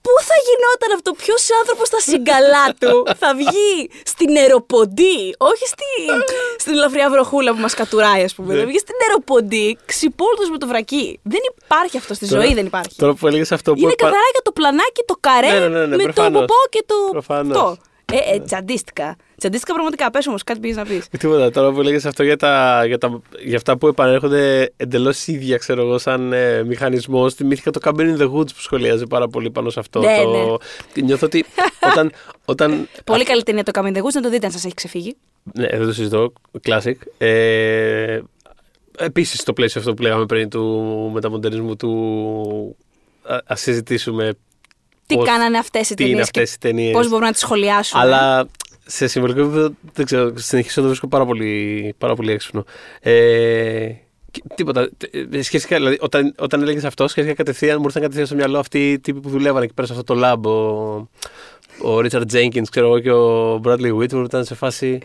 Πού 0.01 0.11
θα 0.29 0.33
γινόταν 0.47 0.89
αυτό, 0.97 1.11
ποιος 1.23 1.47
άνθρωπος 1.59 1.87
στα 1.87 1.99
συγκαλά 1.99 2.65
του; 2.79 3.03
Θα 3.21 3.35
βγει 3.35 3.89
στην 4.05 4.37
αεροποντή, 4.37 5.35
όχι 5.37 5.65
στη, 5.73 5.89
στην 6.57 6.73
ελαφριά 6.73 7.09
βροχούλα 7.09 7.51
που 7.53 7.59
μας 7.59 7.73
κατουράει, 7.73 8.23
ας 8.23 8.33
πούμε. 8.35 8.53
Ναι. 8.53 8.59
Θα 8.59 8.65
βγει 8.65 8.77
στην 8.79 8.95
αεροποντή, 9.01 9.77
ξυπόλυτος 9.85 10.49
με 10.49 10.57
το 10.57 10.67
βρακί. 10.67 11.19
Δεν 11.23 11.39
υπάρχει 11.63 11.97
αυτό 11.97 12.13
στη 12.13 12.27
Τώρα- 12.27 12.41
ζωή, 12.41 12.53
δεν 12.53 12.65
υπάρχει. 12.65 12.95
Τώρα 12.97 13.13
που 13.13 13.27
έλεγες 13.27 13.51
αυτό 13.51 13.73
που. 13.73 13.79
Είναι 13.79 13.89
πα- 13.95 13.95
καθαρά 14.03 14.27
για 14.31 14.41
το 14.43 14.51
πλανάκι, 14.51 15.01
το 15.05 15.15
καρέ 15.19 15.51
Ναι, 15.51 15.59
ναι, 15.59 15.67
ναι, 15.67 15.85
ναι, 15.85 15.95
με 15.95 16.03
το 16.03 16.03
προφανώς. 16.11 16.39
ποπό 16.39 16.53
και 16.69 16.83
το. 16.85 16.95
Προφανώς. 17.11 17.57
Αυτό. 17.57 17.77
Ε, 18.11 18.35
ε, 18.35 18.39
τσαντίστηκα. 18.39 19.15
Τσαντίστηκα 19.39 19.73
πραγματικά. 19.73 20.11
Πες 20.11 20.27
όμως, 20.27 20.43
κάτι 20.43 20.59
πήγες 20.59 20.75
να 20.75 20.85
πεις. 20.85 21.07
Τίποτα. 21.19 21.51
Τώρα 21.51 21.71
που 21.71 21.81
λέγες 21.81 22.05
αυτό 22.05 22.23
για, 22.23 22.37
τα, 22.37 22.83
για, 22.85 22.97
τα, 22.97 23.21
για 23.45 23.57
αυτά 23.57 23.77
που 23.77 23.87
επανέρχονται 23.87 24.73
εντελώς 24.77 25.27
ίδια, 25.27 25.57
ξέρω 25.57 25.81
εγώ, 25.81 25.97
σαν 25.97 26.33
ε, 26.33 26.63
μηχανισμός, 26.63 27.33
θυμήθηκα 27.33 27.71
το 27.71 27.79
Cabin 27.83 28.17
in 28.17 28.17
the 28.17 28.31
Woods 28.31 28.53
που 28.53 28.61
σχολιάζει 28.61 29.07
πάρα 29.07 29.27
πολύ 29.27 29.51
πάνω 29.51 29.69
σε 29.69 29.79
αυτό. 29.79 29.99
Ναι, 29.99 30.23
το... 30.23 30.57
Νιώθω 31.01 31.25
ότι 31.25 31.45
όταν. 31.91 32.11
όταν... 32.45 32.87
Πολύ 33.03 33.23
καλή 33.23 33.43
ταινία 33.43 33.63
το 33.63 33.71
Cabin 33.75 33.87
in 33.87 33.97
the 33.97 34.01
Woods, 34.01 34.13
να 34.13 34.21
το 34.21 34.29
δείτε 34.29 34.45
αν 34.45 34.51
σας 34.51 34.65
έχει 34.65 34.73
ξεφύγει. 34.73 35.15
Ναι, 35.53 35.67
δεν 35.67 35.85
το 35.85 35.93
συζητώ. 35.93 36.33
Classic. 36.67 36.95
Ε, 37.17 38.19
Επίσης, 39.01 39.39
στο 39.39 39.53
πλαίσιο 39.53 39.81
αυτό 39.81 39.93
που 39.93 40.01
λέγαμε 40.01 40.25
πριν 40.25 40.49
του 40.49 40.61
μεταμοντερνισμού 41.13 41.75
του. 41.75 42.77
Α 43.45 43.55
συζητήσουμε. 43.55 44.33
Τι 45.05 45.15
πώς, 45.15 45.25
κάνανε 45.25 45.57
αυτές 45.57 45.89
οι 45.89 45.93
ταινίες. 46.59 46.91
Πώς 46.91 47.07
μπορούμε 47.07 47.25
να 47.25 47.31
τις 47.31 47.41
σχολιάσουμε. 47.41 48.01
Αλλά 48.01 48.47
σε 48.91 49.07
συμβολικό 49.07 49.39
επίπεδο 49.39 49.69
δεν 49.93 50.05
ξέρω. 50.05 50.33
Συνεχίζω 50.35 50.73
να 50.75 50.81
το 50.81 50.87
βρίσκω 50.87 51.07
πάρα 51.07 51.25
πολύ, 51.25 51.93
πάρα 51.97 52.15
πολύ 52.15 52.31
έξυπνο. 52.31 52.63
Ε, 53.01 53.89
τίποτα. 54.55 54.89
Σχέστηκα, 55.41 55.75
δηλαδή, 55.75 55.97
όταν, 55.99 56.33
όταν 56.39 56.61
έλεγες 56.61 56.83
αυτό, 56.83 57.07
σχέστηκα 57.07 57.35
κατευθείαν, 57.35 57.77
μου 57.77 57.83
ήρθαν 57.85 58.01
κατευθείαν 58.01 58.27
στο 58.27 58.35
μυαλό 58.35 58.59
αυτοί 58.59 58.91
οι 58.91 58.99
τύποι 58.99 59.19
που 59.19 59.29
δουλεύαν 59.29 59.63
εκεί 59.63 59.73
πέρα 59.73 59.87
σε 59.87 59.93
αυτό 59.93 60.13
το 60.13 60.21
lab. 60.23 60.41
Ο, 60.41 60.51
ο 61.89 61.97
Richard 61.97 62.25
Jenkins, 62.33 62.67
ξέρω 62.71 62.85
εγώ, 62.85 62.99
και 62.99 63.11
ο 63.11 63.61
Bradley 63.65 63.97
Whitworth 63.97 64.25
ήταν 64.25 64.45
σε 64.45 64.55
φάση 64.55 64.99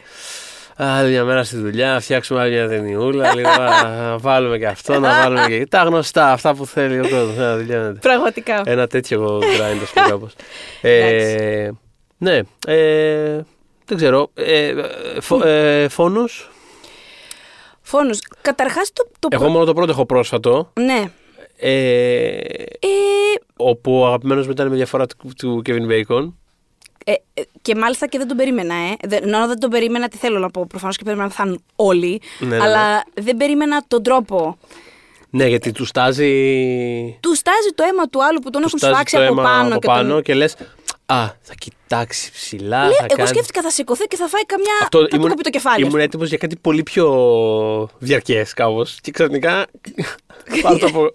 άλλη 0.76 1.10
μια 1.10 1.24
μέρα 1.24 1.44
στη 1.44 1.56
δουλειά, 1.56 2.00
φτιάξουμε 2.00 2.40
άλλη 2.40 2.52
μια 2.52 2.68
ταινιούλα, 2.68 3.34
λίγο 3.34 3.50
να 3.50 4.18
βάλουμε 4.18 4.58
και 4.58 4.66
αυτό, 4.66 5.00
να 5.00 5.22
βάλουμε 5.22 5.46
και 5.48 5.66
τα 5.66 5.82
γνωστά, 5.82 6.32
αυτά 6.32 6.54
που 6.54 6.66
θέλει 6.66 6.98
ο 7.00 7.08
κόσμος. 7.08 7.98
Πραγματικά. 8.00 8.62
Ένα 8.64 8.86
τέτοιο 8.86 9.38
grind, 9.38 9.80
ας 9.82 9.90
πούμε 9.90 10.06
κάπως. 10.08 10.34
ε, 10.80 11.70
ναι, 12.18 12.40
ε, 12.66 13.40
δεν 13.84 13.96
ξέρω. 13.96 14.30
Ε, 14.34 14.74
φο, 15.20 15.46
ε, 15.46 15.88
φόνους. 15.88 16.50
Φόνους. 17.82 18.18
Καταρχάς 18.40 18.92
το, 18.92 19.08
το... 19.18 19.28
Εγώ 19.30 19.48
μόνο 19.48 19.64
το 19.64 19.74
πρώτο 19.74 19.90
έχω 19.90 20.06
πρόσφατο. 20.06 20.72
Ναι. 20.80 21.10
Ε, 21.56 22.38
ε... 22.78 22.88
Όπου 23.56 24.00
ο 24.00 24.06
αγαπημένος 24.06 24.46
μου 24.46 24.52
ήταν 24.52 24.68
με 24.68 24.76
διαφορά 24.76 25.06
του, 25.06 25.16
του 25.36 25.62
Kevin 25.66 25.86
Bacon. 25.90 26.32
Ε, 27.04 27.12
ε, 27.34 27.42
και 27.62 27.74
μάλιστα 27.74 28.06
και 28.06 28.18
δεν 28.18 28.28
τον 28.28 28.36
περίμενα, 28.36 28.74
ε. 28.74 28.94
Δεν, 29.08 29.22
δεν 29.22 29.60
τον 29.60 29.70
περίμενα, 29.70 30.08
τι 30.08 30.16
θέλω 30.16 30.38
να 30.38 30.50
πω. 30.50 30.66
Προφανώς 30.66 30.96
και 30.96 31.04
περίμενα 31.04 31.28
να 31.28 31.34
θα 31.34 31.44
είναι 31.46 31.58
όλοι. 31.76 32.20
Ναι, 32.38 32.48
ναι, 32.48 32.62
αλλά 32.62 32.94
ναι. 32.94 33.22
δεν 33.22 33.36
περίμενα 33.36 33.84
τον 33.88 34.02
τρόπο. 34.02 34.58
Ναι, 35.30 35.46
γιατί 35.46 35.72
του 35.72 35.84
στάζει. 35.84 36.32
Του 37.20 37.34
στάζει 37.34 37.68
το 37.74 37.84
αίμα 37.90 38.08
του 38.08 38.24
άλλου 38.24 38.38
που 38.38 38.50
τον 38.50 38.62
έχουν 38.62 38.78
σφάξει 38.78 39.16
από 39.16 39.34
πάνω. 39.34 39.74
Από 39.74 39.86
πάνω 39.86 40.02
και, 40.02 40.12
τον... 40.12 40.22
και 40.22 40.34
λες. 40.34 40.56
Α, 41.06 41.26
θα 41.40 41.54
κοιτάξει 41.58 42.32
ψηλά. 42.32 42.84
Λέει, 42.84 42.94
θα 42.94 43.04
εγώ 43.04 43.16
κάνει... 43.16 43.28
σκέφτηκα 43.28 43.62
θα 43.62 43.70
σηκωθεί 43.70 44.04
και 44.04 44.16
θα 44.16 44.28
φάει 44.28 44.46
καμιά. 44.46 44.78
Αυτό, 44.82 44.98
θα 44.98 45.16
ήμουν, 45.16 45.34
το 45.42 45.50
κεφάλι. 45.50 45.84
Ήμουν 45.84 46.00
έτοιμος 46.00 46.28
για 46.28 46.38
κάτι 46.38 46.56
πολύ 46.56 46.82
πιο 46.82 47.90
διαρκές 47.98 48.54
κάπως. 48.54 48.98
Και 49.00 49.10
ξαφνικά. 49.10 49.66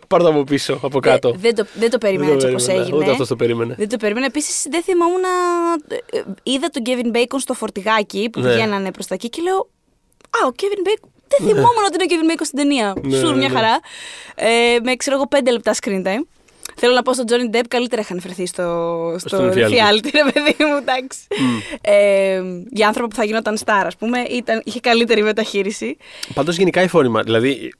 πάρ' 0.08 0.22
το 0.22 0.28
από 0.28 0.44
πίσω, 0.44 0.80
από 0.84 1.00
κάτω. 1.00 1.36
δεν, 1.38 1.56
το, 1.56 1.66
δεν 1.74 1.90
το 1.90 1.98
περίμενα 1.98 2.32
έτσι 2.32 2.48
όπως 2.48 2.68
έγινε. 2.68 2.98
Ούτε 2.98 3.12
αυτό 3.12 3.28
το 3.28 3.36
περίμενε. 3.36 3.76
Δεν 3.78 3.90
το 3.90 3.98
περίμενα. 3.98 4.26
Επίσης 4.26 4.68
δεν 4.70 4.84
θυμόμουν. 4.84 5.24
Ε, 6.12 6.22
είδα 6.44 6.70
τον 6.70 6.84
Kevin 6.86 7.18
Bacon 7.18 7.38
στο 7.40 7.54
φορτηγάκι 7.54 8.30
που 8.32 8.40
ναι. 8.40 8.54
βγαίνανε 8.54 8.92
προς 8.92 9.08
τα 9.08 9.14
εκεί 9.14 9.30
και 9.30 9.42
λέω. 9.42 9.70
Α, 10.30 10.48
ο 10.48 10.52
Kevin 10.56 10.88
Bacon. 10.88 11.10
Δεν 11.28 11.48
ναι. 11.48 11.48
θυμόμουν 11.48 11.84
ότι 11.86 12.04
είναι 12.04 12.04
ο 12.04 12.16
Kevin 12.16 12.32
Bacon 12.32 12.46
στην 12.46 12.58
ταινία. 12.58 12.94
Ναι, 13.02 13.18
Σουρ, 13.18 13.36
μια 13.36 13.50
χαρά. 13.50 13.80
Ε, 14.36 14.78
με 14.84 14.96
ξέρω 14.96 15.16
εγώ 15.16 15.28
πέντε 15.28 15.52
λεπτά 15.52 15.74
screen 15.82 16.06
time. 16.06 16.24
Θέλω 16.76 16.94
να 16.94 17.02
πω 17.02 17.14
στον 17.14 17.26
Τζόνι 17.26 17.50
Ντεπ 17.50 17.68
καλύτερα 17.68 18.02
είχαν 18.02 18.20
φερθεί 18.20 18.46
στο, 18.46 19.16
στο 19.18 19.50
reality, 19.54 20.10
ρε 20.14 20.32
παιδί 20.34 20.56
μου, 20.60 20.76
εντάξει. 20.82 21.20
Mm. 21.30 21.78
Ε, 21.82 22.42
για 22.70 22.88
άνθρωπο 22.88 23.10
που 23.10 23.16
θα 23.16 23.24
γινόταν 23.24 23.58
στάρ, 23.58 23.86
ας 23.86 23.96
πούμε, 23.96 24.20
ήταν, 24.20 24.62
είχε 24.64 24.80
καλύτερη 24.80 25.24
μεταχείριση. 25.24 25.98
Πάντως 26.34 26.58
γενικά 26.58 26.82
η 26.82 26.88
φόρημα. 26.88 27.22
Δηλαδή, 27.22 27.74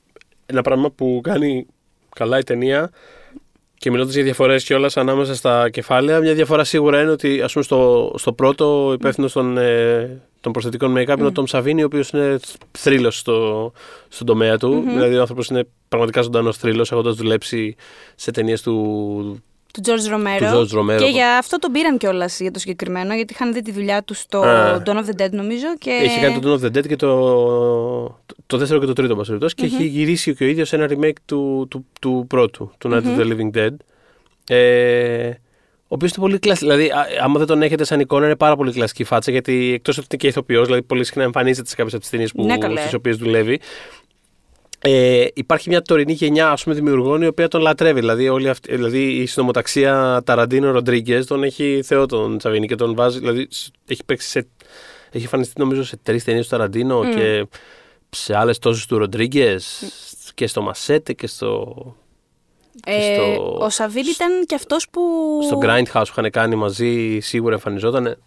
ένα 0.46 0.62
πράγμα 0.62 0.90
που 0.90 1.20
κάνει 1.24 1.66
καλά 2.16 2.38
η 2.38 2.44
ταινία 2.44 2.92
και 3.80 3.92
μιλώντας 3.92 4.14
για 4.14 4.24
διαφορές 4.24 4.64
κιόλας 4.64 4.98
ανάμεσα 4.98 5.36
στα 5.36 5.70
κεφάλαια, 5.70 6.20
μια 6.20 6.34
διαφορά 6.34 6.64
σίγουρα 6.64 7.02
είναι 7.02 7.12
ότι 7.12 7.42
ας 7.42 7.52
πούμε, 7.52 7.64
στο, 7.64 8.14
στο 8.18 8.34
πρώτο 8.34 8.92
υπεύθυνο 8.94 9.28
των, 9.28 9.58
ε, 9.58 10.22
των 10.42 10.52
προσθετικών 10.52 10.94
make-up 10.98 11.18
είναι 11.18 11.26
ο 11.26 11.32
Τόμ 11.32 11.46
Σαβίνη, 11.46 11.82
ο 11.82 11.86
οποίος 11.86 12.10
είναι 12.10 12.40
θρύλος 12.72 13.18
στο, 13.18 13.72
στον 14.08 14.28
τομέα 14.28 14.58
του. 14.58 14.84
Δηλαδή, 14.88 15.16
ο 15.16 15.20
άνθρωπος 15.20 15.48
είναι 15.48 15.68
πραγματικά 15.88 16.22
ζωντανός 16.22 16.58
θρύλος, 16.58 16.92
έχοντας 16.92 17.16
δουλέψει 17.16 17.76
σε 18.16 18.32
ταινίες 18.32 18.62
του. 18.62 19.44
Του 19.74 19.82
George 19.86 20.14
Romero. 20.16 20.68
Του 20.68 20.80
Romero. 20.80 20.98
Και 20.98 21.10
για 21.10 21.38
αυτό 21.38 21.60
τον 21.60 21.72
πήραν 21.72 21.98
κιόλας 21.98 22.40
για 22.40 22.52
το 22.52 22.60
συγκεκριμένο, 22.60 23.16
γιατί 23.16 23.34
είχαν 23.34 23.54
δει 23.54 23.62
τη 23.62 23.72
δουλειά 23.72 24.04
του 24.04 24.14
στο 24.14 24.42
uh, 24.44 24.76
Dawn 24.76 24.96
of 24.96 25.06
the 25.06 25.22
Dead, 25.22 25.32
νομίζω. 25.32 25.68
Και... 25.78 25.90
Έχει 25.90 26.20
κάνει 26.20 26.40
το 26.40 26.54
Dawn 26.54 26.60
of 26.60 26.66
the 26.66 26.78
Dead 26.78 26.88
και 26.88 26.96
το, 26.96 28.20
το 28.48 28.58
δεύτερο 28.58 28.80
και 28.80 28.86
το 28.86 28.94
τρίτο, 28.94 29.16
μα 29.16 29.24
mm-hmm. 29.24 29.52
Και 29.56 29.66
έχει 29.66 29.86
γυρίσει 29.86 30.36
και 30.36 30.44
ο 30.44 30.48
ίδιος 30.48 30.74
ένα 30.74 30.90
remake 30.90 31.20
του, 31.26 31.68
του, 31.70 31.86
του 32.02 32.26
πρώτου, 32.28 32.72
του 32.78 32.90
Night 32.94 33.04
of 33.04 33.22
the 33.22 33.34
Living 33.34 33.58
Dead. 33.58 33.76
Ε, 34.48 35.30
ο 35.92 35.96
οποίος 35.96 36.12
είναι 36.12 36.26
πολύ 36.26 36.40
κλασικό. 36.40 36.72
Δηλαδή, 36.72 36.92
άμα 37.22 37.38
δεν 37.38 37.48
τον 37.48 37.62
έχετε 37.62 37.84
σαν 37.84 38.00
εικόνα, 38.00 38.26
είναι 38.26 38.36
πάρα 38.36 38.56
πολύ 38.56 38.72
κλασική 38.72 39.04
φάτσα. 39.04 39.32
Γιατί 39.32 39.72
εκτός 39.74 39.98
ότι 39.98 40.08
είναι 40.12 40.22
και 40.22 40.28
ηθοποιός, 40.28 40.66
δηλαδή 40.66 40.84
πολύ 40.84 41.04
συχνά 41.04 41.24
εμφανίζεται 41.24 41.70
σε 41.70 41.76
κάποιες 41.76 41.94
από 41.94 42.02
τις 42.02 42.12
ταινίες 42.12 42.34
ναι, 42.34 42.80
στις 42.80 42.94
οποίες 42.94 43.18
δουλεύει. 43.18 43.60
Ε, 44.82 45.26
υπάρχει 45.34 45.70
μια 45.70 45.82
τωρινή 45.82 46.14
γενιά 46.14 46.50
ας 46.52 46.64
πούμε, 46.64 46.76
δημιουργών 46.76 47.22
η 47.22 47.28
οποία 47.28 47.48
τον 47.48 47.62
λατρεύει. 47.62 48.00
Δηλαδή, 48.00 48.30
όλη 48.30 48.50
αυτή, 48.50 48.76
δηλαδή 48.76 49.08
η 49.08 49.26
συνομοταξία 49.26 50.22
Ταραντίνο 50.26 50.72
Ροντρίγκες 50.72 51.26
τον 51.26 51.44
έχει 51.44 51.82
θεό 51.84 52.06
τον 52.06 52.38
Τσαβίνη 52.38 52.68
και 52.68 52.76
τον 52.76 52.96
βάζει. 52.96 53.20
Δηλαδή, 53.20 53.48
έχει 53.88 54.04
παίξει 54.06 54.30
σε. 54.30 54.48
Έχει 55.12 55.24
εμφανιστεί 55.24 55.60
νομίζω 55.60 55.84
σε 55.84 55.98
τρεις 56.04 56.24
ταινίες 56.24 56.48
του 56.48 56.52
Ταραντίνο 56.52 57.00
mm. 57.00 57.16
και 57.16 57.46
σε 58.10 58.38
άλλες 58.38 58.60
τόσες 58.60 58.86
του 58.86 58.98
Ροντρίγκες 58.98 59.84
mm. 59.84 60.32
και 60.34 60.48
στο 60.48 60.62
Μασέτε 60.62 61.14
και 61.14 61.28
στο 61.28 61.76
ε, 62.86 63.14
στο... 63.14 63.58
Ο 63.60 63.70
Σαββίν 63.70 64.06
ήταν 64.06 64.46
και 64.46 64.56
αυτός 64.56 64.90
που. 64.92 65.02
Στο 65.44 65.60
Grindhouse 65.62 66.06
που 66.06 66.20
είχαν 66.20 66.30
κάνει 66.30 66.56
μαζί, 66.56 67.18
σίγουρα 67.20 67.54
εμφανιζόταν. 67.54 68.18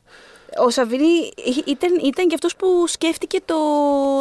Ο 0.59 0.71
Σαββίνη 0.71 1.31
ήταν, 1.67 1.91
ήταν 2.05 2.27
και 2.29 2.35
αυτός 2.35 2.57
που 2.57 2.67
σκέφτηκε 2.87 3.39
το, 3.45 3.55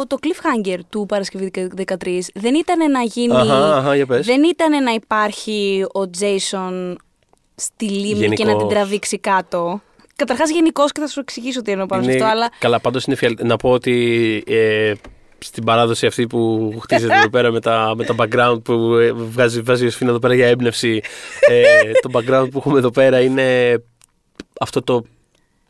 το 0.06 0.16
cliffhanger 0.22 0.78
του 0.88 1.06
Παρασκευή 1.08 1.50
13. 1.76 2.18
Δεν 2.34 2.54
ήταν 2.54 2.90
να 2.90 3.02
γίνει. 3.02 3.36
Αχα, 3.36 3.76
αχα, 3.76 3.94
για 3.96 4.06
πες. 4.06 4.26
Δεν 4.26 4.42
ήταν 4.42 4.82
να 4.82 4.92
υπάρχει 4.92 5.86
ο 5.92 6.10
Τζέισον 6.10 6.98
στη 7.54 7.88
λίμνη 7.88 8.36
και 8.36 8.44
να 8.44 8.56
την 8.56 8.68
τραβήξει 8.68 9.18
κάτω. 9.18 9.80
Καταρχάς, 10.16 10.50
γενικώ 10.50 10.84
και 10.86 11.00
θα 11.00 11.06
σου 11.06 11.20
εξηγήσω 11.20 11.62
τι 11.62 11.70
εννοώ 11.70 11.86
πάνω 11.86 12.02
σε 12.02 12.10
αυτό. 12.10 12.24
Αλλά... 12.24 12.50
Καλά, 12.58 12.80
πάντως 12.80 13.04
είναι 13.04 13.16
φιαλ... 13.16 13.36
Να 13.42 13.56
πω 13.56 13.70
ότι 13.70 14.42
ε, 14.46 14.92
στην 15.38 15.64
παράδοση 15.64 16.06
αυτή 16.06 16.26
που 16.26 16.72
χτίζεται 16.82 17.14
εδώ 17.14 17.30
πέρα 17.30 17.50
με 17.50 17.60
τα, 17.60 17.94
με 17.96 18.04
τα 18.04 18.14
background 18.18 18.62
που 18.64 18.94
ε, 18.94 19.12
βγάζει, 19.12 19.60
βγάζει 19.60 19.86
ο 19.86 19.90
Σφίνα 19.90 20.10
εδώ 20.10 20.18
πέρα 20.18 20.34
για 20.34 20.46
έμπνευση. 20.46 21.02
ε, 21.48 21.90
το 22.02 22.10
background 22.12 22.46
που 22.50 22.58
έχουμε 22.58 22.78
εδώ 22.78 22.90
πέρα 22.90 23.20
είναι 23.20 23.76
αυτό 24.60 24.82
το 24.82 25.04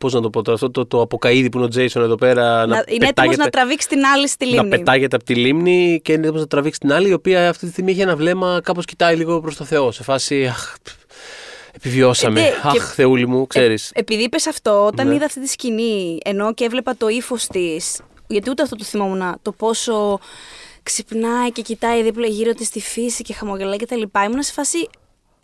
Πώς 0.02 0.12
να 0.12 0.20
το 0.20 0.30
πω 0.30 0.42
τώρα, 0.42 0.54
αυτό 0.54 0.70
το, 0.70 0.86
το 0.86 1.00
αποκαίδι 1.00 1.48
που 1.48 1.56
είναι 1.56 1.66
ο 1.66 1.68
Τζέισον 1.68 2.02
εδώ 2.02 2.14
πέρα. 2.14 2.66
Να, 2.66 2.84
είναι 2.88 3.06
έτοιμος 3.06 3.36
να 3.36 3.48
τραβήξει 3.48 3.88
την 3.88 4.04
άλλη 4.04 4.28
στη 4.28 4.44
λίμνη. 4.44 4.68
Να 4.68 4.76
πετάγεται 4.76 5.16
από 5.16 5.24
τη 5.24 5.34
λίμνη 5.34 6.00
και 6.04 6.12
είναι 6.12 6.22
έτοιμος 6.22 6.40
να 6.40 6.46
τραβήξει 6.46 6.80
την 6.80 6.92
άλλη, 6.92 7.08
η 7.08 7.12
οποία 7.12 7.48
αυτή 7.48 7.66
τη 7.66 7.72
στιγμή 7.72 7.90
έχει 7.90 8.00
ένα 8.00 8.16
βλέμμα, 8.16 8.60
κάπως 8.62 8.84
κοιτάει 8.84 9.16
λίγο 9.16 9.40
προς 9.40 9.56
το 9.56 9.64
Θεό. 9.64 9.92
Σε 9.92 10.02
φάση. 10.02 10.46
Αχ, 10.46 10.76
επιβιώσαμε. 11.72 12.40
Ε, 12.40 12.52
Αχ, 12.62 12.72
και... 12.72 12.80
Θεούλη 12.80 13.26
μου, 13.26 13.46
ξέρεις. 13.46 13.90
Ε, 13.94 14.00
επειδή 14.00 14.22
είπες 14.22 14.46
αυτό, 14.46 14.86
όταν 14.86 15.08
ναι. 15.08 15.14
είδα 15.14 15.24
αυτή 15.24 15.40
τη 15.40 15.48
σκηνή, 15.48 16.18
ενώ 16.24 16.54
και 16.54 16.64
έβλεπα 16.64 16.96
το 16.96 17.08
ύφος 17.08 17.46
της 17.46 18.00
γιατί 18.26 18.50
ούτε 18.50 18.62
αυτό 18.62 18.76
το 18.76 18.84
θυμόμουν, 18.84 19.36
το 19.42 19.52
πόσο 19.52 20.18
ξυπνάει 20.82 21.52
και 21.52 21.62
κοιτάει 21.62 22.02
δίπλα 22.02 22.26
γύρω 22.26 22.52
της 22.52 22.66
στη 22.66 22.80
φύση 22.80 23.22
και 23.22 23.32
χαμογελάει 23.32 23.76
και 23.76 23.86
τα 23.86 23.96
λοιπά. 23.96 24.24
Ήμουν 24.24 24.42
σε 24.42 24.52
φάση, 24.52 24.88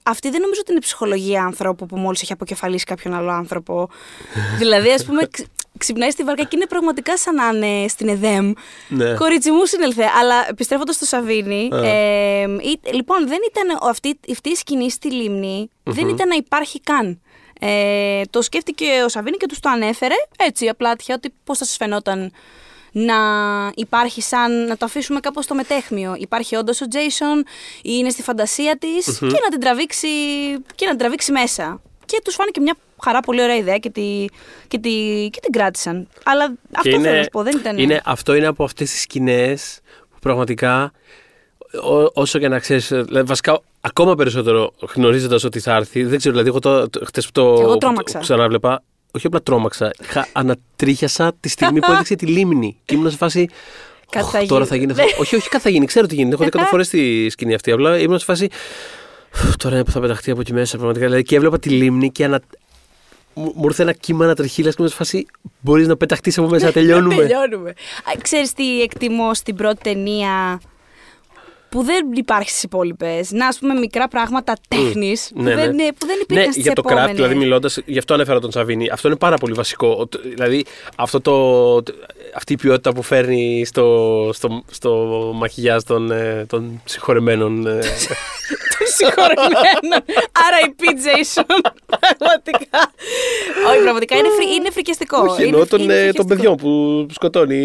αυτή 0.09 0.31
δεν 0.31 0.41
νομίζω 0.41 0.61
ότι 0.61 0.71
είναι 0.71 0.81
ψυχολογία 0.81 1.43
άνθρωπου 1.45 1.87
που 1.87 1.97
μόλις 1.97 2.23
έχει 2.23 2.33
αποκεφαλίσει 2.33 2.85
κάποιον 2.85 3.15
άλλο 3.15 3.31
άνθρωπο. 3.31 3.89
δηλαδή, 4.59 4.91
ας 4.91 5.05
πούμε, 5.05 5.29
ξυπνάει 5.79 6.11
στη 6.11 6.23
βάρκα 6.23 6.43
και 6.43 6.57
είναι 6.57 6.67
πραγματικά 6.67 7.19
σαν 7.19 7.35
να 7.35 7.47
είναι 7.47 7.89
στην 7.89 8.09
ΕΔΕΜ. 8.09 8.53
Ναι. 8.89 9.15
Κορίτσι 9.15 9.51
μου 9.51 9.65
συνελθέ. 9.65 10.05
Αλλά 10.21 10.49
επιστρέφοντας 10.49 10.95
στο 10.95 11.05
Σαββίνι, 11.05 11.69
ε, 11.73 12.47
λοιπόν, 12.93 13.29
δεν 13.29 13.39
ήταν 13.51 13.79
αυτή, 13.83 14.21
αυτή 14.31 14.51
η 14.51 14.55
σκηνή 14.55 14.91
στη 14.91 15.13
λιμνη 15.13 15.71
δεν 15.83 16.09
ήταν 16.09 16.29
να 16.29 16.35
υπάρχει 16.35 16.81
καν. 16.81 17.21
Ε, 17.61 18.23
το 18.31 18.43
σκέφτηκε 18.43 18.85
ο 19.05 19.09
Σαββίνι 19.09 19.37
και 19.37 19.47
τους 19.47 19.61
το 19.61 19.69
ανέφερε 19.69 20.15
έτσι 20.37 20.69
απλά 20.69 20.97
τυχαία 20.97 21.17
ότι 21.17 21.35
πώς 21.45 21.59
θα 21.59 21.65
σας 21.65 21.77
φαινόταν 21.77 22.33
να 22.93 23.15
υπάρχει 23.75 24.23
σαν 24.23 24.67
να 24.67 24.77
το 24.77 24.85
αφήσουμε 24.85 25.21
κάπως 25.21 25.45
στο 25.45 25.55
μετέχμιο. 25.55 26.15
Υπάρχει 26.19 26.57
όντως 26.57 26.81
ο 26.81 26.85
Jason 26.93 27.47
ή 27.83 27.91
είναι 27.99 28.11
στη 28.11 28.23
φαντασία 28.23 28.79
της 28.79 29.19
και, 29.19 29.27
να 29.27 29.49
την 29.51 29.61
τραβήξει, 29.61 30.09
και 30.75 30.85
να 30.85 30.91
την 30.91 30.99
τραβήξει 30.99 31.33
μέσα. 31.33 31.81
Και 32.07 32.21
τους 32.25 32.35
φάνηκε 32.35 32.61
μια 32.61 32.77
χαρά 33.03 33.21
πολύ 33.21 33.43
ωραία 33.43 33.57
ιδέα 33.57 33.79
και, 33.79 33.91
τη, 33.91 34.25
και, 34.69 34.79
τη, 34.79 34.91
και 35.31 35.41
την 35.41 35.53
κράτησαν. 35.53 36.09
Αλλά 36.25 36.53
αυτό 36.77 36.91
είναι, 36.91 37.03
θέλω 37.03 37.17
να 37.17 37.23
σου 37.23 37.29
πω, 37.29 37.43
δεν 37.43 37.57
ήταν... 37.57 37.79
Είναι, 37.79 38.01
αυτό 38.05 38.35
είναι 38.35 38.47
από 38.47 38.65
αυτές 38.65 38.91
τις 38.91 39.01
σκηνές 39.01 39.81
που 40.11 40.19
πραγματικά 40.21 40.93
όσο 42.15 42.39
και 42.39 42.49
να 42.49 42.59
ξέρεις, 42.59 42.89
δηλαδή, 42.89 43.23
βασικά 43.23 43.61
ακόμα 43.81 44.15
περισσότερο 44.15 44.73
γνωρίζοντας 44.95 45.45
ότι 45.45 45.61
θα 45.61 45.75
έρθει. 45.75 46.05
Δεν 46.05 46.19
ξέρω, 46.19 46.35
δηλαδή, 46.35 46.49
εγώ 46.49 46.89
το, 46.89 47.05
χτες 47.05 47.25
που 47.25 47.33
το, 47.33 47.43
εγώ 47.43 47.93
ξαναβλέπα, 48.19 48.83
όχι 49.13 49.27
απλά 49.27 49.43
τρόμαξα, 49.43 49.91
είχα 50.03 50.29
ανατρίχιασα 50.33 51.33
τη 51.41 51.49
στιγμή 51.49 51.81
που 51.81 51.93
έδειξε 51.93 52.15
τη 52.15 52.27
λίμνη. 52.27 52.77
Και 52.85 52.95
ήμουν 52.95 53.11
σε 53.11 53.17
φάση. 53.17 53.49
Κάτι 54.11 54.25
«Ωχ, 54.25 54.31
θα 54.31 54.47
Τώρα 54.47 54.65
γίνει». 54.65 54.67
θα 54.67 54.77
γίνει 54.77 54.93
αυτό. 54.93 55.21
όχι, 55.21 55.37
όχι, 55.37 55.49
κάτι 55.49 55.63
θα 55.63 55.71
γίνει. 55.71 55.87
Ξέρω 55.87 56.07
τι 56.07 56.15
γίνεται. 56.15 56.35
Έχω 56.35 56.43
δει 56.43 56.49
εκατό 56.49 56.65
φορέ 56.65 56.83
τη 56.83 57.29
σκηνή 57.31 57.55
αυτή. 57.55 57.71
Απλά 57.71 57.99
ήμουν 57.99 58.19
σε 58.19 58.25
φάση. 58.25 58.49
«Φου, 59.31 59.53
Τώρα 59.57 59.75
είναι 59.75 59.85
που 59.85 59.91
θα 59.91 60.01
πεταχτεί 60.01 60.31
από 60.31 60.41
εκεί 60.41 60.53
μέσα. 60.53 60.77
Πραγματικά. 60.77 61.07
Δηλαδή, 61.07 61.23
και 61.25 61.37
έβλεπα 61.37 61.59
τη 61.59 61.69
λίμνη 61.69 62.11
και 62.11 62.25
ανα... 62.25 62.41
μου 63.35 63.53
μου 63.57 63.65
ήρθε 63.65 63.83
ένα 63.83 63.93
κύμα 63.93 64.25
ανατριχίλα 64.25 64.69
και 64.69 64.75
ήμουν 64.79 64.91
σε 64.91 64.97
φάση. 64.97 65.27
Μπορείς 65.61 65.87
να 65.87 65.97
πεταχτείς 65.97 66.39
από 66.39 66.49
μέσα, 66.49 66.67
να 66.67 66.73
τελειώνουμε. 66.73 67.15
Τελειώνουμε. 67.15 67.71
Α, 67.71 68.13
Ξέρεις 68.23 68.53
τι 68.53 68.83
εκτιμώ 68.83 69.35
στην 69.35 69.57
πρώτη 69.57 69.81
ταινία 69.83 70.61
που 71.69 71.83
δεν 71.83 72.07
υπάρχει 72.15 72.51
στις 72.51 72.63
υπόλοιπες. 72.63 73.31
Να, 73.31 73.47
ας 73.47 73.59
πούμε, 73.59 73.75
μικρά 73.75 74.09
πράγματα 74.09 74.53
τέχνης 74.69 75.31
που, 75.35 75.43
ναι, 75.43 75.55
δεν, 75.55 75.75
ναι. 75.75 75.87
που 75.93 76.07
δεν 76.07 76.17
Ναι, 76.17 76.23
υπήρχαν 76.23 76.53
στις 76.53 76.63
για 76.65 76.73
το 76.73 76.83
craft, 76.87 76.91
επόμενες. 76.91 77.15
δηλαδή 77.17 77.35
μιλώντας, 77.35 77.79
γι' 77.85 77.99
αυτό 77.99 78.15
ανέφερα 78.15 78.41
τον 78.41 78.51
Σαββίνη. 78.53 78.89
Αυτό 78.93 79.09
είναι 79.09 79.17
πάρα 79.17 79.37
πολύ 79.37 79.53
βασικό. 79.53 79.97
Ο- 79.99 80.07
το- 80.07 80.21
Δηλαδή, 80.25 80.65
αυτό 80.97 81.21
το, 81.21 81.35
αυτή 82.35 82.53
η 82.53 82.57
ποιότητα 82.57 82.93
που 82.93 83.03
φέρνει 83.03 83.65
στο, 83.67 84.31
στο, 84.35 84.63
στο 84.71 84.91
μακιγιάζ 85.35 85.83
των, 85.83 86.11
ε, 86.11 86.45
των 86.49 86.81
συγχωρεμένων. 86.85 87.67
ε, 87.67 87.73
Των 88.79 88.87
συγχωρεμένων. 88.97 90.05
R.I.P. 90.33 90.83
Jason. 90.85 91.45
Πραγματικά. 92.19 92.93
Όχι, 93.71 93.83
πραγματικά 93.83 94.17
είναι, 94.17 94.29
φρι, 94.29 94.55
είναι 94.55 94.71
φρικιαστικό. 94.71 95.19
όχι, 95.19 95.41
Είναι- 95.41 95.51
εννοώ 95.51 95.67
των, 95.67 95.81
είναι 95.81 95.93
ε, 95.95 95.97
των 95.97 96.05
φρικιαστικό. 96.05 96.27
παιδιών 96.29 96.57
που 96.57 97.07
σκοτώνει 97.15 97.57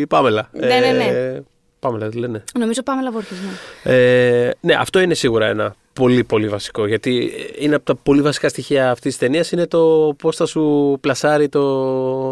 η 0.00 0.06
Πάμελα. 0.06 0.48
Ναι, 0.52 0.66
ναι, 0.78 0.90
ναι. 0.92 1.40
Ε, 1.84 1.88
Πάμελα, 1.90 2.08
τι 2.08 2.18
λένε. 2.18 2.44
Νομίζω 2.58 2.82
πάμε 2.82 3.02
λαβόρχες, 3.02 3.38
ναι. 3.84 3.92
Ε, 3.92 4.50
ναι, 4.60 4.74
αυτό 4.74 4.98
είναι 5.00 5.14
σίγουρα 5.14 5.46
ένα 5.46 5.74
πολύ 5.92 6.24
πολύ 6.24 6.48
βασικό. 6.48 6.86
Γιατί 6.86 7.32
είναι 7.58 7.74
από 7.74 7.84
τα 7.84 7.94
πολύ 7.94 8.20
βασικά 8.22 8.48
στοιχεία 8.48 8.90
αυτής 8.90 9.10
της 9.10 9.18
ταινίας 9.18 9.50
είναι 9.52 9.66
το 9.66 10.14
πώς 10.18 10.36
θα 10.36 10.46
σου 10.46 10.96
πλασάρει 11.00 11.48
το. 11.48 11.62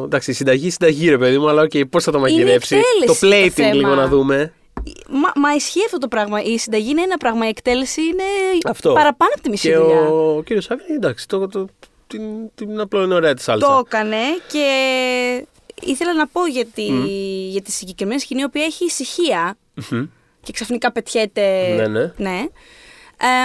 Εντάξει, 0.05 0.31
η 0.31 0.35
συνταγή, 0.35 0.71
συνταγή 0.71 1.09
ρε 1.09 1.19
παιδί 1.19 1.39
μου, 1.39 1.49
αλλά 1.49 1.63
okay, 1.63 1.89
πώς 1.91 2.05
θα 2.05 2.13
το 2.13 2.19
μαγειρεύσει. 2.19 2.77
εκτέλεση 2.77 3.21
Το 3.21 3.27
το 3.29 3.37
plating 3.37 3.51
θέμα. 3.51 3.75
λίγο 3.75 3.95
να 3.95 4.07
δούμε. 4.09 4.53
Μα, 5.09 5.33
μα 5.49 5.55
ισχύει 5.55 5.83
αυτό 5.85 5.99
το 5.99 6.09
πράγμα. 6.09 6.43
Η 6.43 6.59
συνταγή 6.59 6.91
είναι 6.91 7.03
ένα 7.03 7.17
πράγμα. 7.17 7.45
Η 7.47 7.49
εκτέλεση 7.49 8.01
είναι 8.03 8.23
Αυτό. 8.69 8.93
παραπάνω 8.93 9.31
από 9.35 9.43
τη 9.43 9.49
μισή 9.51 9.69
Και 9.69 9.77
δουλειά. 9.77 10.01
ο 10.09 10.43
κύριος 10.43 10.65
Σάββιν, 10.65 10.95
εντάξει, 10.95 11.29
το, 11.29 11.49
το, 11.49 11.67
την, 12.07 12.23
την 12.55 12.81
απλό 12.81 13.03
είναι 13.03 13.15
ωραία 13.15 13.35
της 13.35 13.45
σάλτσα. 13.45 13.67
Το 13.67 13.83
έκανε 13.87 14.17
και 14.49 14.67
ήθελα 15.85 16.15
να 16.15 16.27
πω 16.27 16.47
για 16.47 16.67
τη, 16.67 16.83
για 17.49 17.63
τη 17.63 17.73
συγκεκριμένη 17.73 18.21
σκηνή, 18.21 18.41
η 18.41 18.45
οποία 18.45 18.65
έχει 18.65 18.85
ησυχία 18.85 19.57
Μμμ. 19.91 20.05
και 20.43 20.53
ξαφνικά 20.53 20.93
πετιέται. 20.93 21.75
Ναι, 21.89 22.13
ναι. 22.17 22.45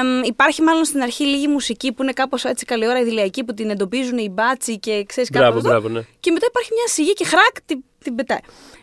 Εμ, 0.02 0.24
υπάρχει 0.24 0.62
μάλλον 0.62 0.86
στην 0.86 1.02
αρχή 1.02 1.24
λίγη 1.24 1.48
μουσική 1.48 1.92
που 1.92 2.04
είναι 2.04 2.12
κάπως 2.12 2.44
έτσι 2.46 2.66
καλή 2.66 2.88
ώρα 2.88 3.00
ιδηλιακή 3.00 3.44
που 3.44 3.54
την 3.54 3.70
εντοπίζουν 3.70 4.18
οι 4.18 4.30
μπάτσι 4.30 4.80
και 4.80 5.04
ξέρεις 5.08 5.30
κάπως 5.30 5.48
Μπράβο, 5.50 5.58
εδώ. 5.60 5.70
μπράβο, 5.70 5.88
ναι. 5.90 6.02
Και 6.20 6.32
μετά 6.32 6.46
υπάρχει 6.50 6.70
μια 6.74 6.88
σιγή 6.88 7.14
και 7.14 7.26
χρακ 7.26 7.62
την, 7.66 7.84
την 8.04 8.16
πετάει. 8.16 8.40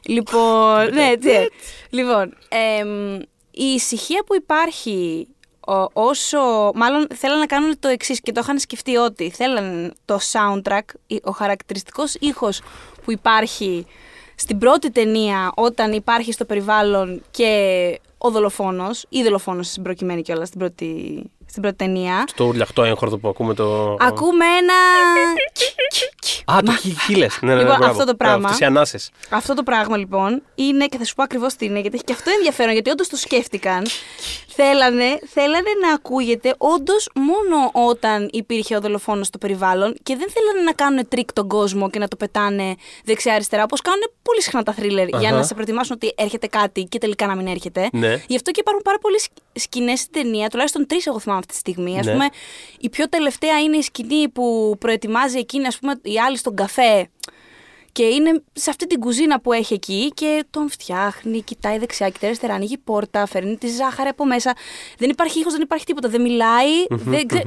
Λοιπόν, 0.06 0.84
ναι, 0.94 1.06
έτσι. 1.08 1.48
Λοιπόν, 1.90 2.36
εμ, 2.48 3.14
η 3.50 3.64
ησυχία 3.74 4.22
που 4.26 4.34
υπάρχει 4.34 5.26
ο- 5.66 5.90
όσο. 6.02 6.70
Μάλλον 6.74 7.06
θέλαν 7.14 7.38
να 7.38 7.46
κάνουν 7.46 7.78
το 7.78 7.88
εξής 7.88 8.20
και 8.20 8.32
το 8.32 8.40
είχαν 8.42 8.58
σκεφτεί 8.58 8.96
ότι 8.96 9.30
θέλαν 9.30 9.94
το 10.04 10.18
soundtrack, 10.32 10.80
η- 11.06 11.20
ο 11.24 11.30
χαρακτηριστικός 11.30 12.14
ήχος 12.20 12.60
που 13.04 13.12
υπάρχει 13.12 13.86
στην 14.34 14.58
πρώτη 14.58 14.90
ταινία 14.90 15.52
όταν 15.54 15.92
υπάρχει 15.92 16.32
στο 16.32 16.44
περιβάλλον 16.44 17.22
και 17.30 18.00
ο 18.18 18.30
δολοφόνος 18.30 19.04
ή 19.08 19.22
δολοφόνος 19.22 19.66
στην 19.66 19.82
προκειμένη 19.82 20.22
κιόλας 20.22 20.48
στην 20.48 20.60
πρώτη, 20.60 21.22
στην 21.46 21.62
πρώτη 21.62 21.76
ταινία. 21.76 22.24
Στο 22.28 22.44
ουρλιαχτό 22.44 22.82
έγχορδο 22.82 23.18
που 23.18 23.28
ακούμε 23.28 23.54
το. 23.54 23.96
Ακούμε 24.00 24.44
ένα. 24.44 24.74
Α, 26.44 26.58
το 26.64 26.72
χίλε. 27.06 27.26
Ναι, 27.40 27.48
ναι, 27.48 27.54
ναι, 27.54 27.60
Λοιπόν, 27.60 27.76
μπράβο. 27.76 27.84
αυτό 27.92 28.04
το 28.04 28.14
Μπράβο, 28.14 28.16
πράγμα. 28.16 28.44
αυτές 28.44 28.60
οι 28.60 28.64
ανάσες. 28.64 29.10
Αυτό 29.30 29.54
το 29.54 29.62
πράγμα 29.62 29.96
λοιπόν 29.96 30.42
είναι, 30.54 30.86
και 30.86 30.98
θα 30.98 31.04
σου 31.04 31.14
πω 31.14 31.22
ακριβώς 31.22 31.54
τι 31.54 31.64
είναι, 31.64 31.80
γιατί 31.80 31.94
έχει 31.94 32.04
και 32.04 32.12
αυτό 32.12 32.30
ενδιαφέρον, 32.30 32.72
γιατί 32.72 32.90
όντως 32.90 33.08
το 33.08 33.16
σκέφτηκαν. 33.16 33.86
θέλανε, 34.56 35.18
θέλανε 35.32 35.70
να 35.82 35.92
ακούγεται 35.94 36.54
όντως 36.58 37.08
μόνο 37.14 37.70
όταν 37.88 38.28
υπήρχε 38.32 38.76
ο 38.76 38.80
δολοφόνος 38.80 39.26
στο 39.26 39.38
περιβάλλον 39.38 39.94
και 40.02 40.16
δεν 40.16 40.28
θέλανε 40.30 40.60
να 40.64 40.72
κάνουν 40.72 41.08
τρίκ 41.08 41.32
τον 41.32 41.48
κόσμο 41.48 41.90
και 41.90 41.98
να 41.98 42.08
το 42.08 42.16
πετάνε 42.16 42.74
δεξιά-αριστερά, 43.04 43.62
όπως 43.62 43.80
κάνουν 43.80 44.02
πολύ 44.22 44.42
συχνά 44.42 44.62
τα 44.62 44.72
θρίλερ, 44.72 45.08
για 45.08 45.18
Αχα. 45.18 45.30
να 45.36 45.42
σε 45.42 45.54
προετοιμάσουν 45.54 45.94
ότι 46.02 46.12
έρχεται 46.16 46.46
κάτι 46.46 46.82
και 46.82 46.98
τελικά 46.98 47.26
να 47.26 47.34
μην 47.36 47.46
έρχεται. 47.46 47.88
Ναι. 47.92 48.22
Γι' 48.26 48.36
αυτό 48.36 48.50
και 48.50 48.60
υπάρχουν 48.60 48.82
πάρα 48.82 48.98
πολλές 48.98 49.28
σκηνές 49.52 50.00
στην 50.00 50.12
ταινία, 50.12 50.48
τουλάχιστον 50.48 50.86
τρεις 50.86 51.06
εγώ 51.06 51.18
θυμάμαι 51.20 51.38
αυτή 51.38 51.52
τη 51.52 51.58
στιγμή. 51.58 51.98
Α 51.98 52.02
Ναι. 52.04 52.12
πούμε, 52.12 52.28
η 52.80 52.88
πιο 52.88 53.08
τελευταία 53.08 53.60
είναι 53.60 53.76
η 53.76 53.82
σκηνή 53.82 54.28
που 54.28 54.76
προετοιμάζει 54.78 55.38
εκείνη, 55.38 55.66
ας 55.66 55.78
πούμε, 55.78 55.94
η 56.02 56.18
άλλη 56.26 56.36
στον 56.36 56.56
καφέ. 56.56 57.08
Και 57.92 58.02
είναι 58.04 58.42
σε 58.52 58.70
αυτή 58.70 58.86
την 58.86 59.00
κουζίνα 59.00 59.40
που 59.40 59.52
έχει 59.52 59.74
εκεί 59.74 60.10
και 60.14 60.44
τον 60.50 60.70
φτιάχνει, 60.70 61.42
κοιτάει 61.42 61.78
δεξιά, 61.78 62.08
κοιτάει 62.10 62.30
αριστερά, 62.30 62.54
ανοίγει 62.54 62.78
πόρτα, 62.78 63.26
φέρνει 63.26 63.56
τη 63.56 63.68
ζάχαρη 63.68 64.08
από 64.08 64.24
μέσα. 64.26 64.52
Δεν 64.98 65.10
υπάρχει 65.10 65.38
ήχος, 65.40 65.52
δεν 65.52 65.62
υπάρχει 65.62 65.84
τίποτα, 65.84 66.08
δεν 66.08 66.20
μιλάει. 66.22 66.84
δεν 66.88 67.26
ξε... 67.26 67.40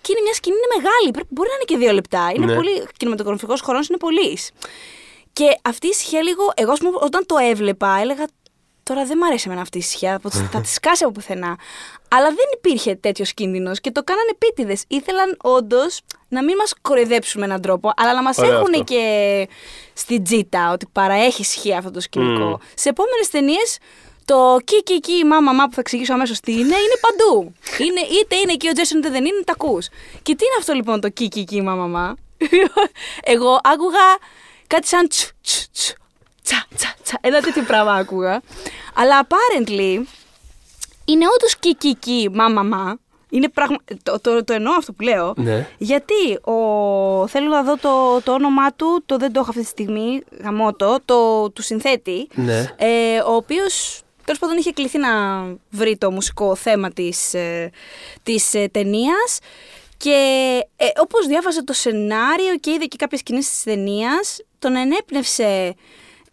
Και 0.00 0.12
είναι 0.12 0.20
μια 0.22 0.34
σκηνή, 0.34 0.56
είναι 0.56 0.82
μεγάλη. 0.82 1.10
Πρέπει- 1.12 1.28
Μπορεί 1.30 1.48
να 1.48 1.54
είναι 1.54 1.64
και 1.64 1.76
δύο 1.76 1.92
λεπτά. 1.92 2.30
Είναι 2.34 2.46
Ναι. 2.46 2.54
πολύ. 2.54 2.86
Κινηματογραφικός 2.96 3.60
χρόνος 3.60 3.88
είναι 3.88 3.98
πολύ. 3.98 4.38
Και 5.32 5.58
αυτή 5.62 5.86
η 5.86 5.90
ησυχία 5.92 6.22
λίγο. 6.22 6.52
Εγώ, 6.54 6.72
ας 6.72 6.78
πούμε, 6.78 6.90
όταν 7.00 7.26
το 7.26 7.36
έβλεπα, 7.50 7.98
έλεγα. 8.00 8.24
Τώρα 8.88 9.04
δεν 9.04 9.18
μ' 9.18 9.24
αρέσει 9.24 9.44
εμένα 9.46 9.62
αυτή 9.62 9.76
η 9.76 9.80
ησυχία. 9.84 10.18
Θα 10.22 10.30
θα 10.30 10.60
τη 10.60 10.68
σκάσει 10.68 11.04
από 11.04 11.12
πουθενά. 11.12 11.58
Αλλά 12.08 12.26
δεν 12.28 12.46
υπήρχε 12.56 12.94
τέτοιος 12.94 13.34
κίνδυνος 13.34 13.80
και 13.80 13.90
το 13.90 14.02
κάνανε 14.04 14.30
επίτηδες. 14.34 14.84
Ήθελαν 14.88 15.36
όντως 15.42 16.00
να 16.28 16.44
μην 16.44 16.56
μας 16.56 16.74
κοροϊδέψουν 16.82 17.40
με 17.40 17.46
έναν 17.46 17.60
τρόπο, 17.60 17.92
αλλά 17.96 18.14
να 18.14 18.22
μας 18.22 18.38
Ωραίο 18.38 18.52
έχουν 18.52 18.70
αυτό. 18.72 18.84
και 18.84 19.48
στην 19.94 20.24
τζίτα 20.24 20.70
ότι 20.72 20.86
παραέχει 20.92 21.40
ησυχία 21.40 21.78
αυτό 21.78 21.90
το 21.90 22.00
σκηνικό. 22.00 22.60
Σε 22.74 22.88
επόμενες 22.88 23.28
ταινίες 23.30 23.78
το 24.24 24.56
κι 24.64 24.82
κι 24.82 25.00
κι 25.00 25.24
μα 25.24 25.40
μα 25.40 25.52
μα 25.52 25.64
που 25.66 25.74
θα 25.74 25.80
εξηγήσω 25.80 26.12
αμέσως 26.12 26.40
τι 26.40 26.52
είναι, 26.52 26.60
είναι 26.62 26.98
παντού. 27.00 27.52
Είναι, 27.78 28.00
είτε 28.00 28.36
είναι 28.36 28.52
εκεί 28.52 28.68
ο 28.68 28.72
Τζέσον 28.72 28.98
είτε 28.98 29.10
δεν 29.10 29.24
είναι, 29.24 29.42
τα 29.44 29.52
ακούς. 29.52 29.88
Και 30.22 30.34
τι 30.34 30.44
είναι 30.44 30.56
αυτό 30.58 30.72
λοιπόν 30.72 31.00
το 31.00 31.08
κι 31.08 31.28
κι 31.28 31.44
κι 31.44 31.62
μα 31.62 31.74
μα 31.74 31.86
μα. 31.86 32.14
Εγώ 33.34 33.60
άκουγα 33.62 34.16
κάτι 34.66 34.86
σαν 34.86 35.08
τσου 35.08 35.30
τσου 35.42 35.70
τσου 35.72 35.94
τσα 36.46 36.66
τσα 36.76 36.94
τσα. 37.02 37.18
Ένα 37.20 37.40
τέτοιο 37.40 37.62
πράγμα 37.62 37.92
άκουγα. 37.92 38.40
Αλλά 38.94 39.26
apparently 39.26 40.02
είναι 41.04 41.26
όντως 41.34 41.56
κι 41.60 41.74
κι 41.74 41.94
κι 41.94 42.30
μα 42.32 42.48
μα 42.48 42.62
μα. 42.62 42.98
Είναι 43.30 43.48
πραγμα... 43.48 43.76
το, 44.02 44.20
το, 44.20 44.44
το 44.44 44.52
εννοώ 44.52 44.72
αυτό 44.72 44.92
που 44.92 45.02
λέω. 45.02 45.32
Ναι. 45.36 45.68
Γιατί 45.78 46.34
ο... 46.44 46.56
θέλω 47.26 47.48
να 47.48 47.62
δω 47.62 47.76
το, 47.76 48.20
το 48.22 48.32
όνομά 48.32 48.72
του, 48.72 49.02
το 49.06 49.16
δεν 49.16 49.32
το 49.32 49.40
έχω 49.40 49.48
αυτή 49.50 49.62
τη 49.62 49.68
στιγμή, 49.68 50.22
γαμώτο, 50.42 50.98
το 51.04 51.50
του 51.50 51.62
συνθέτη. 51.62 52.28
Ναι. 52.34 52.66
Ε, 52.76 53.18
ο 53.26 53.34
οποίος 53.34 54.02
τέλος 54.24 54.40
πάντων 54.40 54.56
είχε 54.56 54.72
κληθεί 54.72 54.98
να 54.98 55.08
βρει 55.70 55.96
το 55.96 56.10
μουσικό 56.10 56.54
θέμα 56.54 56.90
της, 56.90 57.34
ε, 57.34 57.70
της 58.22 58.54
ε, 58.54 58.68
ταινίας 58.68 59.38
και 59.96 60.16
ε, 60.76 60.86
όπως 61.00 61.26
διάβαζε 61.26 61.64
το 61.64 61.72
σενάριο 61.72 62.56
και 62.60 62.70
είδε 62.70 62.84
και 62.84 62.96
κάποιες 62.96 63.20
σκηνές 63.20 63.48
της 63.48 63.62
ταινίας, 63.62 64.40
τον 64.58 64.76
ενέπνευσε 64.76 65.74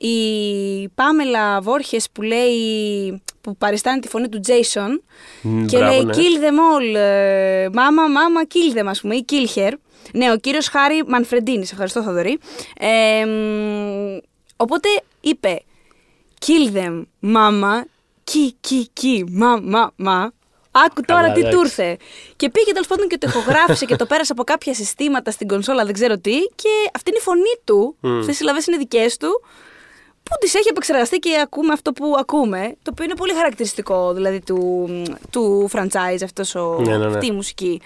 η 0.07 0.87
Πάμελα 0.95 1.61
Βόρχες 1.61 2.07
που 2.11 2.21
λέει, 2.21 3.21
που 3.41 3.57
παριστάνει 3.57 3.99
τη 3.99 4.07
φωνή 4.07 4.29
του 4.29 4.41
Jason 4.47 4.99
Μμ, 5.41 5.65
και 5.65 5.77
μπράβο, 5.77 5.93
λέει 5.93 6.03
ναι. 6.05 6.13
kill 6.13 6.43
them 6.43 6.55
all, 6.55 6.95
ε, 6.95 7.69
μάμα, 7.73 8.07
μάμα, 8.07 8.41
kill 8.53 8.79
them 8.79 8.85
ας 8.85 9.01
πούμε 9.01 9.15
ή 9.15 9.25
kill 9.29 9.57
her. 9.57 9.71
Ναι, 10.13 10.31
ο 10.31 10.37
κύριος 10.37 10.67
Χάρη 10.67 11.03
Μανφρεντίνης, 11.07 11.67
σε 11.67 11.73
ευχαριστώ 11.73 12.03
Θοδωρή. 12.03 12.39
Ε, 12.79 13.25
μ, 13.25 14.17
οπότε 14.55 14.89
είπε 15.21 15.61
kill 16.45 16.77
them, 16.77 17.03
μάμα, 17.19 17.85
κι, 18.23 18.55
κι, 18.61 18.89
κι, 18.93 19.25
μα, 19.29 19.59
μα, 19.63 19.91
μα. 19.95 20.31
Άκου 20.75 21.01
τώρα 21.01 21.21
Καλά, 21.21 21.33
τι 21.33 21.39
εντάξει. 21.39 21.57
του 21.57 21.63
ήρθε. 21.63 21.97
Και 22.35 22.49
πήγε 22.49 22.71
τέλος 22.71 22.87
πάντων 22.87 23.07
και 23.07 23.17
το 23.17 23.27
ηχογράφησε 23.29 23.85
και 23.85 23.95
το 23.95 24.05
πέρασε 24.05 24.31
από 24.31 24.43
κάποια 24.43 24.73
συστήματα 24.73 25.31
στην 25.31 25.47
κονσόλα, 25.47 25.85
δεν 25.85 25.93
ξέρω 25.93 26.17
τι. 26.17 26.37
Και 26.55 26.69
αυτή 26.93 27.09
είναι 27.09 27.19
η 27.19 27.23
φωνή 27.23 27.55
του. 27.63 27.95
Μμ. 27.99 28.19
Αυτές 28.19 28.33
οι 28.33 28.37
συλλαβές 28.37 28.67
είναι 28.67 28.77
δικές 28.77 29.17
του. 29.17 29.43
Που 30.33 30.39
τις 30.39 30.53
έχει 30.53 30.67
επεξεργαστεί 30.69 31.17
και 31.19 31.39
ακούμε 31.41 31.73
αυτό 31.73 31.91
που 31.93 32.15
ακούμε. 32.19 32.75
Το 32.81 32.89
οποίο 32.91 33.05
είναι 33.05 33.15
πολύ 33.15 33.33
χαρακτηριστικό 33.33 34.13
δηλαδή 34.13 34.39
του, 34.41 34.87
του 35.29 35.69
franchise 35.73 36.23
αυτός 36.23 36.55
ο, 36.55 36.77
Ναι, 36.81 36.97
ναι, 36.97 37.07
ναι. 37.07 37.13
αυτή 37.13 37.25
η 37.25 37.31
μουσική. 37.31 37.81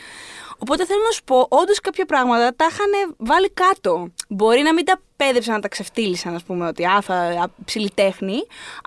Οπότε 0.58 0.86
θέλω 0.86 1.02
να 1.06 1.12
σου 1.12 1.24
πω, 1.24 1.46
όντως 1.50 1.80
κάποια 1.80 2.06
πράγματα 2.06 2.54
τα 2.56 2.66
είχαν 2.70 3.16
βάλει 3.18 3.50
κάτω. 3.50 4.08
Μπορεί 4.28 4.62
να 4.62 4.74
μην 4.74 4.86
τα 4.86 5.00
πέδεψαν 5.16 5.54
να 5.54 5.60
τα 5.60 5.68
ξεφτύλισαν, 5.68 6.36
ας 6.36 6.44
πούμε, 6.44 6.68
ότι 6.68 6.86
α, 6.86 7.02
θα, 7.02 7.14
α, 7.16 7.46
ψηλή 7.66 7.92
τέχνη, 7.96 8.34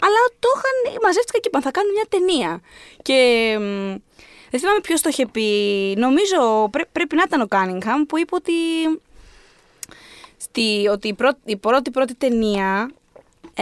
αλλά 0.01 0.21
το 0.39 0.49
είχαν, 0.57 1.01
μαζεύτηκαν 1.03 1.41
και 1.41 1.49
είπαν 1.49 1.63
θα 1.63 1.71
κάνουν 1.71 1.93
μια 1.93 2.07
ταινία. 2.09 2.61
Και 3.03 3.17
μ, 3.61 3.97
δεν 4.51 4.61
θυμάμαι 4.61 4.81
ποιος 4.83 5.01
το 5.01 5.09
είχε 5.09 5.27
πει. 5.27 5.45
Νομίζω 5.97 6.69
πρέ- 6.71 6.89
πρέπει 6.93 7.17
να 7.17 7.23
ήταν 7.27 7.41
ο 7.41 7.47
Κάνιγχαμ 7.47 8.03
που 8.03 8.19
είπε 8.19 8.35
ότι, 8.35 8.53
στη, 10.37 10.89
ότι 10.93 11.09
η, 11.09 11.15
πρώτη, 11.15 11.39
η 11.45 11.57
πρώτη 11.57 11.91
πρώτη 11.91 12.15
ταινία 12.15 12.91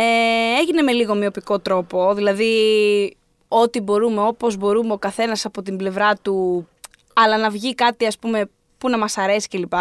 ε, 0.01 0.61
έγινε 0.61 0.82
με 0.82 0.92
λίγο 0.92 1.14
μειοπικό 1.14 1.59
τρόπο. 1.59 2.14
Δηλαδή, 2.14 3.16
ό,τι 3.49 3.80
μπορούμε, 3.80 4.22
όπως 4.22 4.57
μπορούμε 4.57 4.92
ο 4.92 4.99
καθένας 4.99 5.44
από 5.44 5.62
την 5.62 5.76
πλευρά 5.76 6.14
του, 6.16 6.68
αλλά 7.14 7.38
να 7.38 7.51
βγει 7.51 7.74
κάτι, 7.74 8.07
ας 8.07 8.18
πούμε, 8.18 8.51
που 8.78 8.88
να 8.88 8.99
μας 8.99 9.18
αρέσει 9.18 9.49
κλπ. 9.49 9.72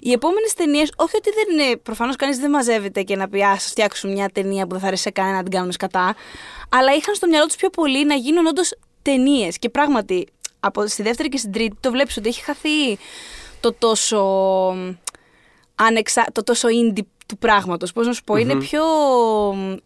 Οι 0.00 0.12
επόμενες 0.12 0.54
ταινίες, 0.54 0.92
όχι 0.96 1.16
ότι 1.16 1.30
δεν 1.30 1.58
είναι. 1.58 1.76
Προφανώς 1.76 2.16
κανείς 2.16 2.38
δεν 2.38 2.50
μαζεύεται 2.50 3.02
και 3.02 3.16
να 3.16 3.28
πει 3.28 3.42
Α, 3.42 3.56
φτιάξουμε 3.56 4.12
μια 4.12 4.28
ταινία 4.32 4.62
που 4.62 4.70
δεν 4.70 4.80
θα 4.80 4.86
αρέσει 4.86 5.02
σε 5.02 5.10
κανένα 5.10 5.36
να 5.36 5.42
την 5.42 5.52
κάνουμε 5.52 5.72
σκατά. 5.72 6.14
Αλλά 6.68 6.94
είχαν 6.94 7.14
στο 7.14 7.26
μυαλό 7.26 7.46
τους 7.46 7.56
πιο 7.56 7.70
πολύ 7.70 8.04
να 8.04 8.14
γίνουν 8.14 8.46
όντως 8.46 8.74
ταινίες. 9.02 9.58
Και 9.58 9.68
πράγματι, 9.68 10.26
από 10.60 10.86
στη 10.86 11.02
δεύτερη 11.02 11.28
και 11.28 11.36
στην 11.36 11.52
τρίτη 11.52 11.76
το 11.80 11.90
βλέπεις 11.90 12.16
ότι 12.16 12.28
έχει 12.28 12.42
χαθεί 12.42 12.98
το 13.60 13.72
τόσο. 13.72 14.24
Ανεξα... 15.74 16.26
το 16.32 16.42
τόσο 16.42 16.68
indie 16.68 17.04
του 17.30 17.38
πράγματος. 17.38 17.92
Πώς 17.92 18.06
να 18.06 18.12
σου 18.12 18.24
πω, 18.24 18.36
είναι 18.36 18.56
πιο 18.56 18.82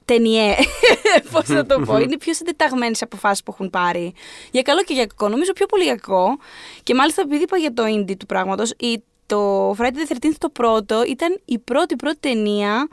ταινιέ. 0.04 0.54
Πώς 1.32 1.48
να 1.48 1.66
το 1.66 1.80
πω, 1.80 1.98
είναι 1.98 2.16
πιο 2.16 2.34
συντεταγμένες 2.34 3.00
οι 3.00 3.04
αποφάσεις 3.04 3.42
που 3.42 3.50
έχουν 3.54 3.70
πάρει. 3.70 4.14
Για 4.50 4.62
καλό 4.62 4.82
και 4.82 4.94
για 4.94 5.06
κακό. 5.06 5.28
Νομίζω 5.28 5.52
πιο 5.52 5.66
πολύ 5.66 5.82
για 5.84 5.94
κακό. 5.94 6.38
Και 6.82 6.94
μάλιστα 6.94 7.22
επειδή 7.22 7.42
είπα 7.42 7.56
για 7.56 7.72
το 7.72 7.82
indie 7.86 8.16
του 8.18 8.26
πράγματος, 8.26 8.74
το 9.26 9.70
Friday 9.70 10.10
the 10.10 10.26
13th 10.26 10.34
το 10.38 10.48
πρώτο 10.48 11.04
ήταν 11.08 11.40
η 11.44 11.58
πρώτη 11.58 11.96
πρώτη 11.96 12.18
ταινία 12.20 12.88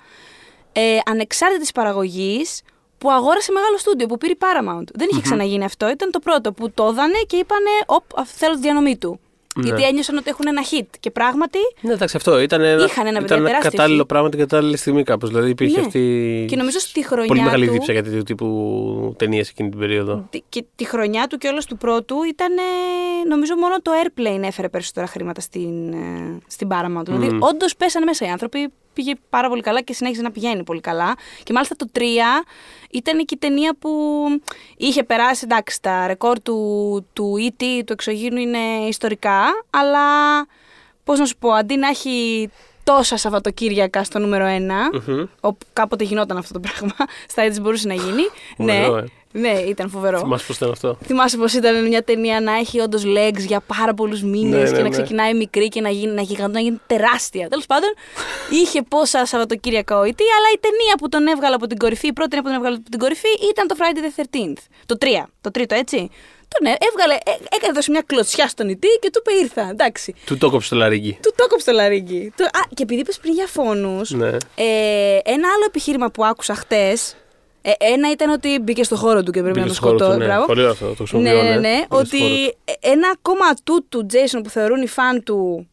ε, 0.72 0.98
ανεξάρτητης 1.06 1.72
παραγωγής 1.72 2.62
που 2.98 3.12
αγόρασε 3.12 3.52
μεγάλο 3.52 3.78
στούντιο, 3.78 4.08
που 4.08 4.18
πήρε 4.18 4.34
Paramount. 4.40 4.84
Δεν 4.94 5.08
είχε 5.12 5.22
ξαναγίνει 5.22 5.64
αυτό. 5.64 5.90
Ήταν 5.90 6.12
το 6.12 6.20
πρώτο 6.20 6.54
που 6.54 6.72
το 6.72 6.84
έδανε 6.84 7.20
και 7.28 7.36
είπανε, 7.36 7.70
Οπ, 7.86 8.04
θέλω 8.26 8.54
τη 8.54 8.60
διανομή 8.60 8.98
του. 8.98 9.20
Ναι. 9.56 9.64
Γιατί 9.66 9.84
ένιωσαν 9.84 10.18
ότι 10.18 10.30
έχουν 10.30 10.46
ένα 10.48 10.62
hit. 10.72 10.88
Και 11.00 11.12
πράγματι. 11.12 11.58
Ναι, 11.82 11.94
εντάξει, 11.94 12.18
αυτό 12.18 12.40
ήταν 12.40 12.62
ένα, 12.62 12.84
είχαν 12.84 13.08
ένα, 13.08 13.20
ήταν 13.20 13.46
ένα 13.46 13.58
κατάλληλο 13.58 14.04
hit. 14.04 14.08
πράγμα 14.08 14.30
την 14.30 14.40
κατάλληλη 14.40 14.78
στιγμή 14.78 15.04
κάπως. 15.04 15.30
Δηλαδή 15.30 15.50
υπήρχε 15.50 15.80
ναι. 15.80 15.86
αυτή. 15.86 16.46
Και 16.50 16.56
νομίζω 16.56 16.80
στη 16.80 17.06
χρονιά. 17.06 17.28
Πολύ 17.28 17.42
μεγάλη 17.42 17.66
του... 17.66 17.72
δίψα 17.72 17.92
για 17.92 18.04
τέτοιου 18.04 18.24
τύπου 18.24 19.16
ταινίες 19.18 19.50
εκείνη 19.50 19.70
την 19.70 19.80
περίοδο. 19.80 20.30
Και 20.50 20.66
τη 20.76 20.86
χρονιά 20.86 21.28
του 21.28 21.38
και 21.38 21.48
όλο 21.48 21.62
του 21.68 21.78
πρώτου 21.78 22.24
ήταν. 22.24 22.54
Νομίζω 23.28 23.56
μόνο 23.56 23.82
το 23.82 23.92
Airplane 24.04 24.44
έφερε 24.44 24.70
περισσότερα 24.70 25.08
χρήματα 25.08 25.42
στην, 25.42 25.94
ε, 25.94 26.38
στην 26.48 26.68
Paramount. 26.72 27.00
Mm. 27.00 27.06
Δηλαδή, 27.06 27.38
όντως 27.40 27.76
πέσανε 27.76 28.06
μέσα 28.06 28.26
οι 28.26 28.30
άνθρωποι 28.30 28.72
πήγε 28.94 29.14
πάρα 29.30 29.50
πολύ 29.50 29.62
καλά 29.62 29.82
και 29.82 29.94
συνέχιζε 29.94 30.22
να 30.22 30.32
πηγαίνει 30.32 30.64
πολύ 30.64 30.82
καλά. 30.82 31.16
Και 31.44 31.54
μάλιστα 31.54 31.76
το 31.76 31.86
3 31.94 32.00
ήταν 32.92 33.18
και 33.26 33.34
η 33.34 33.38
ταινία 33.38 33.76
που 33.80 33.90
είχε 34.78 35.04
περάσει, 35.04 35.42
εντάξει, 35.44 35.82
τα 35.82 36.08
ρεκόρ 36.08 36.42
του, 36.42 37.06
του 37.14 37.36
E.T. 37.40 37.64
του 37.86 37.94
εξωγήνου 37.94 38.40
είναι 38.40 38.60
ιστορικά, 38.88 39.42
αλλά 39.70 40.06
πώς 41.04 41.20
να 41.20 41.26
σου 41.26 41.38
πω, 41.38 41.50
αντί 41.50 41.76
να 41.76 41.88
έχει 41.88 42.50
τόσα 42.84 43.18
Σαββατοκύριακα 43.18 44.04
στο 44.04 44.20
νούμερο 44.20 44.46
1, 44.46 45.00
όπου 45.40 45.66
κάποτε 45.74 46.04
γινόταν 46.04 46.38
αυτό 46.38 46.54
το 46.54 46.60
πράγμα, 46.60 46.96
στα 47.32 47.42
έτσι 47.42 47.62
μπορούσε 47.62 47.88
να 47.88 47.94
γίνει. 47.94 48.24
ναι, 48.58 48.86
ε. 48.86 49.04
Ναι, 49.32 49.50
ήταν 49.68 49.90
φοβερό. 49.90 50.18
Θυμάσαι 50.20 50.46
πώς 50.48 50.56
ήταν 50.56 50.72
αυτό; 50.72 50.98
Θυμάσαι 51.06 51.38
πώς 51.38 51.54
ήταν 51.54 51.88
μια 51.88 52.04
ταινία 52.04 52.40
να 52.42 52.52
έχει 52.58 52.80
όντως 52.80 53.04
legs 53.06 53.38
για 53.40 53.62
πάρα 53.78 53.94
πολλούς 53.94 54.24
μήνες 54.24 54.52
Ναι, 54.64 54.70
ναι, 54.70 54.76
και 54.78 54.84
να 54.84 54.84
ναι. 54.84 54.90
ξεκινάει 54.90 55.34
μικρή 55.34 55.68
και 55.68 55.82
να 55.82 55.90
γίνει, 55.90 56.14
να 56.14 56.22
γιγαντώ, 56.22 56.52
να 56.54 56.60
γίνει 56.60 56.80
τεράστια. 56.88 57.48
Τέλος 57.48 57.66
πάντων, 57.66 57.90
είχε 58.50 58.82
πόσα 58.82 59.26
Σαββατοκύριακα 59.26 59.96
ο 59.98 60.02
E.T., 60.02 60.22
αλλά 60.38 60.48
η 60.56 60.60
ταινία 60.60 60.96
που 60.98 61.10
τον 61.10 61.28
έβγαλε 61.28 61.56
από 61.56 61.68
την 61.68 61.78
κορυφή, 61.78 62.08
η 62.08 62.14
πρώτη 62.14 62.30
ταινία 62.30 62.44
που 62.44 62.50
τον 62.50 62.58
έβγαλε 62.58 62.76
από 62.82 62.90
την 62.90 63.00
κορυφή 63.00 63.28
ήταν 63.52 63.68
το 63.68 63.76
Friday 63.80 64.20
the 64.20 64.22
13th. 64.22 64.62
Το 64.86 64.96
3, 65.02 65.06
το 65.42 65.52
τρίτο 65.52 65.76
έτσι. 65.76 66.10
Τον 66.58 66.72
έ- 66.72 66.78
έβγαλε, 66.90 67.14
ε, 67.14 67.32
έκανε 67.56 67.74
δώσει 67.74 67.92
μια 67.92 68.02
κλωτσιά 68.06 68.48
στον 68.48 68.68
E.T. 68.70 68.84
και 69.00 69.10
του 69.10 69.22
είπε 69.26 69.44
ήρθα. 69.44 69.70
Εντάξει. 69.70 70.16
Του 70.26 70.38
το 70.38 70.50
κόψε 70.50 70.70
το 70.70 70.76
λαρίγκι. 70.76 71.20
Του 71.22 71.34
το 71.36 71.44
έκοψε 71.46 71.66
το 71.66 71.72
λαρίγκι. 71.72 72.34
Το- 72.38 72.44
Α, 72.44 72.62
και 72.74 72.84
επειδή 72.84 73.02
είπες 73.02 73.18
πριν 73.18 73.34
για 73.34 73.48
φόνους, 73.48 74.10
Ναι. 74.12 74.28
ε, 74.56 75.18
ένα 75.24 75.48
άλλο 75.56 75.66
επιχείρημα 75.68 76.10
που 76.12 76.26
άκουσα 76.26 76.56
χτες. 76.56 77.16
Ε, 77.62 77.72
ένα 77.80 78.12
ήταν 78.12 78.30
ότι 78.30 78.60
μπήκε 78.60 78.84
στο 78.84 78.96
χώρο 78.96 79.24
του 79.24 79.32
και 79.32 79.42
πρέπει 79.42 79.60
Μπήκε 79.60 79.60
να 79.62 79.68
το 79.68 79.74
στο 79.74 79.84
χώρο 79.86 79.98
του, 79.98 80.04
σκοτώσει. 80.04 80.20
ναι. 80.20 80.26
Μπράβο. 80.34 80.46
Πολύ 80.46 80.60
ωραίο 80.60 80.72
αυτό, 80.72 80.86
το 80.86 80.92
Ναι, 80.92 80.96
χρησιμοποιώ. 80.98 81.44
ναι, 81.44 81.60
ναι. 81.60 81.60
Μπήκε 81.60 81.86
στο 81.88 81.96
χώρο 81.96 82.04
του. 82.04 82.18
Ότι 82.18 82.56
ένα 82.80 83.08
ακόμα 83.18 83.46
ατού 83.52 83.86
του 83.90 84.06
Jason 84.12 84.40
που 84.44 84.50
θεωρούν 84.50 84.82
οι 84.82 84.88
φαν 84.88 85.24
του 85.24 85.68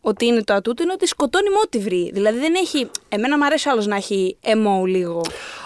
ότι 0.00 0.26
είναι 0.26 0.42
το 0.42 0.54
ατού 0.54 0.74
του 0.74 0.82
είναι 0.82 0.92
ότι 0.92 1.06
σκοτώνει 1.06 1.48
με 1.48 1.56
ό,τι 1.64 1.78
βρει. 1.78 2.10
Δηλαδή 2.12 2.38
δεν 2.38 2.54
έχει. 2.54 2.90
Εμένα 3.08 3.36
μου 3.38 3.44
αρέσει 3.44 3.68
άλλος 3.68 3.86
να 3.86 3.96
έχει 3.96 4.36
MO 4.44 4.86
λίγο. 4.86 5.20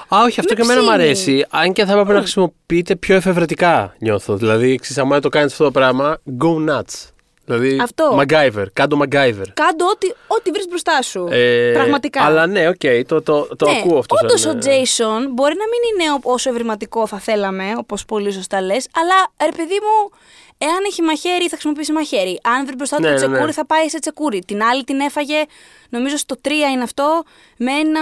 Α, 0.09 0.19
όχι, 0.25 0.41
αυτό 0.41 0.55
Με 0.55 0.61
και 0.61 0.63
εμένα 0.63 0.81
μου 0.83 0.87
ψήνει. 0.89 1.03
αρέσει. 1.03 1.47
Αν 1.51 1.73
και 1.73 1.85
θα 1.85 1.93
έπρεπε 1.93 2.13
να 2.13 2.19
χρησιμοποιείται 2.19 2.97
πιο 2.97 3.15
εφευρετικά, 3.15 3.95
νιώθω. 3.99 4.37
Δηλαδή, 4.37 4.77
ξέρεις, 4.77 4.99
άμα 5.03 5.21
το 5.21 5.29
κάνεις 5.29 5.53
αυτό 5.53 5.65
το 5.65 5.71
πράγμα, 5.71 6.17
go 6.41 6.71
nuts. 6.71 7.09
Δηλαδή, 7.45 7.79
Αυτό. 7.83 8.19
MacGyver, 8.21 8.65
κάν' 8.73 8.90
το 8.90 8.99
MacGyver. 9.03 9.49
Κάν' 9.55 9.75
το 9.75 9.85
ό,τι, 9.93 10.13
ό,τι 10.27 10.51
βρεις 10.51 10.69
μπροστά 10.69 11.03
σου. 11.03 11.29
Ε, 11.31 11.71
Πραγματικά. 11.75 12.23
Αλλά 12.23 12.47
ναι, 12.47 12.69
οκ, 12.69 13.07
το, 13.07 13.23
το, 13.23 13.49
το 13.57 13.71
ναι, 13.71 13.79
ακούω 13.79 13.99
αυτό. 13.99 14.17
Όντως 14.23 14.41
σαν, 14.41 14.57
ο 14.57 14.59
ε, 14.59 14.63
Jason 14.63 15.21
μπορεί 15.31 15.55
να 15.55 15.67
μην 15.69 15.81
είναι 15.93 16.19
όσο 16.23 16.51
ευρηματικό 16.51 17.07
θα 17.07 17.19
θέλαμε, 17.19 17.65
όπως 17.77 18.05
πολύ 18.05 18.33
σωστά 18.33 18.61
λες, 18.61 18.87
αλλά 18.95 19.15
ρε 19.45 19.57
παιδί 19.57 19.79
μου, 19.83 20.11
εάν 20.59 20.79
έχει 20.87 21.03
μαχαίρι 21.03 21.43
θα 21.45 21.49
χρησιμοποιήσει 21.51 21.93
μαχαίρι. 21.93 22.41
Αν 22.45 22.67
βρει 22.67 22.75
μπροστά 22.75 22.97
του 22.97 23.03
Ναι, 23.03 23.09
το 23.09 23.15
ναι, 23.15 23.19
τσεκούρι 23.21 23.45
ναι. 23.45 23.53
θα 23.53 23.67
πάει 23.67 23.89
σε 23.89 23.99
τσεκούρι. 23.99 24.39
Την 24.47 24.63
άλλη 24.63 24.85
την 24.85 25.01
έφαγε, 25.01 25.45
νομίζω 25.89 26.17
στο 26.17 26.37
3 26.45 26.51
είναι 26.73 26.83
αυτό, 26.83 27.23
με 27.57 27.73
ένα. 27.73 28.01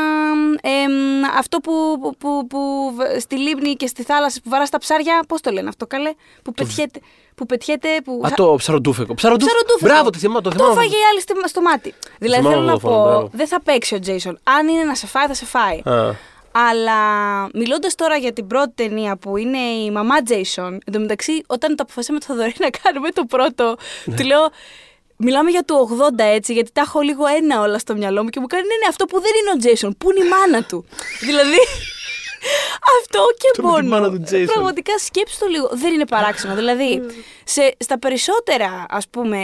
εμ, 0.63 1.25
αυτό 1.39 1.59
που, 1.59 1.73
που, 2.01 2.17
που, 2.17 2.47
που 2.47 2.93
β- 2.97 3.21
στη 3.21 3.37
λίμνη 3.39 3.75
και 3.75 3.87
στη 3.87 4.03
θάλασσα 4.03 4.41
που 4.45 4.49
βαράς 4.51 4.71
τα 4.71 4.79
ψάρια, 4.79 5.25
πώς 5.29 5.41
το 5.41 5.51
λένε 5.51 5.69
αυτό, 5.69 5.87
καλέ. 5.87 6.13
Που 6.43 6.53
πετιέται. 6.53 7.01
Που 7.35 7.47
πετιέται. 7.47 7.89
Που... 8.05 8.21
Α, 8.25 8.31
το 8.31 8.55
ψαροντούφεκο. 8.59 9.15
Ψαροντούφεκο. 9.15 9.55
Ψαροντούφεκο. 9.55 9.93
Μπράβο, 9.95 10.11
το 10.11 10.19
θυμάμαι. 10.19 10.41
Το, 10.41 10.49
Το 10.51 10.57
θυμάμαι. 10.57 10.73
έφαγε 10.73 10.95
η 10.97 11.05
άλλη 11.11 11.21
στη- 11.21 11.49
στο 11.49 11.61
μάτι. 11.63 11.95
Δηλαδή 12.19 12.41
θυμάμαι 12.43 12.57
θέλω 12.57 12.67
να 12.69 12.73
αυτό 12.73 12.89
το 12.89 12.95
πω, 12.95 13.01
φόνο, 13.01 13.11
μπράβο. 13.11 13.31
δεν 13.33 13.47
θα 13.47 13.61
παίξει 13.63 13.95
ο 13.95 13.99
Jason. 14.07 14.33
Αν 14.43 14.69
είναι 14.69 14.83
να 14.85 14.95
σε 14.95 15.07
φάει, 15.07 15.27
θα 15.27 15.35
σε 15.35 15.45
φάει. 15.45 15.83
Α, 16.53 16.69
Αλλά 16.69 16.99
μιλώντας 17.55 17.95
τώρα 17.95 18.17
για 18.17 18.33
την 18.33 18.47
πρώτη 18.47 18.73
ταινία 18.75 19.17
που 19.17 19.37
είναι 19.37 19.59
η 19.59 19.91
μαμά 19.91 20.15
Jason, 20.29 20.73
εν 20.87 20.93
τω 20.93 20.99
μεταξύ, 21.01 21.43
όταν 21.47 21.77
το 21.77 21.83
αποφασίσαμε 21.83 22.19
το 22.19 22.27
Θοδωρή 22.29 22.55
να 22.59 22.71
κάνουμε 22.83 23.11
το 23.11 23.25
πρώτο, 23.25 23.77
Ναι. 24.05 24.17
του 24.17 24.25
λέω. 24.25 24.51
Μιλάμε 25.17 25.51
για 25.51 25.65
το 25.65 25.89
80 26.19 26.25
έτσι, 26.25 26.53
γιατί 26.53 26.73
τα 26.73 26.81
έχω 26.81 27.01
λίγο 27.01 27.27
ένα 27.27 27.61
όλα 27.61 27.79
στο 27.79 27.95
μυαλό 27.97 28.23
μου 28.23 28.29
και 28.29 28.41
μου 28.41 28.47
κάνει 28.47 28.63
ναι, 28.67 28.75
ναι, 28.75 28.87
αυτό 28.89 29.05
που 29.05 29.21
δεν 29.21 29.31
είναι 29.41 29.51
ο 29.51 29.59
Jason, 29.89 29.93
που 29.99 30.11
είναι 30.11 30.25
η 30.25 30.29
μάνα 30.29 30.65
του. 30.65 30.85
δηλαδή. 31.29 31.59
Αυτό 33.01 33.19
και 33.39 33.49
Αυτό 33.51 33.63
με 33.69 33.81
τη 33.81 33.87
μόνο. 33.87 33.89
μάνα 34.01 34.11
του 34.17 34.23
Jason. 34.31 34.45
Πραγματικά 34.53 34.99
σκέψου 34.99 35.39
το 35.39 35.47
λίγο. 35.47 35.69
Δεν 35.73 35.93
είναι 35.95 36.07
παράξενο. 36.07 36.55
δηλαδή, 36.55 37.03
σε, 37.45 37.75
στα 37.79 37.99
περισσότερα, 37.99 38.87
ας 38.89 39.09
πούμε, 39.09 39.39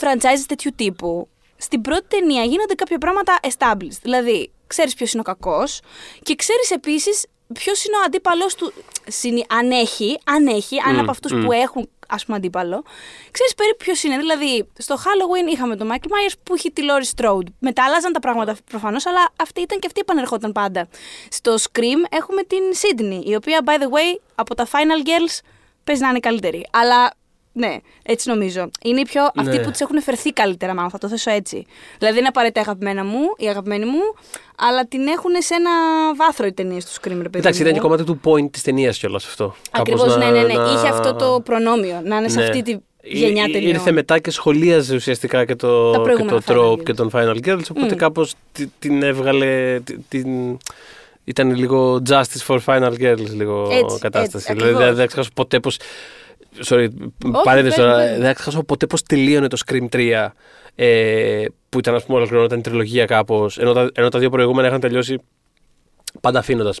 franchises 0.00 0.44
τέτοιου 0.46 0.70
τύπου, 0.76 1.28
στην 1.58 1.80
πρώτη 1.80 2.04
ταινία 2.08 2.42
γίνονται 2.44 2.74
κάποια 2.74 2.98
πράγματα 2.98 3.38
established. 3.42 3.98
Δηλαδή, 4.02 4.50
ξέρεις 4.66 4.94
ποιος 4.94 5.12
είναι 5.12 5.20
ο 5.20 5.24
κακός 5.24 5.80
και 6.22 6.34
ξέρεις 6.34 6.70
επίσης 6.70 7.26
ποιος 7.52 7.84
είναι 7.84 7.96
ο 7.96 8.00
αντίπαλο 8.06 8.46
του. 8.56 8.72
συνη- 9.10 9.52
Αν 9.52 9.70
έχει, 9.70 10.20
αν 10.24 10.46
έχει, 10.46 10.76
αν 10.86 10.94
Μμ, 10.94 10.98
από 10.98 11.10
αυτούς 11.10 11.32
μμ. 11.32 11.44
που 11.44 11.52
έχουν 11.52 11.88
ας 12.08 12.24
πούμε 12.24 12.36
αντίπαλο, 12.36 12.82
ξέρεις 13.30 13.54
περίπου 13.54 13.76
ποιος 13.84 14.02
είναι. 14.02 14.16
Δηλαδή, 14.16 14.68
στο 14.78 14.94
Halloween 14.94 15.50
είχαμε 15.52 15.76
τον 15.76 15.88
Michael 15.92 16.06
Myers 16.08 16.32
που 16.42 16.56
είχε 16.56 16.70
τη 16.70 16.82
Laurie 16.88 17.20
Strode. 17.20 17.46
Μετά 17.58 17.84
άλλαζαν 17.84 18.12
τα 18.12 18.20
πράγματα 18.20 18.56
προφανώς, 18.70 19.06
αλλά 19.06 19.28
αυτή 19.40 19.60
ήταν 19.60 19.78
και 19.78 19.86
αυτή 19.86 20.00
επανερχόταν 20.00 20.52
πάντα. 20.52 20.88
Στο 21.30 21.54
Scream 21.54 22.00
έχουμε 22.10 22.42
την 22.42 22.58
Sydney, 22.80 23.20
η 23.24 23.34
οποία, 23.34 23.60
by 23.66 23.80
the 23.82 23.84
way, 23.86 24.20
από 24.34 24.54
τα 24.54 24.66
Final 24.66 25.06
Girls 25.06 25.38
παίζει 25.84 26.02
να 26.02 26.08
είναι 26.08 26.16
η 26.18 26.20
καλύτερη. 26.20 26.66
Αλλά 26.72 27.12
ναι, 27.58 27.76
έτσι 28.02 28.28
νομίζω. 28.28 28.70
Είναι 28.84 29.00
οι 29.00 29.04
πιο 29.04 29.22
αυτοί 29.36 29.56
Ναι. 29.56 29.62
που 29.62 29.70
τι 29.70 29.78
έχουν 29.80 30.02
φερθεί 30.02 30.32
καλύτερα, 30.32 30.74
μάλλον 30.74 30.90
θα 30.90 30.98
το 30.98 31.08
θέσω 31.08 31.30
έτσι. 31.30 31.56
Δηλαδή 31.98 32.14
δεν 32.14 32.16
είναι 32.18 32.28
απαραίτητα 32.28 32.60
αγαπημένα 32.60 33.04
μου, 33.04 33.20
η 33.36 33.48
αγαπημένη 33.48 33.84
μου, 33.84 34.00
αλλά 34.56 34.86
την 34.86 35.06
έχουν 35.06 35.30
σε 35.38 35.54
ένα 35.54 35.70
βάθρο 36.16 36.46
οι 36.46 36.52
ταινίες 36.52 36.84
του 36.84 36.90
Scream, 36.92 37.08
ρε 37.10 37.14
παιδί. 37.22 37.38
Εντάξει, 37.38 37.60
μου. 37.62 37.66
ήταν 37.66 37.72
και 37.80 37.86
κομμάτι 37.86 38.04
του 38.04 38.20
point 38.24 38.50
της 38.50 38.62
ταινίας 38.62 38.98
κιόλας 38.98 39.24
αυτό. 39.26 39.54
Ακριβώ, 39.70 39.98
Κάπως 40.02 40.16
ναι, 40.16 40.24
να- 40.24 40.30
ναι, 40.30 40.42
ναι. 40.42 40.54
να- 40.54 40.72
Είχε 40.72 40.88
αυτό 40.88 41.14
το 41.14 41.40
προνόμιο 41.44 42.00
να 42.04 42.16
είναι 42.16 42.28
σε 42.28 42.38
Ναι. 42.38 42.44
αυτή 42.44 42.62
τη 42.62 42.76
γενιά 43.02 43.44
Ή- 43.48 43.50
ταινιών. 43.52 43.70
Ήρθε 43.74 43.92
μετά 43.92 44.18
και 44.18 44.30
σχολίαζε 44.30 44.94
ουσιαστικά 44.94 45.44
και 45.44 45.54
το, 45.56 45.90
Τα 45.90 45.96
και 45.98 46.02
προηγούμενα 46.02 46.42
το 46.42 46.52
Final 46.52 46.56
Trope 46.56 46.72
Girls. 46.72 46.84
και 46.84 46.94
τον 46.94 47.10
Final 47.12 47.36
Girls, 47.46 47.62
οπότε 47.70 47.94
Μμ. 47.94 47.96
κάπως 47.96 48.34
τη- 48.52 48.66
την 48.78 49.02
έβγαλε. 49.02 49.80
τη- 49.84 49.96
Την, 50.08 50.58
ήταν 51.24 51.54
λίγο 51.54 52.02
justice 52.08 52.46
for 52.46 52.58
Final 52.64 52.92
Girls, 53.00 53.30
λίγο 53.34 53.68
Έτσι, 53.72 53.98
κατάσταση. 53.98 54.36
έτσι, 54.36 54.52
δηλαδή 54.52 54.72
δεν 54.72 54.74
ακριβώς. 54.74 54.86
δεν 54.86 54.96
θα 54.96 55.06
ξεχάσω 55.06 55.30
ποτέ 55.34 55.60
πως... 55.60 55.76
Sorry, 56.64 56.88
παρένθεση 57.44 57.76
πες, 57.76 57.84
τώρα. 57.84 57.96
πες. 57.96 58.16
Δεν 58.16 58.26
θα 58.26 58.32
ξεχάσω 58.32 58.62
ποτέ 58.62 58.86
πως 58.86 59.02
τελείωνε 59.02 59.48
το 59.48 59.56
Scream 59.66 59.88
3 59.92 60.28
ε, 60.74 61.44
που 61.68 61.78
ήταν, 61.78 61.94
ας 61.94 62.04
πούμε, 62.04 62.18
ολοκληρωνόταν 62.18 62.58
η 62.58 62.62
τριλογία 62.62 63.04
κάπως, 63.04 63.58
ενώ 63.58 63.72
τα, 63.72 63.90
ενώ 63.94 64.08
τα 64.08 64.18
δύο 64.18 64.30
προηγούμενα 64.30 64.68
είχαν 64.68 64.80
τελειώσει 64.80 65.18
πάντα 66.20 66.38
αφήνοντας 66.38 66.80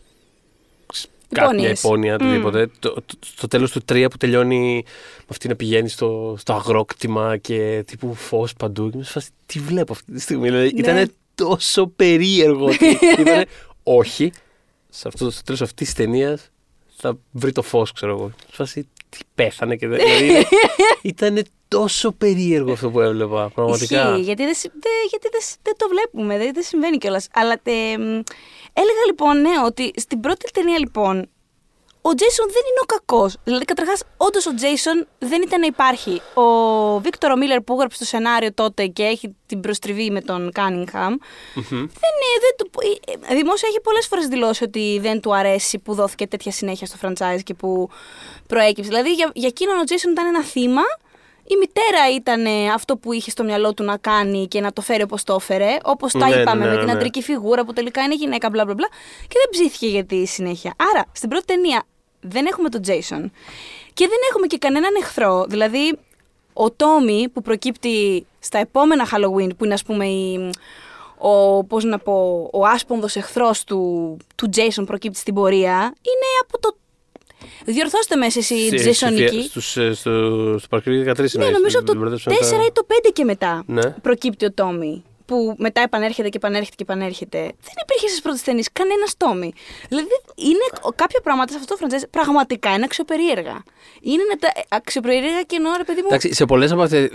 κάποια 1.32 1.52
Υπόνοιες. 1.52 1.78
υπόνοια, 1.82 2.16
Μμ. 2.20 2.26
οτιδήποτε. 2.26 2.66
Το, 2.78 2.94
το, 2.94 3.02
το 3.40 3.48
τέλος 3.48 3.70
του 3.70 3.80
3 3.92 4.06
που 4.10 4.16
τελειώνει 4.16 4.82
με 5.18 5.24
αυτή 5.28 5.48
να 5.48 5.56
πηγαίνεις 5.56 5.92
στο, 5.92 6.34
στο 6.38 6.52
αγρόκτημα 6.52 7.36
και 7.36 7.82
τύπου 7.86 8.14
φως 8.14 8.54
παντού. 8.54 8.88
Και 8.90 8.96
είμαι 8.96 9.04
σε 9.04 9.12
φάση, 9.12 9.30
τι 9.46 9.58
βλέπω 9.58 9.92
αυτή 9.92 10.12
τη 10.12 10.20
στιγμή. 10.20 10.48
Δηλαδή, 10.48 10.70
Ναι. 10.74 10.80
Ήταν 10.80 11.12
τόσο 11.34 11.86
περίεργο. 11.86 12.64
ότι 12.64 12.98
ήτανε, 13.20 13.44
όχι, 13.82 14.32
σε 14.88 15.08
αυτό, 15.08 15.30
στο 15.30 15.42
τέλος 15.42 15.62
αυτής 15.62 15.86
της 15.86 15.94
ταινίας 15.96 16.50
θα 16.96 17.18
βρει 17.30 17.52
το 17.52 17.62
φως, 17.62 17.92
ξέρω 17.92 18.12
εγώ. 18.12 18.32
Σε 18.38 18.54
φάση, 18.54 18.88
τι 19.08 19.18
πέθανε 19.34 19.76
και 19.76 19.86
δεν... 19.88 19.98
Δηλαδή, 19.98 20.46
ήταν 21.02 21.44
τόσο 21.68 22.12
περίεργο 22.12 22.72
αυτό 22.72 22.90
που 22.90 23.00
έβλεπα, 23.00 23.50
πραγματικά. 23.54 24.08
Ισχύει, 24.10 24.22
γιατί 24.22 24.44
δεν, 24.44 24.54
συ- 24.54 24.70
δεν- 24.72 25.06
γιατί 25.10 25.28
δεν, 25.32 25.40
συ- 25.40 25.58
δεν 25.62 25.74
το 25.76 25.86
βλέπουμε, 25.88 26.38
δεν, 26.38 26.54
δεν 26.54 26.62
συμβαίνει 26.62 26.98
κιόλας. 26.98 27.28
Αλλά 27.32 27.60
τε, 27.62 27.72
μ, 27.98 28.02
έλεγα 28.72 29.04
λοιπόν, 29.06 29.40
ναι, 29.40 29.50
ότι 29.66 29.90
στην 29.96 30.20
πρώτη 30.20 30.50
ταινία 30.52 30.78
λοιπόν, 30.78 31.28
ο 32.08 32.10
Jason 32.20 32.46
δεν 32.56 32.64
είναι 32.68 32.82
ο 32.82 32.86
κακός. 32.86 33.36
Δηλαδή, 33.44 33.64
καταρχάς, 33.64 34.02
όντως 34.16 34.46
ο 34.46 34.50
Jason 34.62 35.06
δεν 35.18 35.42
ήταν 35.42 35.60
να 35.60 35.66
υπάρχει. 35.66 36.22
Ο 36.34 36.46
Βίκτορο 37.00 37.36
Μίλλερ 37.36 37.60
που 37.60 37.72
έγραψε 37.74 37.98
το 37.98 38.04
σενάριο 38.04 38.52
τότε 38.54 38.86
και 38.86 39.02
έχει 39.02 39.36
την 39.46 39.60
προστριβή 39.60 40.10
με 40.10 40.20
τον 40.20 40.52
Κάνιγχαμ. 40.52 41.14
Δεν 41.54 41.78
είναι. 41.80 42.30
Δεν 42.44 42.52
του, 42.56 42.70
ε, 43.28 43.34
δημόσια 43.34 43.68
έχει 43.68 43.80
πολλές 43.80 44.06
φορές 44.06 44.26
δηλώσει 44.26 44.64
ότι 44.64 44.98
δεν 45.02 45.20
του 45.20 45.34
αρέσει 45.34 45.78
που 45.78 45.94
δόθηκε 45.94 46.26
τέτοια 46.26 46.52
συνέχεια 46.52 46.86
στο 46.86 46.96
franchise 47.02 47.42
και 47.44 47.54
που 47.54 47.88
προέκυψε. 48.46 48.90
Δηλαδή, 48.90 49.12
για, 49.12 49.30
για 49.34 49.48
εκείνον 49.48 49.76
ο 49.78 49.82
Jason 49.88 50.10
ήταν 50.10 50.26
ένα 50.26 50.42
θύμα. 50.42 50.82
Η 51.50 51.56
μητέρα 51.56 52.14
ήταν 52.14 52.46
ε, 52.46 52.72
αυτό 52.72 52.96
που 52.96 53.12
είχε 53.12 53.30
στο 53.30 53.44
μυαλό 53.44 53.74
του 53.74 53.84
να 53.84 53.96
κάνει 53.96 54.48
και 54.48 54.60
να 54.60 54.72
το 54.72 54.80
φέρει 54.80 55.02
όπως 55.02 55.24
το 55.24 55.34
έφερε. 55.34 55.76
Όπως 55.84 56.12
τα 56.12 56.28
Ναι, 56.28 56.34
ναι, 56.34 56.40
είπαμε 56.40 56.64
ναι, 56.64 56.70
με 56.70 56.76
την 56.76 56.86
ναι. 56.86 56.92
αντρική 56.92 57.22
φιγούρα 57.22 57.64
που 57.64 57.72
τελικά 57.72 58.02
είναι 58.02 58.14
γυναίκα, 58.14 58.50
μπλα 58.50 58.64
μπλα 58.64 58.74
μπλα. 58.74 58.88
Και 59.20 59.34
δεν 59.38 59.48
ψήθηκε 59.50 59.86
για 59.86 60.04
τη 60.04 60.26
συνέχεια. 60.26 60.74
Άρα, 60.92 61.04
στην 61.12 61.28
πρώτη 61.28 61.44
ταινία 61.44 61.82
δεν 62.20 62.46
έχουμε 62.46 62.68
τον 62.68 62.80
Jason 62.86 63.24
και 63.94 64.06
δεν 64.06 64.18
έχουμε 64.30 64.46
και 64.46 64.58
κανέναν 64.58 64.90
εχθρό. 65.00 65.44
Δηλαδή, 65.48 65.98
ο 66.52 66.70
Τόμι 66.70 67.28
που 67.32 67.42
προκύπτει 67.42 68.26
στα 68.38 68.58
επόμενα 68.58 69.06
Halloween, 69.12 69.56
που 69.56 69.64
είναι 69.64 69.74
ας 69.74 69.82
πούμε 69.84 70.06
η, 70.06 70.50
ο, 71.18 71.64
πώς 71.64 71.84
να 71.84 71.98
πω, 71.98 72.48
ο 72.52 72.64
άσπονδος 72.66 73.16
εχθρός 73.16 73.64
του, 73.64 74.16
του 74.34 74.48
Jason 74.56 74.82
προκύπτει 74.86 75.18
στην 75.18 75.34
πορεία, 75.34 75.74
είναι 76.02 76.28
από 76.42 76.58
το... 76.60 76.76
Διορθώστε 77.64 78.16
με 78.16 78.26
εσείς 78.26 78.50
οι 78.50 78.70
Jasonικοί. 78.72 79.42
Στους, 79.48 79.76
ε, 79.76 79.92
στο, 79.94 80.10
στο 80.58 80.68
παρκείο 80.68 80.92
13 80.92 81.04
Ναι, 81.04 81.10
εννοείς, 81.34 81.34
νομίζω 81.52 81.78
από 81.78 81.90
την 81.90 82.00
το 82.00 82.06
4 82.06 82.08
μπερδέψαμε 82.08 82.36
τα- 82.58 82.64
ή 82.64 82.72
το 82.72 82.86
5 82.88 83.10
και 83.12 83.24
μετά 83.24 83.62
Ναι. 83.66 83.90
προκύπτει 83.90 84.44
ο 84.44 84.52
Τόμι. 84.52 85.04
Που 85.28 85.54
μετά 85.58 85.80
επανέρχεται 85.80 86.28
και 86.28 86.36
επανέρχεται 86.36 86.76
και 86.76 86.82
επανέρχεται. 86.82 87.38
Δεν 87.38 87.76
υπήρχε 87.82 88.08
στις 88.08 88.20
πρώτες 88.20 88.42
ταινίες 88.42 88.68
κανένας 88.72 89.16
Τόμι. 89.16 89.52
Δηλαδή 89.88 90.06
είναι 90.36 90.92
κάποια 90.94 91.20
πράγματα 91.22 91.52
σε 91.52 91.58
αυτό 91.58 91.76
το 91.76 91.80
franchise 91.80 92.08
πραγματικά 92.10 92.74
είναι 92.74 92.84
αξιοπερίεργα. 92.84 93.62
Είναι 94.00 94.22
να 94.28 94.36
τα 94.38 94.48
αξιοπερίεργα 94.68 95.42
και 95.42 95.56
εννοώ 95.56 95.72
ρε 95.76 95.84
παιδί 95.84 96.00
μου. 96.00 96.06
Εντάξει, 96.08 96.34
σε 96.34 96.44
πολλές 96.44 96.72
από 96.72 96.82
αυτές. 96.82 97.08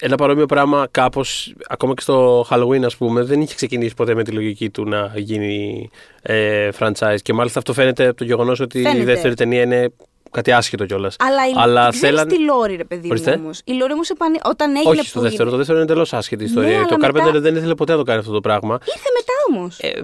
Ένα 0.00 0.16
παρόμοιο 0.16 0.46
πράγμα, 0.46 0.88
κάπως, 0.90 1.54
ακόμα 1.68 1.94
και 1.94 2.00
στο 2.02 2.46
Halloween, 2.50 2.82
ας 2.84 2.96
πούμε, 2.96 3.22
δεν 3.22 3.40
είχε 3.40 3.54
ξεκινήσει 3.54 3.94
ποτέ 3.94 4.14
με 4.14 4.22
τη 4.24 4.30
λογική 4.30 4.70
του 4.70 4.84
να 4.84 5.12
γίνει 5.16 5.90
ε, 6.22 6.68
franchise. 6.78 7.18
Και 7.22 7.32
μάλιστα 7.32 7.58
αυτό 7.58 7.72
φαίνεται 7.72 8.06
από 8.06 8.16
το 8.16 8.24
γεγονός 8.24 8.60
ότι 8.60 8.82
Φαίνεται. 8.82 9.00
η 9.00 9.04
δεύτερη 9.04 9.34
ταινία 9.34 9.62
είναι 9.62 9.92
κάτι 10.30 10.52
άσχετο 10.52 10.86
κιόλας. 10.86 11.16
Αλλά, 11.18 11.48
η, 11.48 11.52
Αλλά 11.56 11.80
ξέρεις 11.88 12.00
θέλαν- 12.00 12.28
τη 12.28 12.38
Λόρι, 12.44 12.76
ρε 12.76 12.84
παιδί 12.84 13.08
Ορίστε. 13.10 13.36
μου 13.36 13.42
όμως. 13.44 13.60
Η 13.64 13.72
Λόρι 13.72 13.92
όμως 13.92 14.10
επανε... 14.10 14.38
όταν 14.44 14.76
έγινε 14.76 14.90
Όχι 14.90 15.06
στο 15.08 15.18
που 15.18 15.24
δεύτερο. 15.24 15.50
Το 15.50 15.56
δεύτερο 15.56 15.78
είναι 15.78 15.86
εντελώς 15.90 16.12
άσχετη 16.12 16.44
ιστορία. 16.44 16.78
Ναι, 16.78 16.84
το 16.86 16.94
αλλά 16.94 17.08
Carpenter 17.08 17.24
μετά- 17.24 17.40
δεν 17.40 17.56
ήθελε 17.56 17.74
ποτέ 17.74 17.92
να 17.92 17.98
το 17.98 18.04
κάνει 18.04 18.18
αυτό 18.18 18.32
το 18.32 18.40
πράγμα. 18.40 18.78
Ήρθε 18.84 19.08
μετά 19.18 19.32
όμως. 19.58 19.78
Ε, 19.78 20.02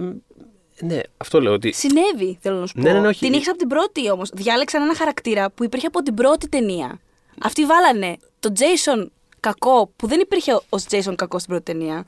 ναι, 0.85 0.99
αυτό 1.17 1.41
λέω 1.41 1.53
ότι. 1.53 1.71
Συνέβη, 1.71 2.37
θέλω 2.41 2.57
να 2.59 2.65
σου 2.67 2.73
πω. 2.73 2.81
Ναι, 2.81 2.91
ναι, 2.93 2.99
ναι, 2.99 3.07
όχι. 3.07 3.25
Την 3.25 3.33
είχες 3.33 3.47
από 3.47 3.57
την 3.57 3.67
πρώτη 3.67 4.11
όμως. 4.11 4.29
Διάλεξαν 4.33 4.81
ένα 4.81 4.95
χαρακτήρα 4.95 5.51
που 5.51 5.63
υπήρχε 5.63 5.87
από 5.87 6.01
την 6.03 6.13
πρώτη 6.13 6.49
ταινία. 6.49 6.99
Αυτοί 7.43 7.65
βάλανε 7.65 8.17
τον 8.39 8.53
Jason 8.59 9.07
κακό, 9.39 9.91
που 9.95 10.07
δεν 10.07 10.19
υπήρχε 10.19 10.59
ως 10.69 10.85
Jason 10.89 11.13
κακό 11.15 11.39
στην 11.39 11.49
πρώτη 11.53 11.71
ταινία. 11.71 12.05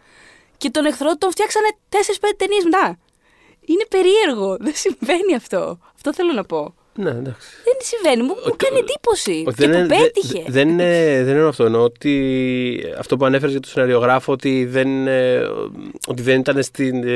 Και 0.58 0.70
τον 0.70 0.86
εχθρό 0.86 1.18
τον 1.18 1.32
φτιάξανε 1.32 1.68
4-5 1.90 1.96
ταινίες 2.38 2.64
μετά. 2.64 2.98
Είναι 3.66 3.86
περίεργο. 3.90 4.58
Δεν 4.60 4.74
συμβαίνει 4.76 5.36
αυτό. 5.36 5.80
Αυτό 5.96 6.14
θέλω 6.14 6.34
να 6.34 6.44
πω. 6.44 6.74
Ναι, 7.02 7.10
εντάξει. 7.10 7.48
Δεν 7.64 7.76
συμβαίνει. 7.80 8.22
Μου, 8.28 8.36
μου 8.48 8.56
κάνει 8.58 8.80
εντύπωση. 8.80 9.44
Όχι, 9.48 9.58
και 9.58 9.68
δεν 9.68 9.88
που 9.88 9.94
είναι- 9.94 10.04
πέτυχε. 10.04 10.44
δε- 10.46 10.52
Δεν 10.52 10.70
είναι, 10.70 11.22
δεν 11.26 11.36
είναι 11.36 11.48
αυτό. 11.48 11.64
Εννοώ 11.66 11.84
ότι 11.84 12.14
αυτό 12.98 13.18
που 13.18 13.26
ανέφερες 13.26 13.52
για 13.52 13.60
τον 13.62 13.72
σεναριογράφο 13.72 14.32
ότι 14.32 14.66
δεν, 14.66 15.08
ε, 15.08 15.40
ότι 16.08 16.22
δεν 16.22 16.40
ήταν 16.40 16.64
στην 16.64 17.04
ε, 17.08 17.12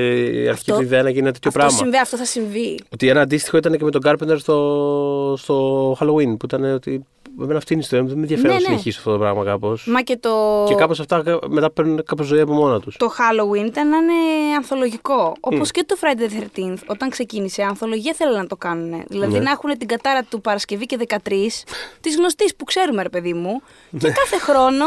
αρχική 0.49 0.49
Αυτό- 0.51 0.75
του 0.75 0.81
ιδέα 0.81 1.03
να 1.03 1.09
γίνει 1.09 1.21
ένα 1.21 1.31
τέτοιο 1.31 1.49
αυτό 1.49 1.59
πράγμα. 1.59 1.77
συμβαίνει, 1.77 2.01
αυτό 2.01 2.17
θα 2.17 2.25
συμβεί. 2.25 2.79
Ότι 2.93 3.07
ένα 3.09 3.21
αντίστοιχο 3.21 3.57
ήταν 3.57 3.77
και 3.77 3.83
με 3.83 3.91
τον 3.91 4.01
Carpenter 4.05 4.35
στο, 4.39 5.35
στο 5.37 5.91
Halloween. 5.99 6.35
Που 6.39 6.45
ήταν 6.45 6.63
ότι. 6.63 7.05
Εμένα 7.41 7.57
αυτή 7.57 7.73
είναι 7.73 7.81
η 7.81 7.85
ιστορία 7.85 8.03
μου. 8.03 8.09
Δεν 8.09 8.17
με 8.17 8.23
ενδιαφέρει 8.23 8.47
Ναι, 8.47 8.53
να 8.53 8.59
ναι. 8.59 8.65
συνεχίσω 8.67 8.99
αυτό 8.99 9.11
το 9.11 9.17
πράγμα 9.17 9.43
κάπως. 9.43 9.85
Μα 9.87 10.01
και 10.01 10.17
το. 10.17 10.65
Και 10.67 10.75
κάπως 10.75 10.99
αυτά 10.99 11.21
κα- 11.23 11.39
μετά 11.47 11.71
παίρνουν 11.71 12.03
κάπως 12.05 12.25
ζωή 12.27 12.39
από 12.39 12.53
μόνα 12.53 12.79
τους. 12.79 12.97
το 12.97 13.11
Halloween 13.17 13.65
ήταν 13.65 13.89
να 13.89 13.97
είναι 13.97 14.55
ανθολογικό. 14.55 15.33
Όπως 15.39 15.71
και 15.71 15.83
το 15.83 15.95
Friday 16.01 16.21
the 16.21 16.59
13th, 16.59 16.77
όταν 16.85 17.09
ξεκίνησε, 17.09 17.61
ανθολογία 17.63 18.13
θέλουν 18.13 18.35
να 18.37 18.47
το 18.47 18.55
κάνουν. 18.55 19.03
Δηλαδή 19.07 19.33
Ναι. 19.33 19.39
να 19.39 19.51
έχουν 19.51 19.77
την 19.77 19.87
κατάρα 19.87 20.23
του 20.23 20.41
Παρασκευή 20.41 20.85
και 20.85 20.97
13, 20.97 21.63
της 22.01 22.15
γνωστής 22.17 22.55
που 22.55 22.63
ξέρουμε, 22.63 23.03
ρε 23.03 23.09
παιδί 23.09 23.33
μου. 23.33 23.61
Και 23.99 24.07
Ναι. 24.07 24.13
κάθε 24.13 24.37
χρόνο, 24.39 24.85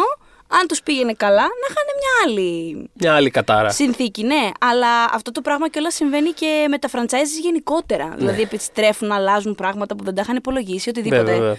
αν 0.48 0.66
τους 0.68 0.82
πήγαινε 0.82 1.12
καλά, 1.12 1.40
να 1.42 1.66
είχαν 1.70 1.84
μια 1.98 2.24
άλλη 2.24 2.90
Μια 2.92 3.14
άλλη 3.14 3.30
κατάρα. 3.30 3.70
συνθήκη, 3.70 4.22
ναι. 4.22 4.50
Αλλά 4.60 5.04
αυτό 5.12 5.32
το 5.32 5.40
πράγμα 5.40 5.68
κιόλας 5.68 5.94
συμβαίνει 5.94 6.30
και 6.30 6.66
με 6.70 6.78
τα 6.78 6.88
franchises 6.92 7.40
γενικότερα. 7.42 8.14
Δηλαδή 8.16 8.42
επιστρέφουν, 8.42 9.12
αλλάζουν 9.12 9.54
πράγματα 9.54 9.96
που 9.96 10.04
δεν 10.04 10.14
τα 10.14 10.20
είχαν 10.24 10.36
υπολογίσει, 10.36 10.88
οτιδήποτε. 10.88 11.22
Ναι. 11.22 11.38
Βέβαια, 11.38 11.56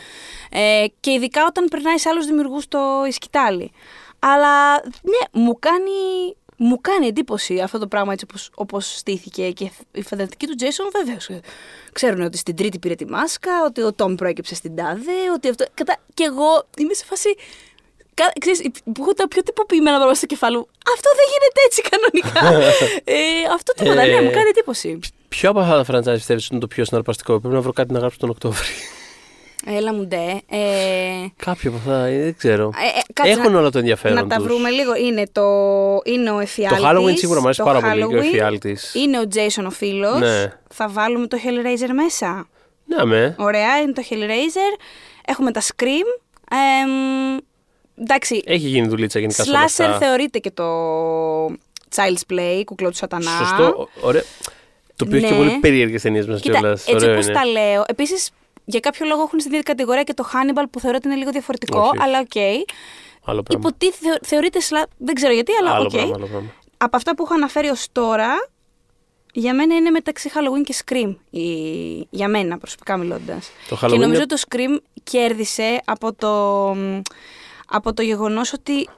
Ε, 0.49 0.85
και 0.99 1.11
ειδικά 1.11 1.45
όταν 1.47 1.65
περνάει 1.69 1.97
σε 1.97 2.09
άλλους 2.09 2.25
δημιουργούς 2.25 2.67
το 2.67 2.79
η 3.07 3.11
σκητάλη. 3.11 3.71
Αλλά 4.19 4.73
ναι, 4.81 5.41
μου 5.41 5.59
κάνει, 5.59 5.91
μου 6.57 6.81
κάνει 6.81 7.07
εντύπωση 7.07 7.59
αυτό 7.59 7.79
το 7.79 7.87
πράγμα 7.87 8.13
έτσι 8.13 8.25
όπως, 8.29 8.49
όπως 8.55 8.97
στήθηκε. 8.97 9.51
Και 9.51 9.69
η 9.91 10.01
φανταστική 10.01 10.47
του 10.47 10.55
Jason 10.59 10.89
βεβαίως. 11.03 11.29
Ξέρουν 11.91 12.21
ότι 12.21 12.37
στην 12.37 12.55
τρίτη 12.55 12.79
πήρε 12.79 12.95
τη 12.95 13.05
μάσκα, 13.05 13.51
ότι 13.65 13.81
ο 13.81 13.93
Τόμ 13.93 14.15
προέκυψε 14.15 14.55
στην 14.55 14.75
τάδε, 14.75 15.11
ότι 15.33 15.49
αυτό. 15.49 15.65
Κατά, 15.73 15.95
και 16.13 16.23
εγώ 16.23 16.65
είμαι 16.77 16.93
σε 16.93 17.05
φάση. 17.05 17.35
Κα- 18.19 18.33
Ξέρεις, 18.39 18.61
που 18.83 18.99
έχω 19.01 19.13
τα 19.13 19.27
πιο 19.27 19.41
τυποποιημένα 19.43 19.95
πράγματα 19.95 20.17
στο 20.17 20.25
κεφάλι 20.25 20.57
μου. 20.57 20.67
Αυτό 20.95 21.09
δεν 21.19 21.25
γίνεται 21.31 21.59
έτσι 21.67 21.81
κανονικά. 21.91 22.67
ε, 23.17 23.53
αυτό 23.53 23.73
τίποτα, 23.73 24.05
ναι, 24.05 24.11
Ε, 24.11 24.21
μου 24.21 24.29
κάνει 24.31 24.49
εντύπωση. 24.49 24.99
Ποιο 25.27 25.49
από 25.49 25.59
αυτά 25.59 25.83
τα 25.83 25.85
franchise 25.93 26.13
πιστεύει 26.15 26.41
είναι 26.51 26.59
το 26.59 26.67
πιο 26.67 26.85
συναρπαστικό; 26.85 27.39
Πρέπει 27.39 27.55
να 27.55 27.61
βρω 27.61 27.73
κάτι 27.73 27.93
να 27.93 27.99
γράψω 27.99 28.17
τον 28.19 28.29
Οκτώβρη. 28.29 28.67
Έλα 29.65 29.93
μου 29.93 30.05
ντε. 30.07 30.41
Ε, 30.49 30.59
Κάποιο 31.35 31.69
από 31.69 31.79
αυτά, 31.79 32.05
ε, 32.05 32.19
δεν 32.23 32.35
ξέρω. 32.37 32.63
Ε, 32.65 32.97
ε, 32.99 33.01
κάτσε 33.13 33.31
Έχουν 33.31 33.51
να- 33.51 33.59
όλο 33.59 33.71
το 33.71 33.77
ενδιαφέρον. 33.77 34.17
Να 34.17 34.27
τα 34.27 34.35
τους. 34.35 34.45
βρούμε 34.45 34.69
λίγο. 34.69 34.95
Είναι, 34.95 35.27
το, 35.31 35.41
είναι 36.05 36.31
ο 36.31 36.39
εφιάλτης. 36.39 36.81
Το 36.81 36.87
Halloween 36.89 37.17
σίγουρα 37.17 37.39
μου 37.39 37.45
αρέσει 37.45 37.59
το 37.59 37.65
πάρα 37.65 37.79
πολύ 37.79 38.07
και 38.07 38.15
ο 38.15 38.19
Halloween. 38.19 38.23
εφιάλτης. 38.25 38.93
Είναι 38.95 39.19
ο 39.19 39.23
Jason 39.33 39.63
ο 39.67 39.69
φίλος. 39.69 40.19
Ναι. 40.19 40.53
Θα 40.73 40.89
βάλουμε 40.89 41.27
το 41.27 41.37
Hellraiser 41.43 41.89
μέσα. 41.93 42.47
Ναι, 42.85 43.05
με. 43.05 43.35
Ωραία, 43.39 43.77
είναι 43.81 43.91
το 43.93 44.01
Hellraiser. 44.09 44.79
Έχουμε 45.27 45.51
τα 45.51 45.61
Scream. 45.61 46.21
Εμ, 46.51 47.37
εντάξει, 47.99 48.41
Έχει 48.45 48.67
γίνει 48.67 48.87
δουλίτσα 48.87 49.19
γενικά 49.19 49.43
σε 49.43 49.49
όλα 49.49 49.59
slasher 49.61 49.63
αυτά. 49.65 49.97
θεωρείται 49.97 50.39
και 50.39 50.51
το 50.51 50.63
Child's 51.95 52.33
Play, 52.33 52.61
κουκλό 52.65 52.89
του 52.89 52.95
σατανά. 52.95 53.31
Σωστό. 53.39 53.89
Ωραίο. 54.01 54.21
Το 54.95 55.05
οποίο 55.05 55.17
έχει 55.17 55.25
και 55.27 55.31
Ναι. 55.31 55.37
πολύ 55.37 55.57
περίεργες 55.59 56.01
ταινίες 56.01 56.27
μέσα 56.27 56.39
Κοίτα, 56.39 56.59
κιόλας. 56.59 56.87
έτσι 56.87 57.09
όπως 57.09 57.25
τα 57.25 57.45
λέω. 57.45 57.83
Επίσης, 57.87 58.29
για 58.65 58.79
κάποιο 58.79 59.05
λόγο 59.05 59.21
έχουν 59.21 59.39
στην 59.39 59.51
ίδια 59.51 59.63
κατηγορία 59.63 60.03
και 60.03 60.13
το 60.13 60.23
Hannibal 60.33 60.63
που 60.71 60.79
θεωρώ 60.79 60.97
ότι 60.97 61.07
είναι 61.07 61.17
λίγο 61.17 61.31
διαφορετικό, 61.31 61.79
Όχι, 61.79 61.87
όχι. 61.89 61.99
αλλά 62.01 62.19
οκ. 62.19 62.35
Άλλο 63.29 63.43
πράγμα. 63.43 63.67
Υποτίθεται, 63.67 63.97
θεω- 64.09 64.17
θεωρείται 64.23 64.59
σλα... 64.59 64.87
Δεν 64.97 65.15
ξέρω 65.15 65.33
γιατί, 65.33 65.51
αλλά 65.59 65.71
άλλο 65.71 65.83
οκ. 65.83 65.89
πράγμα, 65.91 66.13
άλλο 66.15 66.25
πράγμα. 66.25 66.53
Από 66.77 66.95
αυτά 66.97 67.15
που 67.15 67.23
έχω 67.23 67.33
αναφέρει 67.33 67.67
ως 67.67 67.87
τώρα, 67.91 68.49
για 69.33 69.53
μένα 69.53 69.75
είναι 69.75 69.89
μεταξύ 69.89 70.29
Halloween 70.33 70.63
και 70.63 70.75
Scream. 70.85 71.15
Η... 71.29 71.41
Για 72.09 72.27
μένα, 72.27 72.57
προσωπικά 72.57 72.97
μιλώντας. 72.97 73.49
Το 73.69 73.75
Και 73.75 73.85
Halloween 73.85 73.99
νομίζω 73.99 74.13
είναι- 74.21 74.25
το 74.25 74.41
Scream 74.49 74.79
κέρδισε 75.03 75.81
από 75.85 76.13
το, 76.13 76.71
από 77.71 77.93
το 77.93 78.01
γεγονός 78.01 78.53
ότι 78.53 78.89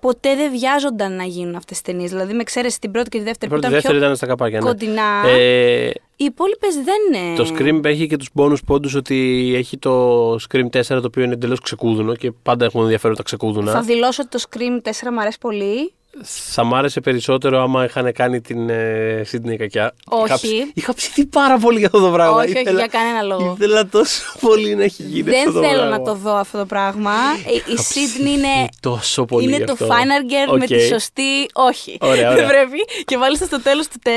ποτέ 0.00 0.34
δεν 0.34 0.50
βιάζονταν 0.50 1.16
να 1.16 1.24
γίνουν 1.24 1.54
αυτές 1.54 1.80
τις 1.80 1.92
ταινίες. 1.92 2.10
Δηλαδή, 2.10 2.32
με 2.32 2.40
εξαίρεση 2.40 2.80
την 2.80 2.90
πρώτη 2.90 3.08
και 3.08 3.16
τη 3.16 3.22
Η 3.22 3.26
δεύτερη 3.26 3.52
που 3.52 3.58
πρώτη 3.58 3.66
ήταν 3.66 3.72
δεύτερη 3.72 3.94
πιο 3.94 4.04
ήταν 4.04 4.16
στα 4.16 4.26
καπάκια. 4.26 4.60
Ναι. 4.60 4.66
κοντινά. 4.66 5.28
Ε, 5.28 5.86
Οι 6.16 6.24
υπόλοιπες 6.24 6.74
δεν 6.74 7.22
είναι. 7.22 7.36
το 7.36 7.54
Scream 7.54 7.84
έχει 7.84 8.06
και 8.06 8.16
τους 8.16 8.28
bonus 8.34 8.64
πόντους 8.66 8.94
ότι 8.94 9.52
έχει 9.56 9.78
το 9.78 10.32
Scream 10.34 10.64
4 10.70 10.82
το 10.86 11.02
οποίο 11.06 11.22
είναι 11.24 11.32
εντελώς 11.32 11.60
ξεκούδουνο 11.60 12.14
και 12.14 12.30
πάντα 12.42 12.64
έχουν 12.64 12.82
ενδιαφέρον 12.82 13.16
τα 13.16 13.22
ξεκούδουνα. 13.22 13.72
Θα 13.72 13.80
δηλώσω 13.82 14.22
ότι 14.22 14.38
το 14.38 14.44
Scream 14.48 14.88
4 14.88 15.10
μου 15.12 15.20
αρέσει 15.20 15.38
πολύ. 15.38 15.92
Θα 16.22 16.64
μ' 16.64 16.74
άρεσε 16.74 17.00
περισσότερο 17.00 17.62
άμα 17.62 17.84
είχαν 17.84 18.12
κάνει 18.12 18.40
την 18.40 18.68
ε, 18.70 19.22
Sydney 19.32 19.56
κακιά. 19.58 19.94
Όχι. 20.08 20.24
Είχα, 20.24 20.34
ψ- 20.36 20.70
είχα 20.74 20.94
ψηθεί 20.94 21.26
πάρα 21.26 21.58
πολύ 21.58 21.78
για 21.78 21.86
αυτό 21.86 22.00
το 22.00 22.10
πράγμα. 22.10 22.36
Όχι, 22.36 22.52
όχι, 22.58 22.74
για 22.74 22.86
κανένα 22.86 23.22
λόγο. 23.22 23.56
Ήθελα 23.58 23.86
τόσο 23.86 24.22
πολύ 24.40 24.74
να 24.74 24.82
έχει 24.84 25.02
γίνει 25.02 25.22
δεν 25.30 25.38
αυτό 25.48 25.52
το 25.52 25.60
θέλω 25.66 25.78
πράγμα. 25.78 25.98
να 25.98 26.02
το 26.04 26.14
δω 26.14 26.34
αυτό 26.34 26.58
το 26.58 26.64
πράγμα. 26.66 27.12
Η, 27.46 27.54
η 27.54 27.62
Είχα 27.72 27.82
Sydney 27.82 28.26
είναι 28.26 28.46
ψηθεί 28.46 28.68
τόσο 28.80 29.24
πολύ 29.24 29.44
είναι 29.44 29.56
γι' 29.56 29.64
το 29.64 29.72
αυτό. 29.72 29.86
final 29.86 30.50
girl 30.52 30.58
με 30.58 30.64
Οκ. 30.64 30.66
τη 30.66 30.86
σωστή. 30.86 31.46
Όχι. 31.52 31.96
Ωραία, 32.00 32.34
Δεν 32.34 32.44
ωραία. 32.44 32.48
πρέπει. 32.48 32.78
Και 33.04 33.16
μάλιστα 33.16 33.44
στο 33.46 33.62
τέλος 33.62 33.88
του 33.88 33.98
4 34.04 34.08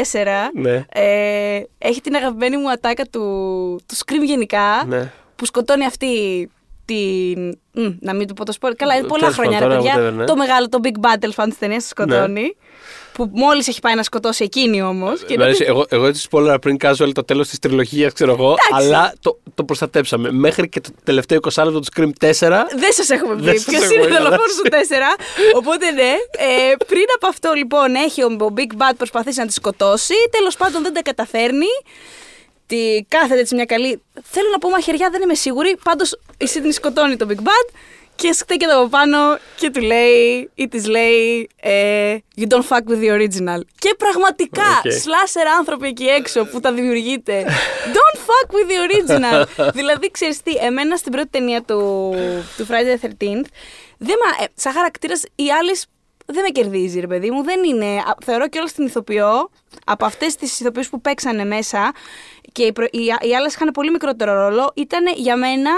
Ναι. 0.53 0.85
ε, 0.89 1.61
έχει 1.77 2.01
την 2.01 2.15
αγαπημένη 2.15 2.57
μου 2.57 2.71
ατάκα 2.71 3.03
του, 3.03 3.19
του 3.87 3.95
Scream 3.95 4.25
γενικά. 4.25 4.83
Ναι. 4.87 5.11
Που 5.35 5.45
σκοτώνει 5.45 5.85
αυτή 5.85 6.07
την. 6.85 7.57
μ, 7.71 7.89
να 7.99 8.13
μην 8.13 8.27
του 8.27 8.33
πω 8.33 8.45
το 8.45 8.53
spoiler. 8.61 8.73
Καλά, 8.77 8.95
είναι 8.95 9.07
πολλά 9.07 9.19
Τέλος 9.21 9.35
χρόνια, 9.35 9.59
ρε 9.59 9.65
πάντων, 9.67 9.83
παιδιά. 9.83 10.09
whatever, 10.09 10.13
ναι. 10.13 10.25
Το 10.25 10.35
μεγάλο, 10.35 10.69
το 10.69 10.79
Big 10.83 11.05
Battle 11.05 11.29
fan 11.35 11.45
της 11.49 11.57
ταινίας 11.57 11.83
το 11.83 11.89
σκοτώνει. 11.89 12.55
Που 13.13 13.29
μόλις 13.33 13.67
έχει 13.67 13.79
πάει 13.79 13.95
να 13.95 14.03
σκοτώσει 14.03 14.43
εκείνη 14.43 14.81
όμως. 14.81 15.21
Μ' 15.37 15.41
αρέσει, 15.41 15.63
εγώ, 15.67 15.85
εγώ 15.89 16.05
έτσι 16.05 16.27
spoiler 16.31 16.57
πριν 16.61 16.77
casual 16.83 17.09
το 17.13 17.23
τέλος 17.23 17.47
της 17.47 17.59
τριλογίας, 17.59 18.13
ξέρω 18.13 18.31
εγώ, 18.31 18.55
Εντάξει. 18.71 18.93
αλλά 18.93 19.13
το, 19.19 19.39
το 19.55 19.63
προστατέψαμε. 19.63 20.31
Μέχρι 20.31 20.69
και 20.69 20.81
το 20.81 20.89
τελευταίο 21.03 21.39
20 21.53 21.63
λεπτό 21.63 21.79
του 21.79 21.87
Scream 21.95 22.09
4. 22.29 22.31
Δεν 22.75 22.91
σας 22.91 23.09
έχουμε 23.09 23.35
Δεν 23.35 23.53
πει 23.53 23.59
σας 23.59 23.65
ποιος 23.65 23.83
έχουμε 23.83 23.93
είναι 23.95 24.03
ο 24.03 24.07
πει, 24.07 24.13
δολοφόνο 24.13 24.41
αλλά- 24.43 24.63
του 24.63 25.17
4. 25.53 25.55
Οπότε 25.55 25.91
ναι. 25.91 26.11
Ε, 26.31 26.75
πριν 26.87 27.05
από 27.15 27.27
αυτό 27.27 27.51
λοιπόν 27.53 27.95
έχει 27.95 28.23
ο, 28.23 28.35
ο 28.39 28.53
Big 28.55 28.71
Bad 28.81 28.93
προσπαθήσει 28.97 29.39
να 29.39 29.45
τη 29.45 29.53
σκοτώσει. 29.53 30.13
Τέλος 30.31 30.55
πάντων 30.57 30.81
δεν 30.83 30.93
τα 30.93 31.01
καταφέρνει. 31.01 31.65
Ότι 32.73 33.05
κάθεται 33.07 33.39
έτσι 33.39 33.55
μια 33.55 33.65
καλή. 33.65 34.01
Θέλω 34.23 34.49
να 34.51 34.57
πω 34.57 34.69
μαχαιριά, 34.69 35.09
δεν 35.09 35.21
είμαι 35.21 35.33
σίγουρη. 35.33 35.77
Πάντως 35.83 36.19
η 36.37 36.47
Σίδνη 36.47 36.71
σκοτώνει 36.71 37.15
τον 37.15 37.27
Big 37.31 37.39
Bad 37.41 37.75
και 38.15 38.31
στέκεται 38.31 38.73
από 38.73 38.87
πάνω 38.87 39.17
και 39.55 39.69
του 39.69 39.81
λέει 39.81 40.49
ή 40.55 40.67
της 40.67 40.87
λέει 40.87 41.49
ε, 41.61 42.17
You 42.37 42.43
don't 42.47 42.67
fuck 42.69 42.91
with 42.91 42.99
the 43.03 43.11
original. 43.11 43.59
Και 43.79 43.95
πραγματικά, 43.97 44.81
Okay. 44.83 44.91
σλάσερ 45.01 45.47
άνθρωποι 45.47 45.87
εκεί 45.87 46.05
έξω 46.05 46.45
που 46.45 46.59
τα 46.59 46.73
δημιουργείτε. 46.73 47.45
Don't 47.93 48.19
fuck 48.19 48.49
with 48.55 48.69
the 48.71 48.77
original. 48.87 49.45
δηλαδή, 49.77 50.11
ξέρεις 50.11 50.41
τι, 50.41 50.51
εμένα 50.51 50.95
στην 50.95 51.11
πρώτη 51.11 51.27
ταινία 51.27 51.61
του, 51.61 52.13
του 52.57 52.67
Friday 52.69 53.05
the 53.05 53.05
13th, 53.07 53.45
δεν 53.97 54.15
μα, 54.23 54.43
ε, 54.43 54.47
σαν 54.55 54.73
χαρακτήρας 54.73 55.21
η 55.35 55.51
άλλη 55.59 55.75
δεν 56.25 56.41
με 56.43 56.49
κερδίζει, 56.49 56.99
ρε 56.99 57.07
παιδί 57.07 57.31
μου. 57.31 57.43
Δεν 57.43 57.63
είναι. 57.63 57.85
α, 57.85 58.15
Θεωρώ 58.25 58.47
και 58.49 58.59
όλα 58.59 58.67
την 58.75 58.85
ηθοποιό, 58.85 59.49
από 59.85 60.05
αυτές 60.05 60.35
τις 60.35 60.59
ηθοποιούς 60.59 60.89
που 60.89 61.01
παίξανε 61.01 61.45
μέσα 61.45 61.91
και 62.53 62.63
οι, 62.63 62.71
προ- 62.71 62.95
οι, 62.95 63.03
οι 63.21 63.35
άλλες 63.35 63.53
είχαν 63.53 63.71
πολύ 63.71 63.91
μικρότερο 63.91 64.33
ρόλο, 64.33 64.71
ήταν 64.75 65.05
για 65.15 65.37
μένα 65.37 65.71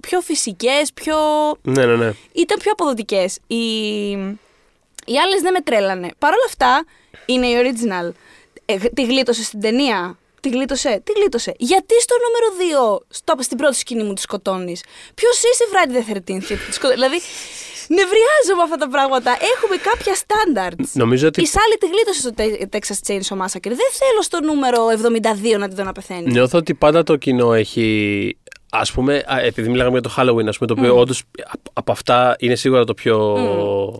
πιο 0.00 0.20
φυσικές, 0.20 0.92
πιο... 0.92 1.16
Ναι, 1.62 1.86
ναι, 1.86 1.96
ναι. 1.96 2.12
ήταν 2.32 2.58
πιο 2.58 2.72
αποδοτικές. 2.72 3.38
Οι, 3.46 4.10
οι 5.06 5.18
άλλες 5.24 5.40
δεν 5.42 5.52
με 5.52 5.60
τρέλανε. 5.60 6.08
Παρ' 6.18 6.32
όλα 6.32 6.44
αυτά, 6.46 6.84
είναι 7.26 7.46
η 7.46 7.54
original. 7.62 8.12
Ε, 8.64 8.76
τη 8.78 9.04
γλίτωσε 9.04 9.42
στην 9.42 9.60
ταινία. 9.60 10.18
Τη 10.40 10.48
γλίτωσε. 10.48 11.00
Τι 11.04 11.12
γλίτωσε. 11.12 11.54
Γιατί 11.58 12.00
στο 12.00 12.14
νούμερο 12.24 12.98
2, 12.98 13.04
στο, 13.08 13.34
στην 13.38 13.56
πρώτη 13.56 13.76
σκηνή 13.76 14.02
μου 14.02 14.12
τη 14.12 14.20
σκοτώνεις; 14.20 14.82
Ποιος 15.14 15.36
είσαι, 15.42 15.64
Friday 15.72 16.10
the 16.10 16.16
13th, 16.16 16.44
και 16.46 16.56
τη 16.56 16.72
σκοτώνεις. 16.72 16.94
Δηλαδή, 16.94 17.20
νευριάζω 17.98 18.52
με 18.58 18.62
αυτά 18.66 18.76
τα 18.76 18.88
πράγματα. 18.88 19.30
Έχουμε 19.54 19.76
κάποια 19.88 20.14
standards. 20.24 20.90
Νομίζω 20.92 21.26
ότι 21.26 21.40
Η 21.42 21.46
Σάλη 21.46 21.76
τη 21.80 21.86
γλίτωσε 21.92 22.20
στο 22.20 22.30
Te- 22.38 22.76
Texas 22.76 22.98
Chainsaw 23.06 23.36
Massacre. 23.44 23.72
Δεν 23.82 23.90
θέλω 24.00 24.20
στο 24.22 24.38
νούμερο 24.42 24.78
72 25.54 25.58
να 25.58 25.68
τη 25.68 25.74
δω 25.74 25.84
να 25.84 25.92
πεθαίνει. 25.92 26.30
Νιώθω 26.30 26.58
ότι 26.58 26.74
πάντα 26.74 27.02
το 27.02 27.16
κοινό 27.16 27.52
έχει. 27.52 28.36
Α 28.74 28.82
πούμε, 28.94 29.22
α, 29.26 29.40
επειδή 29.40 29.68
μιλάγαμε 29.68 29.98
για 29.98 30.10
το 30.10 30.14
Halloween, 30.18 30.46
ας 30.48 30.58
πούμε, 30.58 30.74
το 30.74 30.74
οποίο 30.78 30.98
όντως 30.98 31.22
απ- 31.44 31.66
από 31.72 31.92
αυτά 31.92 32.36
είναι 32.38 32.54
σίγουρα 32.54 32.84
το 32.84 32.94
πιο, 32.94 33.36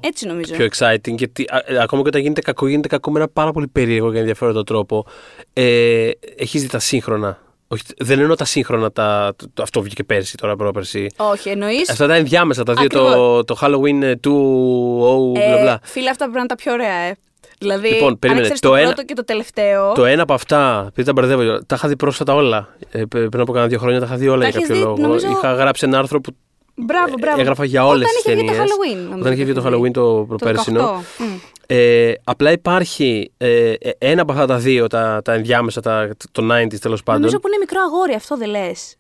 Έτσι 0.03 0.27
νομίζω. 0.27 0.55
πιο 0.55 0.69
exciting. 0.77 1.15
Γιατί 1.17 1.43
α, 1.49 1.63
ε, 1.67 1.79
ακόμα 1.83 2.03
και 2.03 2.09
όταν 2.09 2.21
γίνεται 2.21 2.41
κακό, 2.41 2.67
γίνεται 2.69 2.89
κακό 2.89 3.11
με 3.11 3.19
ένα 3.19 3.29
πάρα 3.29 3.53
πολύ 3.53 3.69
περίεργο 3.69 4.13
και 4.13 4.19
ενδιαφέροντα 4.19 4.65
τρόπο. 4.65 5.07
Ε, 5.53 6.11
Έχει 6.37 6.59
δει 6.59 6.67
τα 6.69 6.79
σύγχρονα. 6.79 7.42
Όχι, 7.73 7.83
δεν 7.99 8.19
εννοώ 8.21 8.35
τα 8.37 8.45
σύγχρονα, 8.45 8.93
τα, 8.93 9.33
το, 9.37 9.47
το- 9.55 9.63
αυτό 9.63 9.83
βγήκε 9.83 10.05
πέρσι, 10.05 10.37
τώρα 10.37 10.57
πρόπερσι. 10.57 11.07
Όχι, 11.17 11.49
εννοείς; 11.49 11.91
Αυτά 11.91 12.07
τα 12.07 12.15
ενδιάμεσα, 12.15 12.63
τα 12.63 12.73
δύο, 12.75 12.87
το, 12.87 13.07
Ακριβώς. 13.07 13.45
το 13.45 13.57
Halloween 13.61 14.03
ε, 14.03 14.17
του. 14.17 15.33
Ε, 15.37 15.47
μπλα 15.49 15.61
μπλα. 15.63 15.79
φίλε, 15.83 16.11
αυτά 16.11 16.19
πρέπει 16.25 16.33
να 16.33 16.39
είναι 16.39 16.49
τα 16.49 16.55
πιο 16.57 16.73
ωραία, 16.73 16.95
ε. 16.95 17.15
Δηλαδή, 17.59 17.89
Λοιπόν, 17.89 18.09
αν 18.09 18.19
περίμενε, 18.19 18.43
ξέρεις 18.45 18.61
το 18.61 18.69
το, 18.69 18.75
ένα- 18.75 18.87
πρώτο 18.87 19.03
και 19.05 19.15
το 19.15 19.25
τελευταίο. 19.25 19.93
Το 19.93 20.05
ένα 20.05 20.23
από 20.23 20.35
αυτά, 20.35 20.85
επειδή 20.89 21.03
τα 21.07 21.13
μπερδεύω, 21.13 21.59
τα 21.67 21.75
είχα 21.75 21.89
δει 21.89 21.97
πρόσφατα 21.97 22.35
όλα. 22.35 22.69
Ε, 22.91 22.99
π- 23.05 23.09
πριν 23.29 23.41
από 23.41 23.53
κάνα 23.53 23.67
δύο 23.67 23.79
χρόνια 23.79 24.01
τα 24.01 24.07
είχα 24.07 24.17
δει 24.17 24.29
όλα 24.29 24.43
Τα 24.43 24.49
για 24.49 24.57
έχεις 24.59 24.69
κάποιο 24.69 24.83
δει, 24.83 24.89
λόγο. 24.89 25.01
νομίζω- 25.09 25.29
Είχα 25.31 25.53
γράψει 25.55 25.85
ένα 25.87 25.99
άρθρο 25.99 26.21
που 26.21 26.37
Μπράβο, 26.75 27.15
μπράβο. 27.21 27.41
έγραφα 27.41 27.65
για 27.65 27.87
όλες 27.87 28.09
τις 28.09 28.19
Όταν 28.19 28.33
είχε 28.33 28.43
βγει 28.43 28.51
ταινίες. 28.59 28.71
το 28.71 28.77
Halloween. 28.77 28.97
νομίζω 29.11 29.21
Όταν 29.21 29.33
είχε 29.33 29.45
βγει 29.45 29.53
το 29.53 29.61
είχε 29.61 29.69
Halloween 29.77 29.91
το 29.93 30.17
Το 30.19 30.25
προπέρσινο. 30.25 30.81
18. 31.19 31.25
Μμ. 31.69 31.77
Ε, 31.77 32.13
απλά 32.25 32.53
υπάρχει 32.53 33.33
ε, 33.37 33.73
ε, 33.73 33.91
ένα 33.99 34.23
από 34.23 34.33
αυτά 34.33 34.47
τα 34.47 34.59
δύο, 34.59 34.87
τα, 34.87 35.21
τα 35.25 35.33
ενδιάμεσα, 35.33 35.81
τα, 35.81 36.11
το 36.33 36.43
90s 36.55 36.79
τέλος 36.81 37.03
πάντων. 37.03 37.21
Νομίζω 37.21 37.41
που 37.41 37.47
είναι 37.49 37.57
μικρό 37.59 37.81
αγόρι, 37.81 38.15
αυτό 38.15 38.37
δεν 38.37 38.49
λες. 38.49 38.97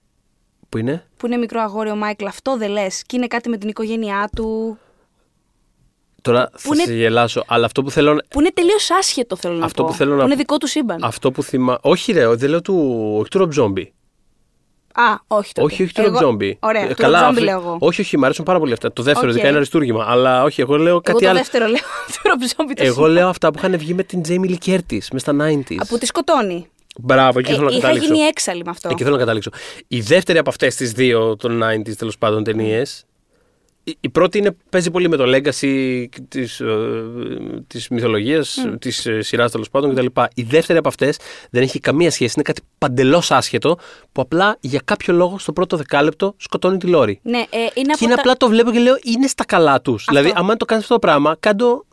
Που 0.68 0.78
είναι; 0.78 1.06
Που 1.16 1.26
είναι 1.26 1.36
μικρό 1.36 1.60
αγόρι 1.60 1.90
ο 1.90 1.94
Μάικλ, 1.96 2.26
αυτό 2.26 2.56
δεν 2.56 2.70
λες. 2.70 3.02
Και 3.06 3.16
είναι 3.16 3.26
κάτι 3.26 3.48
με 3.48 3.56
την 3.56 3.68
οικογένειά 3.68 4.30
του. 4.36 4.78
Τώρα 6.22 6.50
θα 6.56 6.70
είναι- 6.74 6.84
σε 6.84 6.94
γελάσω, 6.94 7.44
αλλά 7.46 7.66
αυτό 7.66 7.82
που 7.82 7.90
θέλω. 7.90 8.16
Που 8.28 8.40
είναι 8.40 8.50
τελείως 8.54 8.90
άσχετο, 8.90 9.36
θέλω 9.36 9.54
να 9.54 9.64
Αυτό 9.64 9.82
πω. 9.82 9.88
που 9.88 9.94
θέλω 9.94 10.16
να- 10.16 10.24
είναι 10.24 10.34
δικό 10.34 10.56
του 10.56 10.66
σύμπαν. 10.66 10.98
Αυτό 11.04 11.30
που 11.30 11.42
θυμάμαι. 11.42 11.78
Όχι, 11.82 12.12
ρε, 12.12 12.34
δεν 12.34 12.50
λέω 12.50 12.62
του. 12.62 12.98
Όχι 13.18 13.28
του 13.28 13.48
Rob 13.54 13.58
Zombie. 13.62 13.86
Α, 14.95 15.03
όχι. 15.26 15.53
τότε. 15.53 15.66
Όχι, 15.66 15.82
όχι 15.82 15.93
του 15.95 16.01
Εγώ- 16.01 16.18
Rob 16.18 16.22
Zombie. 16.24 16.53
Ωραία, 16.61 16.82
Ε, 16.82 16.86
του 16.95 17.03
Rob 17.03 17.07
Zombie 17.07 17.12
αυτό- 17.14 17.43
λέω 17.43 17.59
εγώ. 17.59 17.76
Όχι, 17.80 18.01
όχι, 18.01 18.18
μου 18.18 18.24
αρέσουν 18.24 18.45
πάρα 18.45 18.59
πολύ 18.59 18.72
αυτά. 18.72 18.93
Το 18.93 19.03
δεύτερο, 19.03 19.26
Οκ. 19.26 19.32
ειδικά 19.32 19.49
είναι 19.49 19.57
αριστούργημα. 19.57 20.05
Αλλά 20.09 20.43
όχι, 20.43 20.61
εγώ 20.61 20.76
λέω 20.76 20.88
Εγώ 20.88 21.01
κάτι 21.01 21.18
το 21.22 21.28
άλλο. 21.28 21.38
δεύτερο 21.38 21.66
λέω. 21.66 21.76
του 22.07 22.20
Rob 22.22 22.43
Zombie 22.61 22.72
το 22.76 22.82
Εγώ 22.84 22.95
σύμπαν. 22.95 23.11
λέω 23.11 23.28
αυτά 23.28 23.51
που 23.53 23.59
είχαν 23.59 23.78
βγει 23.78 23.95
με 23.95 24.03
την 24.03 24.20
Jamie 24.28 24.51
Lee 24.51 24.70
Curtis 24.70 25.07
μες 25.12 25.20
στα 25.20 25.32
90s. 25.32 25.76
Α, 25.78 25.86
Που 25.86 25.99
τη 25.99 26.07
σκοτώνει. 26.07 26.66
Μπράβο, 27.01 27.38
εκεί 27.38 27.51
Ε, 27.51 27.55
θέλω 27.55 27.66
να 27.66 27.72
είχα 27.72 27.80
καταλήξω. 27.80 28.12
γίνει 28.14 28.24
έξαλλη 28.26 28.62
με 28.64 28.70
αυτό. 28.70 28.88
Εκεί 28.93 29.03
θέλω 29.03 29.14
να 29.14 29.20
καταλήξω. 29.20 29.51
Η 29.88 30.01
δεύτερη 30.01 30.38
από 30.38 30.51
αυτές 30.51 30.74
τις 30.76 30.93
δύο 30.93 31.36
των 31.36 31.62
90s 31.62 31.95
τέλος 31.97 32.18
πάντων 32.18 32.45
ταινίες. 32.45 33.05
Η, 33.85 33.97
η 34.01 34.09
πρώτη 34.09 34.39
είναι, 34.39 34.57
παίζει 34.70 34.91
πολύ 34.91 35.09
με 35.09 35.16
το 35.16 35.24
legacy 35.26 36.05
της, 36.28 36.61
ε, 36.61 37.05
της 37.66 37.89
μυθολογίας, 37.89 38.66
της 38.78 39.07
ε, 39.07 39.20
σειράς 39.20 39.51
τέλος 39.51 39.70
πάντων 39.70 39.95
κτλ. 39.95 40.07
Η 40.35 40.43
δεύτερη 40.43 40.78
από 40.78 40.89
αυτές 40.89 41.18
δεν 41.51 41.62
έχει 41.62 41.80
καμία 41.80 42.11
σχέση, 42.11 42.33
είναι 42.35 42.45
κάτι 42.45 42.61
παντελώς 42.78 43.30
άσχετο 43.30 43.78
που 44.12 44.20
απλά 44.20 44.57
για 44.61 44.80
κάποιο 44.85 45.14
λόγο 45.14 45.39
στο 45.39 45.53
πρώτο 45.53 45.76
δεκάλεπτο 45.76 46.35
σκοτώνει 46.37 46.76
τη 46.76 46.87
Λόρη. 46.87 47.20
Ναι, 47.22 47.39
ε, 47.39 47.43
είναι 47.43 47.70
Και 47.74 47.80
από 47.80 48.05
είναι 48.05 48.14
τα... 48.14 48.20
απλά 48.20 48.37
το 48.37 48.49
βλέπω 48.49 48.70
και 48.70 48.78
λέω 48.78 48.95
είναι 49.03 49.26
στα 49.26 49.45
καλά 49.45 49.80
τους. 49.80 50.05
Δηλαδή, 50.09 50.33
άμα 50.35 50.57
το 50.57 50.64
κάνεις 50.64 50.83
αυτό 50.83 50.95
το 50.95 51.07
πράγμα, 51.07 51.37
κάντο, 51.41 51.85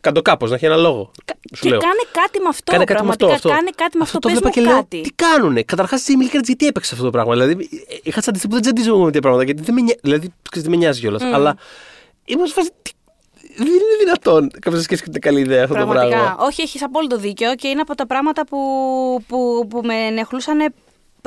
κάντο 0.00 0.22
κάπως, 0.22 0.48
να 0.50 0.54
έχει 0.56 0.64
ένα 0.64 0.76
λόγο. 0.76 1.10
Σου 1.54 1.62
Και 1.62 1.68
λέω. 1.68 1.78
κάνε 1.78 2.02
κάτι 2.12 2.38
με 2.40 2.48
αυτό. 2.48 2.72
Κάνε 2.72 2.84
κάτι 2.84 3.02
με 3.02 3.08
αυτό. 3.10 3.26
πραγματικά, 3.26 3.34
αυτό. 3.34 3.48
Κάνε 3.48 3.70
κάτι 3.76 3.96
με 3.96 4.02
αυτό. 4.02 4.18
το 4.18 4.28
Πες 4.28 4.38
βλέπα 4.38 4.48
μου 4.48 4.54
και 4.54 4.60
λέω, 4.70 4.76
κάτι. 4.76 5.00
τι 5.00 5.10
κάνουνε; 5.10 5.62
Καταρχάς, 5.62 6.08
η 6.08 6.12
Jamie 6.16 6.24
Lee 6.34 6.36
Curtis 6.36 6.44
γιατί 6.44 6.66
έπαιξε 6.66 6.90
αυτό 6.94 7.04
το 7.06 7.10
πράγμα; 7.10 7.32
Δηλαδή, 7.32 7.68
ε, 7.88 7.96
είχα 8.02 8.20
τσαντιστεί 8.20 8.46
που 8.48 8.52
δεν 8.54 8.62
τσαντίζομαι 8.62 8.98
με 8.98 9.04
τέτοια 9.04 9.20
πράγματα. 9.20 9.44
Γιατί 9.44 9.62
δεν 9.62 9.74
με, 9.74 9.80
νοιάζει- 9.80 10.00
δηλαδή, 10.02 10.32
ξέρεις, 10.50 10.68
δεν 10.68 10.70
με 10.78 10.84
νοιάζει 10.84 11.00
κιόλας. 11.00 11.22
Αλλά 11.22 11.56
ήμουν 12.24 12.46
σε 12.46 12.52
φάση. 12.54 12.70
τι- 12.82 12.90
Δεν 13.56 13.66
είναι 13.66 13.96
δυνατόν 13.98 14.50
κάποιος 14.50 14.74
να 14.74 14.82
σκέφτεται 14.82 15.18
καλή 15.18 15.40
ιδέα 15.40 15.62
αυτό 15.64 15.74
το 15.74 15.80
Πραγματικά. 15.84 16.08
πράγμα. 16.16 16.36
Όχι, 16.40 16.62
έχεις 16.62 16.82
απόλυτο 16.82 17.16
δίκιο 17.16 17.54
και 17.54 17.68
είναι 17.68 17.80
από 17.80 17.94
τα 17.94 18.06
πράγματα 18.06 18.46
που, 18.46 18.58
που, 19.28 19.66
που 19.70 19.80
με 19.84 19.94
ενεχλούσαν 19.94 20.72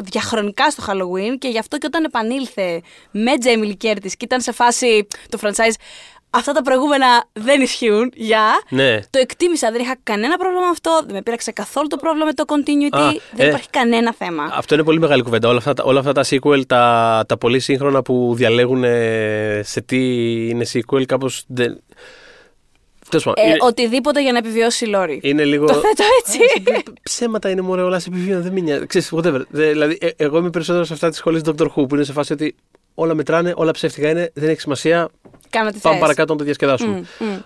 διαχρονικά 0.02 0.70
στο 0.70 0.84
Halloween 0.88 1.38
και 1.40 1.48
γι' 1.48 1.58
αυτό 1.58 1.78
και 1.78 1.86
όταν 1.86 2.04
επανήλθε 2.04 2.82
με 3.12 3.32
Jamie 3.44 3.66
Lee 3.68 3.86
Curtis 3.88 4.12
και 4.18 4.26
ήταν 4.26 4.42
σε 4.42 4.52
φάση 4.52 5.08
το 5.30 5.40
franchise 5.42 5.74
αυτά 6.34 6.52
τα 6.52 6.62
προηγούμενα 6.62 7.06
δεν 7.34 7.62
ισχύουν, 7.62 8.12
για. 8.16 8.42
Ναι. 8.70 9.00
Το 9.10 9.20
εκτίμησα, 9.20 9.72
δεν 9.72 9.82
είχα 9.82 9.96
κανένα 10.04 10.38
πρόβλημα 10.38 10.62
με 10.64 10.70
αυτό, 10.70 11.02
δεν 11.06 11.14
με 11.16 11.22
πείραξε 11.22 11.52
καθόλου 11.52 11.88
το 11.88 11.98
πρόβλημα 11.98 12.26
με 12.26 12.34
το 12.34 12.44
continuity, 12.48 12.98
Α, 13.00 13.10
δεν 13.34 13.46
ε, 13.46 13.50
υπάρχει 13.50 13.70
κανένα 13.70 14.14
θέμα. 14.14 14.50
Αυτό 14.54 14.74
είναι 14.76 14.84
πολύ 14.84 15.00
μεγάλη 15.00 15.22
κουβέντα. 15.22 15.48
Όλα 15.50 15.58
αυτά, 15.58 15.74
τα- 15.74 15.84
όλα 15.84 16.00
αυτά 16.00 16.12
τα 16.12 16.24
sequel, 16.30 16.66
τα, 16.68 17.24
τα 17.28 17.38
πολύ 17.38 17.60
σύγχρονα 17.60 18.02
που 18.02 18.34
διαλέγουν 18.36 18.84
ε, 18.84 19.62
σε 19.64 19.82
τι 19.82 19.98
είναι 20.50 20.66
sequel, 20.74 21.06
κάπως. 21.06 21.44
Δεν... 21.48 21.82
Τέλος 23.10 23.26
πάντων, 23.26 23.44
Ε, 23.44 23.48
είναι, 23.48 23.58
Οτιδήποτε 23.62 24.22
για 24.22 24.32
να 24.32 24.38
επιβιώσει 24.38 24.86
η 24.86 24.88
Λόρη. 24.88 25.20
είναι 25.24 25.44
λίγο. 25.46 25.66
Το 25.66 25.74
θέτω 25.74 26.04
έτσι. 26.20 26.40
Ψέματα 27.04 27.50
είναι 27.50 27.62
μωρέ, 27.62 27.82
όλα 27.82 28.00
σε 28.00 28.10
επιβιώνουν, 28.10 28.42
δεν 28.42 28.54
με 28.54 28.60
νοιάζει. 28.60 28.86
Ξέρεις, 28.86 29.12
whatever. 29.16 29.42
Δε- 29.50 29.70
δηλαδή, 29.72 29.98
ε, 30.02 30.08
εγώ 30.16 30.38
είμαι 30.38 30.50
περισσότερο 30.50 30.84
σε 30.84 30.94
αυτά 30.94 31.10
της 31.10 31.18
σχολής 31.18 31.42
Dr. 31.46 31.66
Who 31.66 31.88
που 31.90 31.96
είναι 31.96 32.04
σε 32.04 32.12
φάση 32.12 32.34
ότι 32.34 32.56
όλα 32.94 33.14
μετράνε, 33.14 33.54
όλα 33.56 33.72
ψεύτικα 33.72 34.10
είναι, 34.10 34.32
δεν 34.34 34.50
έχει 34.50 34.60
σημασία. 34.62 35.10
Κάνε 35.50 35.70
ό,τι 35.72 35.78
Πάμε 35.80 35.96
θες. 35.96 36.00
παρακάτω 36.04 36.32
να 36.34 36.40
το 36.40 36.46
διασκεδάσουμε. 36.46 37.04
Μμ, 37.20 37.26
μμ. 37.26 37.38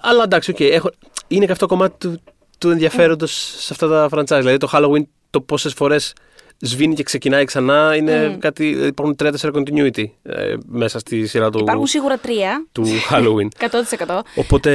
Αλλά 0.00 0.22
εντάξει, 0.22 0.50
οκ. 0.50 0.60
έχω... 0.60 0.90
είναι 1.28 1.46
και 1.46 1.52
αυτό 1.52 1.66
κομμάτι 1.66 1.94
του, 1.98 2.20
του 2.58 2.70
ενδιαφέροντος 2.70 3.54
σε 3.58 3.68
αυτά 3.72 3.88
τα 3.88 4.08
franchise. 4.10 4.38
Δηλαδή 4.38 4.56
το 4.56 4.68
Halloween, 4.72 5.02
το 5.30 5.40
πόσες 5.40 5.72
φορές 5.72 6.12
σβήνει 6.58 6.94
και 6.94 7.02
ξεκινάει 7.02 7.44
ξανά, 7.44 7.96
είναι 7.96 8.36
κάτι. 8.40 8.68
Υπάρχουν 8.68 9.16
3-4 9.22 9.32
continuity 9.52 10.04
ε, 10.22 10.54
μέσα 10.66 10.98
στη 10.98 11.26
σειρά 11.26 11.50
του, 11.50 11.58
Υπάρχουν 11.58 11.86
σίγουρα 11.86 12.18
τρία. 12.18 12.66
του 12.72 12.84
Halloween. 13.10 13.48
100%. 14.06 14.18
Οπότε, 14.34 14.70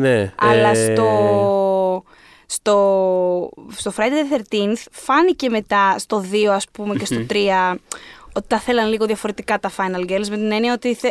ναι. 0.00 0.32
Αλλά 0.36 0.68
ε, 0.68 0.92
στο, 0.94 2.04
στο, 2.46 3.50
στο 3.76 3.92
Friday 3.96 4.34
the 4.34 4.54
13th 4.54 4.72
φάνηκε 4.90 5.48
μετά 5.48 5.98
στο 5.98 6.24
2 6.32 6.36
ας 6.46 6.64
πούμε 6.72 6.94
και 6.94 7.04
στο 7.04 7.26
3 7.30 7.36
ότι 8.32 8.46
τα 8.46 8.58
θέλαν 8.58 8.88
λίγο 8.88 9.06
διαφορετικά 9.06 9.58
τα 9.58 9.70
Final 9.76 10.10
Girls 10.10 10.28
με 10.28 10.36
την 10.36 10.52
έννοια 10.52 10.72
ότι 10.72 10.94
θε... 10.94 11.10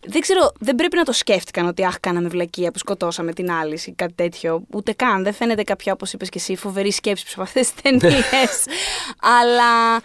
δεν 0.00 0.20
ξέρω, 0.20 0.52
δεν 0.58 0.74
πρέπει 0.74 0.96
να 0.96 1.04
το 1.04 1.12
σκέφτηκαν 1.12 1.66
ότι 1.66 1.84
αχ 1.84 2.00
κάναμε 2.00 2.28
βλακεία 2.28 2.70
που 2.70 2.78
σκοτώσαμε 2.78 3.32
την 3.32 3.50
άλλη 3.50 3.82
ή 3.86 3.92
κάτι 3.92 4.12
τέτοιο. 4.12 4.62
Ούτε 4.70 4.92
καν, 4.92 5.22
δεν 5.22 5.32
φαίνεται 5.32 5.62
κάποια 5.62 5.92
όπως 5.92 6.12
είπες 6.12 6.28
και 6.28 6.38
εσύ 6.38 6.56
φοβερή 6.56 6.90
σκέψη 6.92 7.24
από 7.32 7.42
αυτές 7.42 7.72
τις 7.72 7.82
ταινίες. 7.82 8.64
Αλλά 9.40 10.00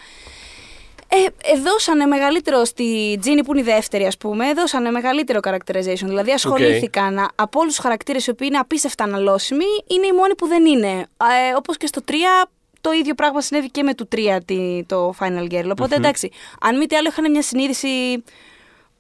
ε, 1.10 1.60
δώσανε 1.60 2.06
μεγαλύτερο 2.06 2.66
στη 2.66 3.18
Τζίνι 3.22 3.44
που 3.44 3.52
είναι 3.52 3.62
η 3.62 3.74
δεύτερη, 3.74 4.06
ας 4.06 4.18
πούμε, 4.18 4.54
δώσανε 4.54 4.92
μεγαλύτερο 4.92 5.40
characterization. 5.44 6.06
Δηλαδή 6.06 6.32
ασχολήθηκαν 6.32 7.28
από 7.36 7.60
όλους 7.60 7.74
τους 7.74 7.84
χαρακτήρες 7.84 8.28
οι 8.28 8.30
οποίοι 8.30 8.48
είναι 8.52 8.60
απίστευτα 8.60 9.04
αναλώσιμοι, 9.04 9.66
είναι 9.88 10.06
οι 10.08 10.12
μόνοι 10.12 10.36
που 10.36 10.48
δεν 10.48 10.66
είναι. 10.66 10.90
Ε, 10.90 11.56
Όπως 11.56 11.78
και 11.78 11.88
στο 11.88 12.02
3, 12.08 12.14
το 12.88 12.94
ίδιο 12.94 13.14
πράγμα 13.14 13.42
συνέβη 13.42 13.70
και 13.72 13.84
με 13.84 13.94
το 13.94 14.08
3 14.16 14.38
τη- 14.46 14.84
το 14.86 15.14
Final 15.20 15.52
Girl. 15.52 15.70
οποτε 15.72 15.96
εντάξει, 15.96 16.32
αν 16.62 16.78
μη 16.78 16.86
τι 16.86 16.96
άλλο 16.96 17.08
είχαν 17.10 17.32
μια 17.32 17.42
συνείδηση 17.42 18.24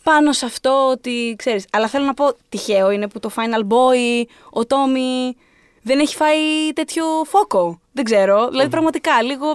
πάνω 0.03 0.31
σε 0.31 0.45
αυτό 0.45 0.89
ότι 0.91 1.35
ξέρεις. 1.37 1.65
Αλλά 1.71 1.87
θέλω 1.87 2.05
να 2.05 2.13
πω, 2.13 2.33
τυχαίο 2.49 2.91
είναι 2.91 3.07
που 3.09 3.19
το 3.19 3.31
Final 3.35 3.61
Boy, 3.73 4.23
ο 4.49 4.65
Τόμι, 4.65 5.35
δεν 5.81 5.99
έχει 5.99 6.15
φάει 6.15 6.73
τέτοιο 6.73 7.05
φόκο. 7.25 7.79
Δεν 7.91 8.03
ξέρω. 8.03 8.47
Δηλαδή 8.49 8.69
πραγματικά 8.69 9.21
λίγο, 9.21 9.53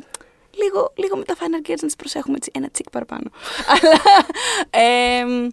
λίγο, 0.62 0.92
λίγο 0.94 1.16
με 1.16 1.24
τα 1.24 1.34
Final 1.38 1.68
Girls 1.68 1.80
να 1.80 1.86
τις 1.86 1.96
προσέχουμε 1.96 2.36
έτσι 2.36 2.50
ένα 2.54 2.68
τσικ 2.70 2.90
παραπάνω. 2.90 3.30
Αλλά, 3.72 4.00
εμ, 4.70 5.48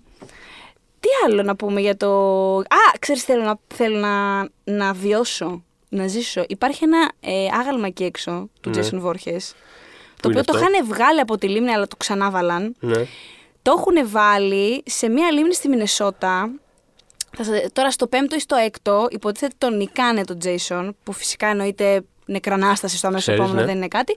τι 1.00 1.10
άλλο 1.26 1.44
να 1.44 1.56
πούμε 1.56 1.82
για 1.82 1.98
το... 1.98 2.10
Α, 2.58 2.98
ξέρεις 3.00 3.24
θέλω 3.24 3.44
να, 3.44 3.56
θέλω 3.76 3.98
να, 3.98 4.48
να 4.64 4.94
βιώσω 4.94 5.64
να 5.90 6.08
ζήσω. 6.08 6.46
Υπάρχει 6.48 6.84
ένα 6.84 7.12
ε, 7.20 7.48
άγαλμα 7.60 7.88
εκεί 7.88 8.04
έξω 8.04 8.50
του 8.62 8.70
Ναι. 8.70 8.80
Jason 8.92 9.02
Voorhees. 9.04 9.54
Πού 10.22 10.22
Το 10.22 10.30
είναι 10.30 10.40
οποίο 10.40 10.44
το 10.44 10.58
αυτό; 10.58 10.70
είχαν 10.72 10.86
βγάλει 10.88 11.20
από 11.20 11.38
τη 11.38 11.48
λίμνη, 11.50 11.72
αλλά 11.72 11.88
το 11.88 11.96
ξανάβαλαν. 11.96 12.76
Ναι. 12.80 13.06
Το 13.62 13.76
έχουν 13.78 14.10
βάλει 14.10 14.84
σε 14.86 15.10
μία 15.10 15.32
λίμνη 15.32 15.54
στη 15.54 15.68
Μινεσότα. 15.68 16.52
Θα 17.38 17.44
σας- 17.44 17.62
Τώρα 17.74 17.92
στο 17.92 18.08
πέμπτο 18.08 18.36
ή 18.36 18.40
στο 18.40 18.56
έκτο 18.56 19.08
υποτίθεται 19.10 19.54
τον 19.58 19.78
νικάνε 19.78 20.24
τον 20.24 20.38
Jason, 20.44 20.90
που 21.04 21.12
φυσικά 21.12 21.48
εννοείται 21.48 22.02
νεκρανάσταση 22.26 22.98
στο 22.98 23.08
αμέσως 23.08 23.26
Ξέρεις, 23.26 23.40
επόμενο, 23.42 23.62
ναι. 23.66 23.72
δεν 23.72 23.78
είναι 23.78 23.88
κάτι. 23.88 24.12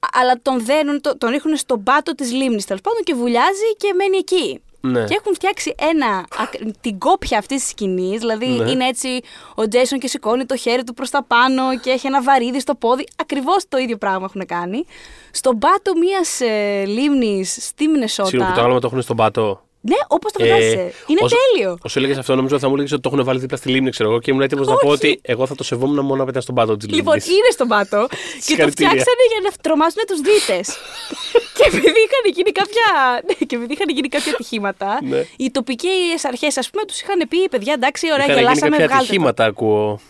Α- 0.00 0.20
Αλλά 0.20 0.38
τον 0.42 0.64
δένουν, 0.64 1.00
το- 1.00 1.18
τον 1.18 1.30
ρίχνουν 1.30 1.56
στον 1.56 1.82
πάτο 1.82 2.14
της 2.14 2.32
λίμνης 2.32 2.64
τέλος 2.64 2.80
πάντων 2.82 3.02
και 3.02 3.14
βουλιάζει 3.14 3.76
και 3.76 3.92
μένει 3.94 4.16
εκεί. 4.16 4.62
Ναι. 4.84 5.04
Και 5.04 5.14
έχουν 5.20 5.34
φτιάξει 5.34 5.74
ένα, 5.78 6.24
ακ- 6.38 6.60
την 6.80 6.98
κόπια 6.98 7.38
αυτής 7.38 7.60
της 7.60 7.68
σκηνής. 7.70 8.18
Δηλαδή 8.18 8.46
Ναι. 8.46 8.70
είναι 8.70 8.86
έτσι 8.86 9.20
ο 9.54 9.68
Τζέισον 9.68 9.98
και 9.98 10.06
σηκώνει 10.08 10.44
το 10.46 10.56
χέρι 10.56 10.84
του 10.84 10.94
προς 10.94 11.10
τα 11.10 11.24
πάνω 11.24 11.78
και 11.78 11.90
έχει 11.90 12.06
ένα 12.06 12.22
βαρύδι 12.22 12.60
στο 12.60 12.74
πόδι. 12.74 13.06
Ακριβώς 13.16 13.64
το 13.68 13.76
ίδιο 13.78 13.96
πράγμα 13.96 14.24
έχουν 14.24 14.46
κάνει. 14.46 14.84
Στον 15.30 15.58
πάτο 15.58 15.92
μιας 15.98 16.40
ε, 16.40 16.84
λίμνης 16.86 17.58
στη 17.60 17.88
Μινεσότα. 17.88 18.28
Συγγνώμη, 18.28 18.54
το 18.54 18.60
άγαλμα 18.60 18.80
το 18.80 18.86
έχουν 18.86 19.02
στον 19.02 19.16
πάτο. 19.16 19.60
Ναι, 19.84 19.96
όπως 20.08 20.32
το 20.32 20.44
Ε, 20.44 20.48
φαντάζεσαι. 20.48 20.92
Είναι 21.06 21.20
όσο- 21.22 21.36
τέλειο. 21.52 21.78
Όσο 21.82 21.98
έλεγες 21.98 22.18
αυτό, 22.18 22.34
νομίζω 22.34 22.54
ότι 22.54 22.62
θα 22.64 22.68
μου 22.68 22.74
έλεγες 22.74 22.92
ότι 22.92 23.02
το 23.02 23.10
έχουν 23.12 23.24
βάλει 23.24 23.38
δίπλα 23.38 23.56
στη 23.56 23.68
λίμνη, 23.68 23.90
ξέρω 23.90 24.10
εγώ, 24.10 24.18
και 24.20 24.30
ήμουν 24.30 24.42
έτοιμος 24.42 24.66
να 24.66 24.74
πω 24.76 24.86
Όχι. 24.90 24.94
ότι 25.06 25.20
εγώ 25.22 25.46
θα 25.46 25.54
το 25.54 25.64
σεβόμουν 25.64 26.04
μόνο 26.04 26.14
να 26.20 26.24
πετά 26.24 26.40
στον 26.40 26.54
πάτο 26.54 26.76
της 26.76 26.86
λίμνης. 26.88 26.98
Λοιπόν, 27.04 27.34
είναι 27.36 27.50
στον 27.50 27.68
πάτο 27.68 28.06
και 28.10 28.16
το 28.16 28.40
Συγχαρητήρια. 28.40 28.88
φτιάξανε 28.90 29.24
για 29.32 29.40
να 29.44 29.50
τρομάσουν 29.60 30.02
τους 30.06 30.20
δίτες. 30.20 30.66
και 31.56 31.64
επειδή 31.66 31.86
είχαν 32.06 32.24
γίνει 32.36 32.52
κάποια, 32.52 32.86
ναι, 33.26 33.34
και 33.46 33.56
επειδή 33.56 33.72
είχαν 33.72 33.88
γίνει 33.88 34.08
κάποια 34.08 34.32
ατυχήματα, 34.32 34.98
Ναι. 35.02 35.24
οι 35.36 35.50
τοπικές 35.50 36.24
αρχές, 36.24 36.56
ας 36.56 36.70
πούμε, 36.70 36.84
τους 36.84 37.00
είχαν 37.00 37.28
πει: 37.28 37.48
Παιδιά, 37.48 37.72
εντάξει, 37.72 38.06
ωραία, 38.12 38.24
Είχαν 38.24 38.28
γίνει 38.36 38.40
γελάσαμε, 38.40 38.70
κάποια 38.76 38.86
βγάλτε. 38.86 39.04
το». 39.04 39.10
ατυχήματα, 39.12 39.44
ακούω. 39.44 40.00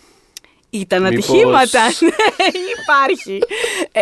Ήταν 0.81 1.01
Μήπως- 1.03 1.25
ατυχήματα. 1.29 1.81
Ναι, 2.09 2.45
υπάρχει. 2.81 3.39
Ε, 3.91 4.01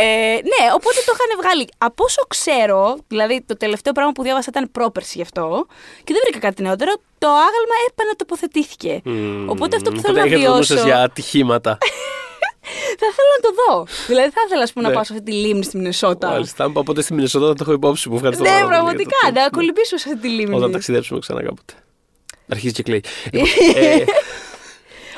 ναι, 0.51 0.63
οπότε 0.77 0.97
το 1.05 1.11
είχαν 1.15 1.31
βγάλει. 1.41 1.67
Από 1.77 2.03
όσο 2.03 2.21
ξέρω, 2.27 2.97
δηλαδή 3.07 3.43
το 3.45 3.57
τελευταίο 3.57 3.93
πράγμα 3.93 4.11
που 4.11 4.23
διάβασα 4.23 4.49
ήταν 4.53 4.71
πρόπερση 4.71 5.11
γι' 5.15 5.21
αυτό 5.21 5.65
και 6.03 6.13
δεν 6.13 6.21
βρήκα 6.23 6.39
κάτι 6.47 6.61
νεότερο, 6.61 6.91
το 7.17 7.27
άγαλμα 7.27 7.75
επανατοποθετήθηκε. 7.89 9.01
Μμμ, 9.03 9.49
Οπότε 9.49 9.75
αυτό 9.75 9.89
που 9.91 9.95
οπότε 9.99 10.13
θέλω 10.13 10.25
να 10.29 10.33
έχετε 10.35 10.49
γνώσεις 10.51 10.67
βιώσω. 10.73 10.87
για 10.87 11.01
ατυχήματα. 11.03 11.77
Θα 12.99 13.05
ήθελα 13.11 13.29
να 13.35 13.41
το 13.49 13.49
δω. 13.61 13.85
δηλαδή 14.07 14.29
θα 14.29 14.41
ήθελα 14.45 14.63
ας 14.63 14.73
πούμε, 14.73 14.83
να 14.83 14.89
Ναι. 14.89 14.95
πάω 14.95 15.03
σε 15.03 15.13
αυτή 15.13 15.25
τη 15.25 15.31
λίμνη 15.31 15.63
στη 15.63 15.77
Μινεσότα. 15.77 16.27
Μάλιστα, 16.29 16.63
αν 16.63 16.73
πάω 16.73 16.83
ποτέ 16.83 17.01
στη 17.01 17.13
Μινεσότα 17.13 17.47
θα 17.47 17.53
το 17.53 17.63
έχω 17.63 17.71
υπόψη 17.73 18.09
μου. 18.09 18.15
Ευχαριστώ 18.15 18.43
Ναι, 18.43 18.49
πάρα 18.49 18.61
πολύ 18.63 18.73
για 18.73 18.81
πραγματικά, 18.81 19.17
το 19.23 19.29
tip. 19.29 19.33
να 19.33 19.49
κολυμπήσουμε 19.49 19.99
σε 19.99 20.09
αυτή 20.09 20.21
τη 20.21 20.27
λίμνη. 20.29 20.55
Όταν 20.55 20.71
ταξιδέψουμε 20.71 21.19
ξανά 21.19 21.41
κάποτε. 21.43 21.73
Αρχίζει 22.49 22.73
και 22.73 22.83
κλαίει. 22.83 23.03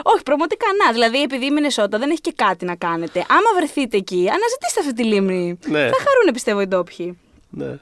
Λοιπόν, 0.04 0.14
ε, 0.14 0.16
Όχι, 0.16 0.24
πραγματικά 0.24 0.66
να. 0.86 0.92
Δηλαδή, 0.92 1.22
επειδή 1.22 1.46
η 1.46 1.52
Μινεσότα 1.52 1.98
δεν 1.98 2.10
έχει 2.10 2.22
και 2.22 2.34
κάτι 2.36 2.66
να 2.66 2.76
κάνετε. 2.76 3.20
Άμα 3.30 3.50
βρεθείτε 3.56 3.98
εκεί, 3.98 4.22
αναζητήστε 4.36 4.80
αυτή 4.80 4.94
τη 4.94 5.04
λίμνη. 5.04 5.60
Ναι. 5.66 5.80
Θα 5.80 5.98
χαρούν, 6.06 6.34
πιστεύω, 6.34 6.62
οι 6.62 6.68
ντόπιοι. 6.68 7.18
ναι. 7.50 7.80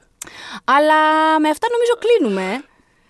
Αλλά 0.64 1.00
με 1.40 1.48
αυτά 1.48 1.66
νομίζω 1.74 1.92
κλείνουμε. 2.04 2.64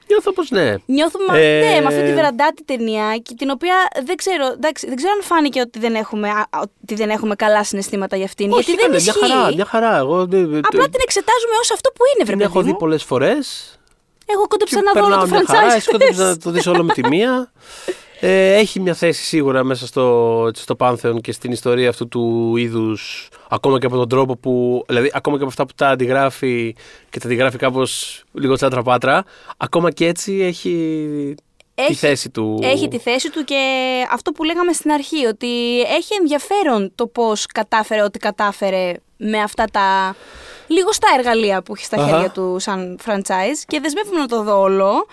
Νιώθω 0.08 0.32
πως 0.32 0.50
ναι. 0.50 0.74
Νιώθουμε 0.86 1.38
Ε, 1.40 1.60
ναι, 1.60 1.80
με 1.80 1.86
αυτή 1.86 2.02
τη 2.02 2.12
βεραντάτη 2.14 2.64
ταινία, 2.64 3.16
και 3.22 3.34
την 3.34 3.50
οποία 3.50 3.74
δεν 4.04 4.16
ξέρω, 4.16 4.46
εντάξει, 4.46 4.86
δεν 4.86 4.96
ξέρω 4.96 5.12
αν 5.12 5.22
φάνηκε 5.22 5.60
ότι 5.60 5.78
δεν 5.78 5.94
έχουμε, 5.94 6.28
α, 6.28 6.48
ότι 6.60 6.94
δεν 6.94 7.10
έχουμε 7.10 7.34
καλά 7.34 7.64
συναισθήματα 7.64 8.16
για 8.16 8.24
αυτήν. 8.24 8.52
Όχι, 8.52 8.62
γιατί 8.70 8.80
δεν 8.82 8.90
ήταν 8.90 9.02
μια 9.02 9.12
ισχύει. 9.16 9.32
χαρά, 9.32 9.54
μια 9.54 9.64
χαρά. 9.64 9.96
Εγώ 9.96 10.16
ε, 10.20 10.36
ε, 10.36 10.58
Απλά 10.62 10.84
την 10.88 11.00
εξετάζουμε 11.02 11.54
ως 11.60 11.70
αυτό 11.70 11.90
που 11.90 12.02
είναι, 12.14 12.24
βρε 12.24 12.32
την 12.32 12.38
παιδί 12.38 12.42
έχω 12.42 12.62
δει 12.62 12.70
μου. 12.70 12.76
πολλές 12.76 13.02
φορές. 13.02 13.76
Εγώ 14.26 14.46
κόντεψα 14.48 14.76
και 14.78 14.82
να 14.82 14.92
δω 14.92 15.06
όλο 15.06 15.16
περνάω 15.16 15.26
το 15.28 15.34
μια 15.34 15.44
χαρά. 15.46 15.72
franchise. 15.72 15.76
Εσύ 15.76 15.90
κόντεψες 15.90 16.18
να 16.18 16.36
το 16.38 16.50
δεις 16.50 16.66
όλο 16.66 16.82
με 16.84 16.92
τη 16.92 17.08
μία. 17.08 17.52
Ε, 18.24 18.54
έχει 18.54 18.80
μια 18.80 18.94
θέση 18.94 19.22
σίγουρα 19.22 19.64
μέσα 19.64 19.86
στο, 19.86 20.44
έτσι, 20.48 20.62
στο 20.62 20.74
Πάνθεον 20.76 21.20
και 21.20 21.32
στην 21.32 21.52
ιστορία 21.52 21.88
αυτού 21.88 22.08
του 22.08 22.56
είδους. 22.56 23.28
Ακόμα 23.48 23.78
και 23.78 23.86
από 23.86 23.96
τον 23.96 24.08
τρόπο 24.08 24.36
που. 24.36 24.84
Δηλαδή, 24.88 25.10
ακόμα 25.14 25.36
και 25.36 25.42
από 25.42 25.50
αυτά 25.50 25.66
που 25.66 25.72
τα 25.76 25.88
αντιγράφει 25.88 26.74
και 27.10 27.18
τα 27.18 27.26
αντιγράφει 27.26 27.56
κάπως 27.56 28.22
λίγο 28.32 28.54
τσάτρα 28.54 28.82
πάτρα. 28.82 29.24
Ακόμα 29.56 29.90
και 29.90 30.06
έτσι 30.06 30.32
έχει, 30.40 31.34
τη 31.74 31.82
Έχει- 31.82 31.94
θέση 31.94 32.30
του. 32.30 32.58
Έχει 32.62 32.88
τη 32.88 32.98
θέση 32.98 33.30
του 33.30 33.44
και 33.44 33.56
αυτό 34.12 34.32
που 34.32 34.44
λέγαμε 34.44 34.72
στην 34.72 34.90
αρχή, 34.90 35.26
ότι 35.26 35.80
έχει 35.80 36.14
ενδιαφέρον 36.20 36.92
το 36.94 37.06
πώς 37.06 37.46
κατάφερε 37.46 38.02
ό,τι 38.02 38.18
κατάφερε 38.18 38.92
με 39.16 39.38
αυτά 39.38 39.64
τα 39.72 40.14
λίγο 40.66 40.92
στα 40.92 41.08
εργαλεία 41.18 41.62
που 41.62 41.74
έχει 41.74 41.84
στα 41.84 41.96
Αχα. 41.96 42.08
χέρια 42.12 42.30
του 42.30 42.56
σαν 42.58 42.98
franchise 43.06 43.62
και 43.66 43.80
δεσμεύομαι 43.80 44.18
να 44.20 44.26
το 44.26 44.42
δω 44.42 44.60
όλο 44.60 45.06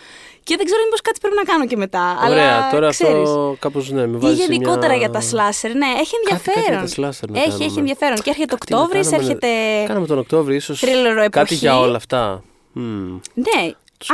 και 0.50 0.56
δεν 0.58 0.66
ξέρω 0.66 0.82
μήπως 0.84 1.02
κάτι 1.02 1.20
πρέπει 1.20 1.36
να 1.36 1.44
κάνω 1.52 1.66
και 1.66 1.78
μετά. 1.78 2.06
Ωραία, 2.30 2.56
αλλά 2.56 2.70
τώρα 2.72 2.90
ξέρεις, 2.90 3.30
αυτό 3.30 3.56
κάπως 3.60 3.90
ναι, 3.90 4.08
με 4.08 4.18
Ή 4.18 4.20
βάζει. 4.20 4.36
σε 4.36 4.42
γενικότερα 4.44 4.88
μια... 4.88 4.98
για 4.98 5.10
τα 5.10 5.22
slasher, 5.30 5.72
ναι, 5.82 5.90
έχει 6.04 6.16
Κάτι- 6.30 6.44
κάτι 6.46 6.60
ενδιαφέρον. 6.60 6.86
για 6.86 6.96
τα 6.96 7.10
slasher 7.10 7.30
να 7.30 7.40
έχει, 7.40 7.48
κάνουμε. 7.50 7.66
έχει 7.66 7.80
ενδιαφέρον. 7.80 8.16
Και 8.24 8.30
έρχεται 8.30 8.56
Τι 8.66 8.74
να 8.74 8.80
Οκτώβρη, 8.82 9.00
κάνουμε, 9.00 9.16
έρχεται. 9.18 9.48
Κάναμε 9.88 10.06
τον 10.08 10.18
Οκτώβριο, 10.18 10.56
ίσως. 10.56 10.80
θρίλερο 10.80 11.16
Κάτι 11.16 11.26
εποχή. 11.40 11.56
για 11.56 11.80
όλα 11.80 11.96
αυτά. 11.96 12.44
Μμμ. 12.74 13.20
Ναι, 13.34 13.62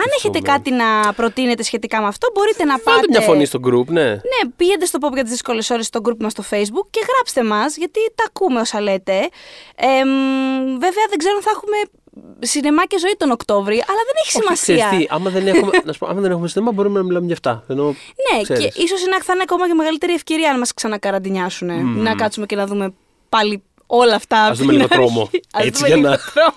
αν 0.01 0.09
έχετε 0.17 0.37
σκεφτόμουν. 0.37 0.43
κάτι 0.43 0.71
να 0.71 1.13
προτείνετε 1.13 1.63
σχετικά 1.63 2.01
με 2.01 2.07
αυτό, 2.07 2.27
μπορείτε 2.33 2.63
να 2.63 2.73
πάτε. 2.77 2.91
Βάλτε 2.91 3.07
μια 3.09 3.21
φωνή 3.21 3.45
στο 3.45 3.59
group, 3.67 3.85
ναι. 3.85 4.03
Ναι, 4.09 4.39
πήγαινε 4.55 4.85
στο 4.85 4.99
Pop 5.01 5.13
για 5.13 5.21
τις 5.23 5.31
δύσκολες 5.31 5.69
ώρες 5.69 5.85
στο 5.85 5.99
group 6.05 6.17
μας 6.19 6.31
στο 6.31 6.43
Facebook 6.51 6.87
και 6.89 7.01
γράψτε 7.09 7.43
μας, 7.43 7.77
γιατί 7.77 7.99
τα 8.15 8.23
ακούμε 8.27 8.59
όσα 8.59 8.81
λέτε. 8.81 9.13
Ε, 9.75 10.03
μ, 10.05 10.63
βέβαια, 10.85 11.05
δεν 11.09 11.17
ξέρω 11.17 11.35
αν 11.35 11.41
θα 11.41 11.51
έχουμε 11.55 11.77
σινεμά 12.39 12.85
και 12.85 12.97
ζωή 12.99 13.15
τον 13.17 13.31
Οκτώβρη, 13.31 13.73
αλλά 13.75 14.01
δεν 14.07 14.15
έχει 14.25 14.37
Όχι, 14.37 14.45
σημασία. 14.45 14.87
ξέρεις 14.87 15.05
τι, 15.07 15.13
άμα 15.15 15.29
δεν 15.29 15.47
έχουμε, 15.47 15.71
να 15.85 15.91
σου 15.93 15.99
πω, 15.99 16.07
άμα 16.07 16.21
δεν 16.21 16.31
έχουμε 16.31 16.47
σινεμά, 16.47 16.71
μπορούμε 16.71 16.99
να 16.99 17.05
μιλάμε 17.05 17.25
για 17.25 17.33
αυτά. 17.33 17.63
Ενώ, 17.67 17.83
ναι, 17.85 18.41
ξέρεις. 18.41 18.63
και 18.75 18.81
ίσως 18.81 18.99
θα 19.01 19.33
είναι 19.33 19.41
ακόμα 19.43 19.67
και 19.67 19.73
μεγαλύτερη 19.73 20.13
ευκαιρία 20.13 20.49
αν 20.51 20.57
μας 20.59 20.73
ξανακαραντινιάσουν. 20.73 22.01
Να 22.01 22.15
κάτσουμε 22.15 22.45
και 22.45 22.55
να 22.55 22.65
δούμε 22.67 22.93
πάλι 23.29 23.63
όλα 23.85 24.15
αυτά. 24.15 24.37
Ας 24.41 24.47
από 24.47 24.55
δούμε 24.57 24.71
την 24.71 24.81
λίγο 24.81 24.87
αρχή. 24.91 25.05
τρόμο. 25.13 25.29
Ας 25.51 25.65
Έτσι, 25.65 25.71
δούμε 25.83 25.87
για 25.87 25.95
λίγο 25.95 26.09
να- 26.09 26.17
τρόμο. 26.33 26.55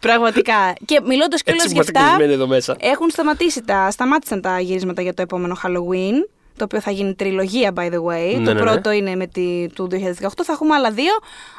Πραγματικά. 0.00 0.72
Και 0.84 1.00
μιλώντας 1.04 1.42
κιόλας 1.42 1.64
Έτσι 1.64 1.74
για 1.74 1.82
είμαστε 1.82 1.98
αυτά. 1.98 2.08
κλεισμένοι 2.08 2.32
εδώ 2.32 2.46
μέσα. 2.46 2.76
Έχουν 2.80 3.10
σταματήσει 3.10 3.62
τα, 3.62 3.90
σταμάτησαν 3.90 4.40
τα 4.40 4.60
γυρίσματα 4.60 5.02
για 5.02 5.14
το 5.14 5.22
επόμενο 5.22 5.56
Halloween. 5.64 6.14
Το 6.56 6.64
οποίο 6.64 6.80
θα 6.80 6.90
γίνει 6.90 7.14
τριλογία, 7.14 7.72
by 7.76 7.82
the 7.92 8.02
way. 8.04 8.26
Ναι, 8.26 8.32
το 8.32 8.40
ναι, 8.40 8.52
ναι. 8.52 8.60
πρώτο 8.60 8.90
είναι 8.90 9.16
με 9.16 9.26
τη, 9.26 9.66
του 9.74 9.88
2018. 9.92 9.96
Θα 10.44 10.52
έχουμε 10.52 10.74
άλλα 10.74 10.90
δύο. 10.90 11.12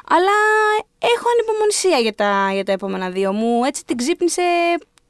Αλλά 0.08 0.36
έχω 0.98 1.24
ανυπομονησία 1.38 1.98
για 1.98 2.14
τα, 2.14 2.50
για 2.52 2.64
τα 2.64 2.72
επόμενα 2.72 3.10
δύο. 3.10 3.32
Μου 3.32 3.64
έτσι 3.64 3.84
την 3.84 3.96
ξύπνησε. 3.96 4.42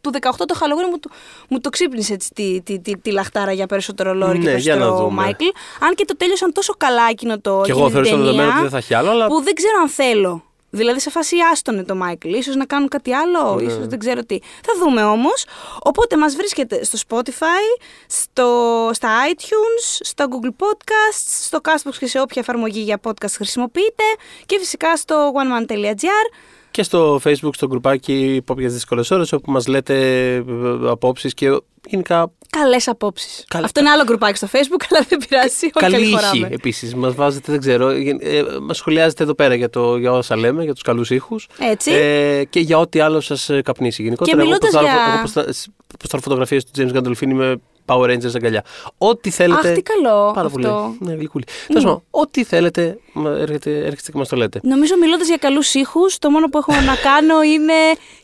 Του 0.00 0.10
18 0.12 0.18
το 0.36 0.54
Halloween 0.60 0.88
μου, 0.90 0.98
το- 1.00 1.10
μου 1.48 1.60
το 1.60 1.70
ξύπνησε 1.70 2.12
έτσι, 2.12 2.30
τη, 2.34 2.60
τη, 2.62 2.80
τη, 2.80 2.98
τη 2.98 3.10
λαχτάρα 3.10 3.52
για 3.52 3.66
περισσότερο 3.66 4.14
Λόρι 4.14 4.38
Ναι, 4.38 4.44
και 4.52 4.56
για 4.56 4.72
να 4.74 4.80
περισσότερο 4.80 5.08
δούμε. 5.08 5.22
Μάικλ. 5.22 5.44
Αν 5.80 5.94
και 5.94 6.04
το 6.04 6.16
τέλειωσαν 6.16 6.52
τόσο 6.52 6.74
καλά 6.76 7.02
εκείνο 7.10 7.40
το. 7.40 7.60
Και 7.64 7.70
εκείνη 7.70 7.78
εγώ 7.78 7.84
την 7.84 7.90
θεωρώ 7.92 8.06
στο 8.06 8.16
ταινία, 8.16 8.30
δεδομένο 8.30 8.52
ότι 8.52 8.60
δεν 8.60 8.70
θα 8.70 8.76
έχει 8.76 8.94
άλλο, 8.94 9.10
αλλά 9.10 9.26
που 9.26 9.42
δεν 9.42 9.54
ξέρω 9.54 9.74
αν 9.82 9.88
θέλω. 9.88 10.42
Δηλαδή 10.70 11.00
σε 11.00 11.10
φάση 11.10 11.36
άσ' 11.52 11.66
τονε 11.66 11.84
το 11.84 11.94
Μάικλ. 11.94 12.32
Ίσως 12.34 12.54
να 12.56 12.64
κάνουν 12.66 12.88
κάτι 12.88 13.12
άλλο, 13.14 13.54
Ναι. 13.54 13.62
ίσως 13.62 13.86
δεν 13.86 13.98
ξέρω 13.98 14.24
τι. 14.24 14.38
Θα 14.40 14.72
δούμε 14.78 15.02
όμως. 15.04 15.44
Οπότε 15.82 16.16
μας 16.16 16.36
βρίσκετε 16.36 16.84
στο 16.84 16.98
Spotify, 17.08 17.80
στο, 18.06 18.90
στα 18.92 19.08
iTunes, 19.32 19.98
στο 20.00 20.26
Google 20.30 20.64
Podcasts, 20.64 21.28
στο 21.44 21.60
Castbox 21.64 21.94
και 21.98 22.06
σε 22.06 22.20
όποια 22.20 22.42
εφαρμογή 22.42 22.80
για 22.80 23.00
podcast 23.04 23.30
χρησιμοποιείτε 23.30 24.02
και 24.46 24.58
φυσικά 24.58 24.96
στο 24.96 25.32
oneman.gr. 25.34 26.34
και 26.78 26.84
στο 26.84 27.20
facebook, 27.24 27.50
στο 27.54 27.66
γκρουπάκι 27.66 28.42
Pop 28.46 28.56
για 28.58 28.68
τι 28.68 28.74
δύσκολες 28.74 29.10
ώρες, 29.10 29.32
όπου 29.32 29.50
μας 29.50 29.66
λέτε 29.66 29.94
ε, 30.34 30.42
απόψεις 30.88 31.34
και 31.34 31.60
γενικά 31.88 32.32
Καλές 32.50 32.88
απόψεις. 32.88 33.44
Καλ- 33.48 33.64
Αυτό 33.64 33.80
είναι 33.80 33.90
άλλο 33.90 34.04
γκρουπάκι 34.04 34.36
στο 34.36 34.46
Facebook, 34.52 34.84
αλλά 34.90 35.06
δεν 35.08 35.18
πειράζει. 35.28 35.54
Όχι, 35.64 35.70
καλή 35.70 35.92
καλή 35.92 36.04
ήχη 36.04 36.14
χωράμε. 36.14 36.48
επίσης. 36.50 36.94
Μας 36.94 37.14
βάζετε, 37.14 37.52
δεν 37.52 37.60
ξέρω, 37.60 37.88
ε, 37.88 38.42
μας 38.62 38.76
σχολιάζετε 38.76 39.22
εδώ 39.22 39.34
πέρα 39.34 39.54
για, 39.54 39.70
το, 39.70 39.96
για 39.96 40.12
όσα 40.12 40.36
λέμε, 40.36 40.64
για 40.64 40.72
τους 40.72 40.82
καλούς 40.82 41.10
ήχους. 41.10 41.48
Έτσι. 41.58 41.92
Ε, 41.92 42.44
και 42.44 42.60
για 42.60 42.78
ό,τι 42.78 43.00
άλλο 43.00 43.20
σας 43.20 43.50
καπνίσει. 43.64 44.02
Γενικότερα, 44.02 44.36
εγώ 44.36 44.46
μιλώντας 44.46 44.70
ποστάρω, 44.70 44.86
για- 44.92 45.12
εγώ 45.12 45.22
ποστά- 45.22 45.72
ποστάρω 45.98 46.22
φωτογραφίες 46.22 46.64
του 46.64 46.70
James 46.76 46.96
Gandolfini 46.96 47.32
με 47.32 47.60
Power 47.88 48.06
Rangers 48.10 48.34
αγκαλιά. 48.34 48.64
Ό,τι 48.98 49.30
θέλετε. 49.30 49.68
Αχ, 49.68 49.74
τι 49.74 49.82
καλό 49.82 50.32
Πάρα 50.32 50.46
αυτό. 50.46 50.48
πολύ. 50.50 50.96
Ναι, 51.00 51.12
γλυκούλη. 51.14 51.44
Τέλος 51.66 51.82
πάντων, 51.82 52.02
ό,τι 52.10 52.44
θέλετε, 52.44 52.98
μα 53.12 53.30
έρχεται, 53.30 53.78
έρχεστε 53.78 54.10
και 54.12 54.18
μας 54.18 54.28
το 54.28 54.36
λέτε. 54.36 54.60
Νομίζω 54.62 54.94
μιλώντας 55.00 55.26
για 55.26 55.36
καλούς 55.36 55.74
ήχους, 55.74 56.18
το 56.18 56.30
μόνο 56.30 56.48
που 56.48 56.58
έχω 56.58 56.72
να 56.72 56.94
κάνω 56.96 57.42
είναι... 57.42 57.74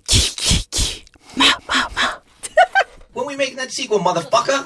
Κι, 0.02 0.18
κι, 0.34 0.64
κι. 0.68 1.02
Μα, 1.34 1.44
μα, 1.44 1.80
μα. 1.94 2.22
When 3.16 3.26
we 3.30 3.36
making 3.42 3.58
that 3.62 3.70
sequel, 3.76 4.00
motherfucker? 4.08 4.58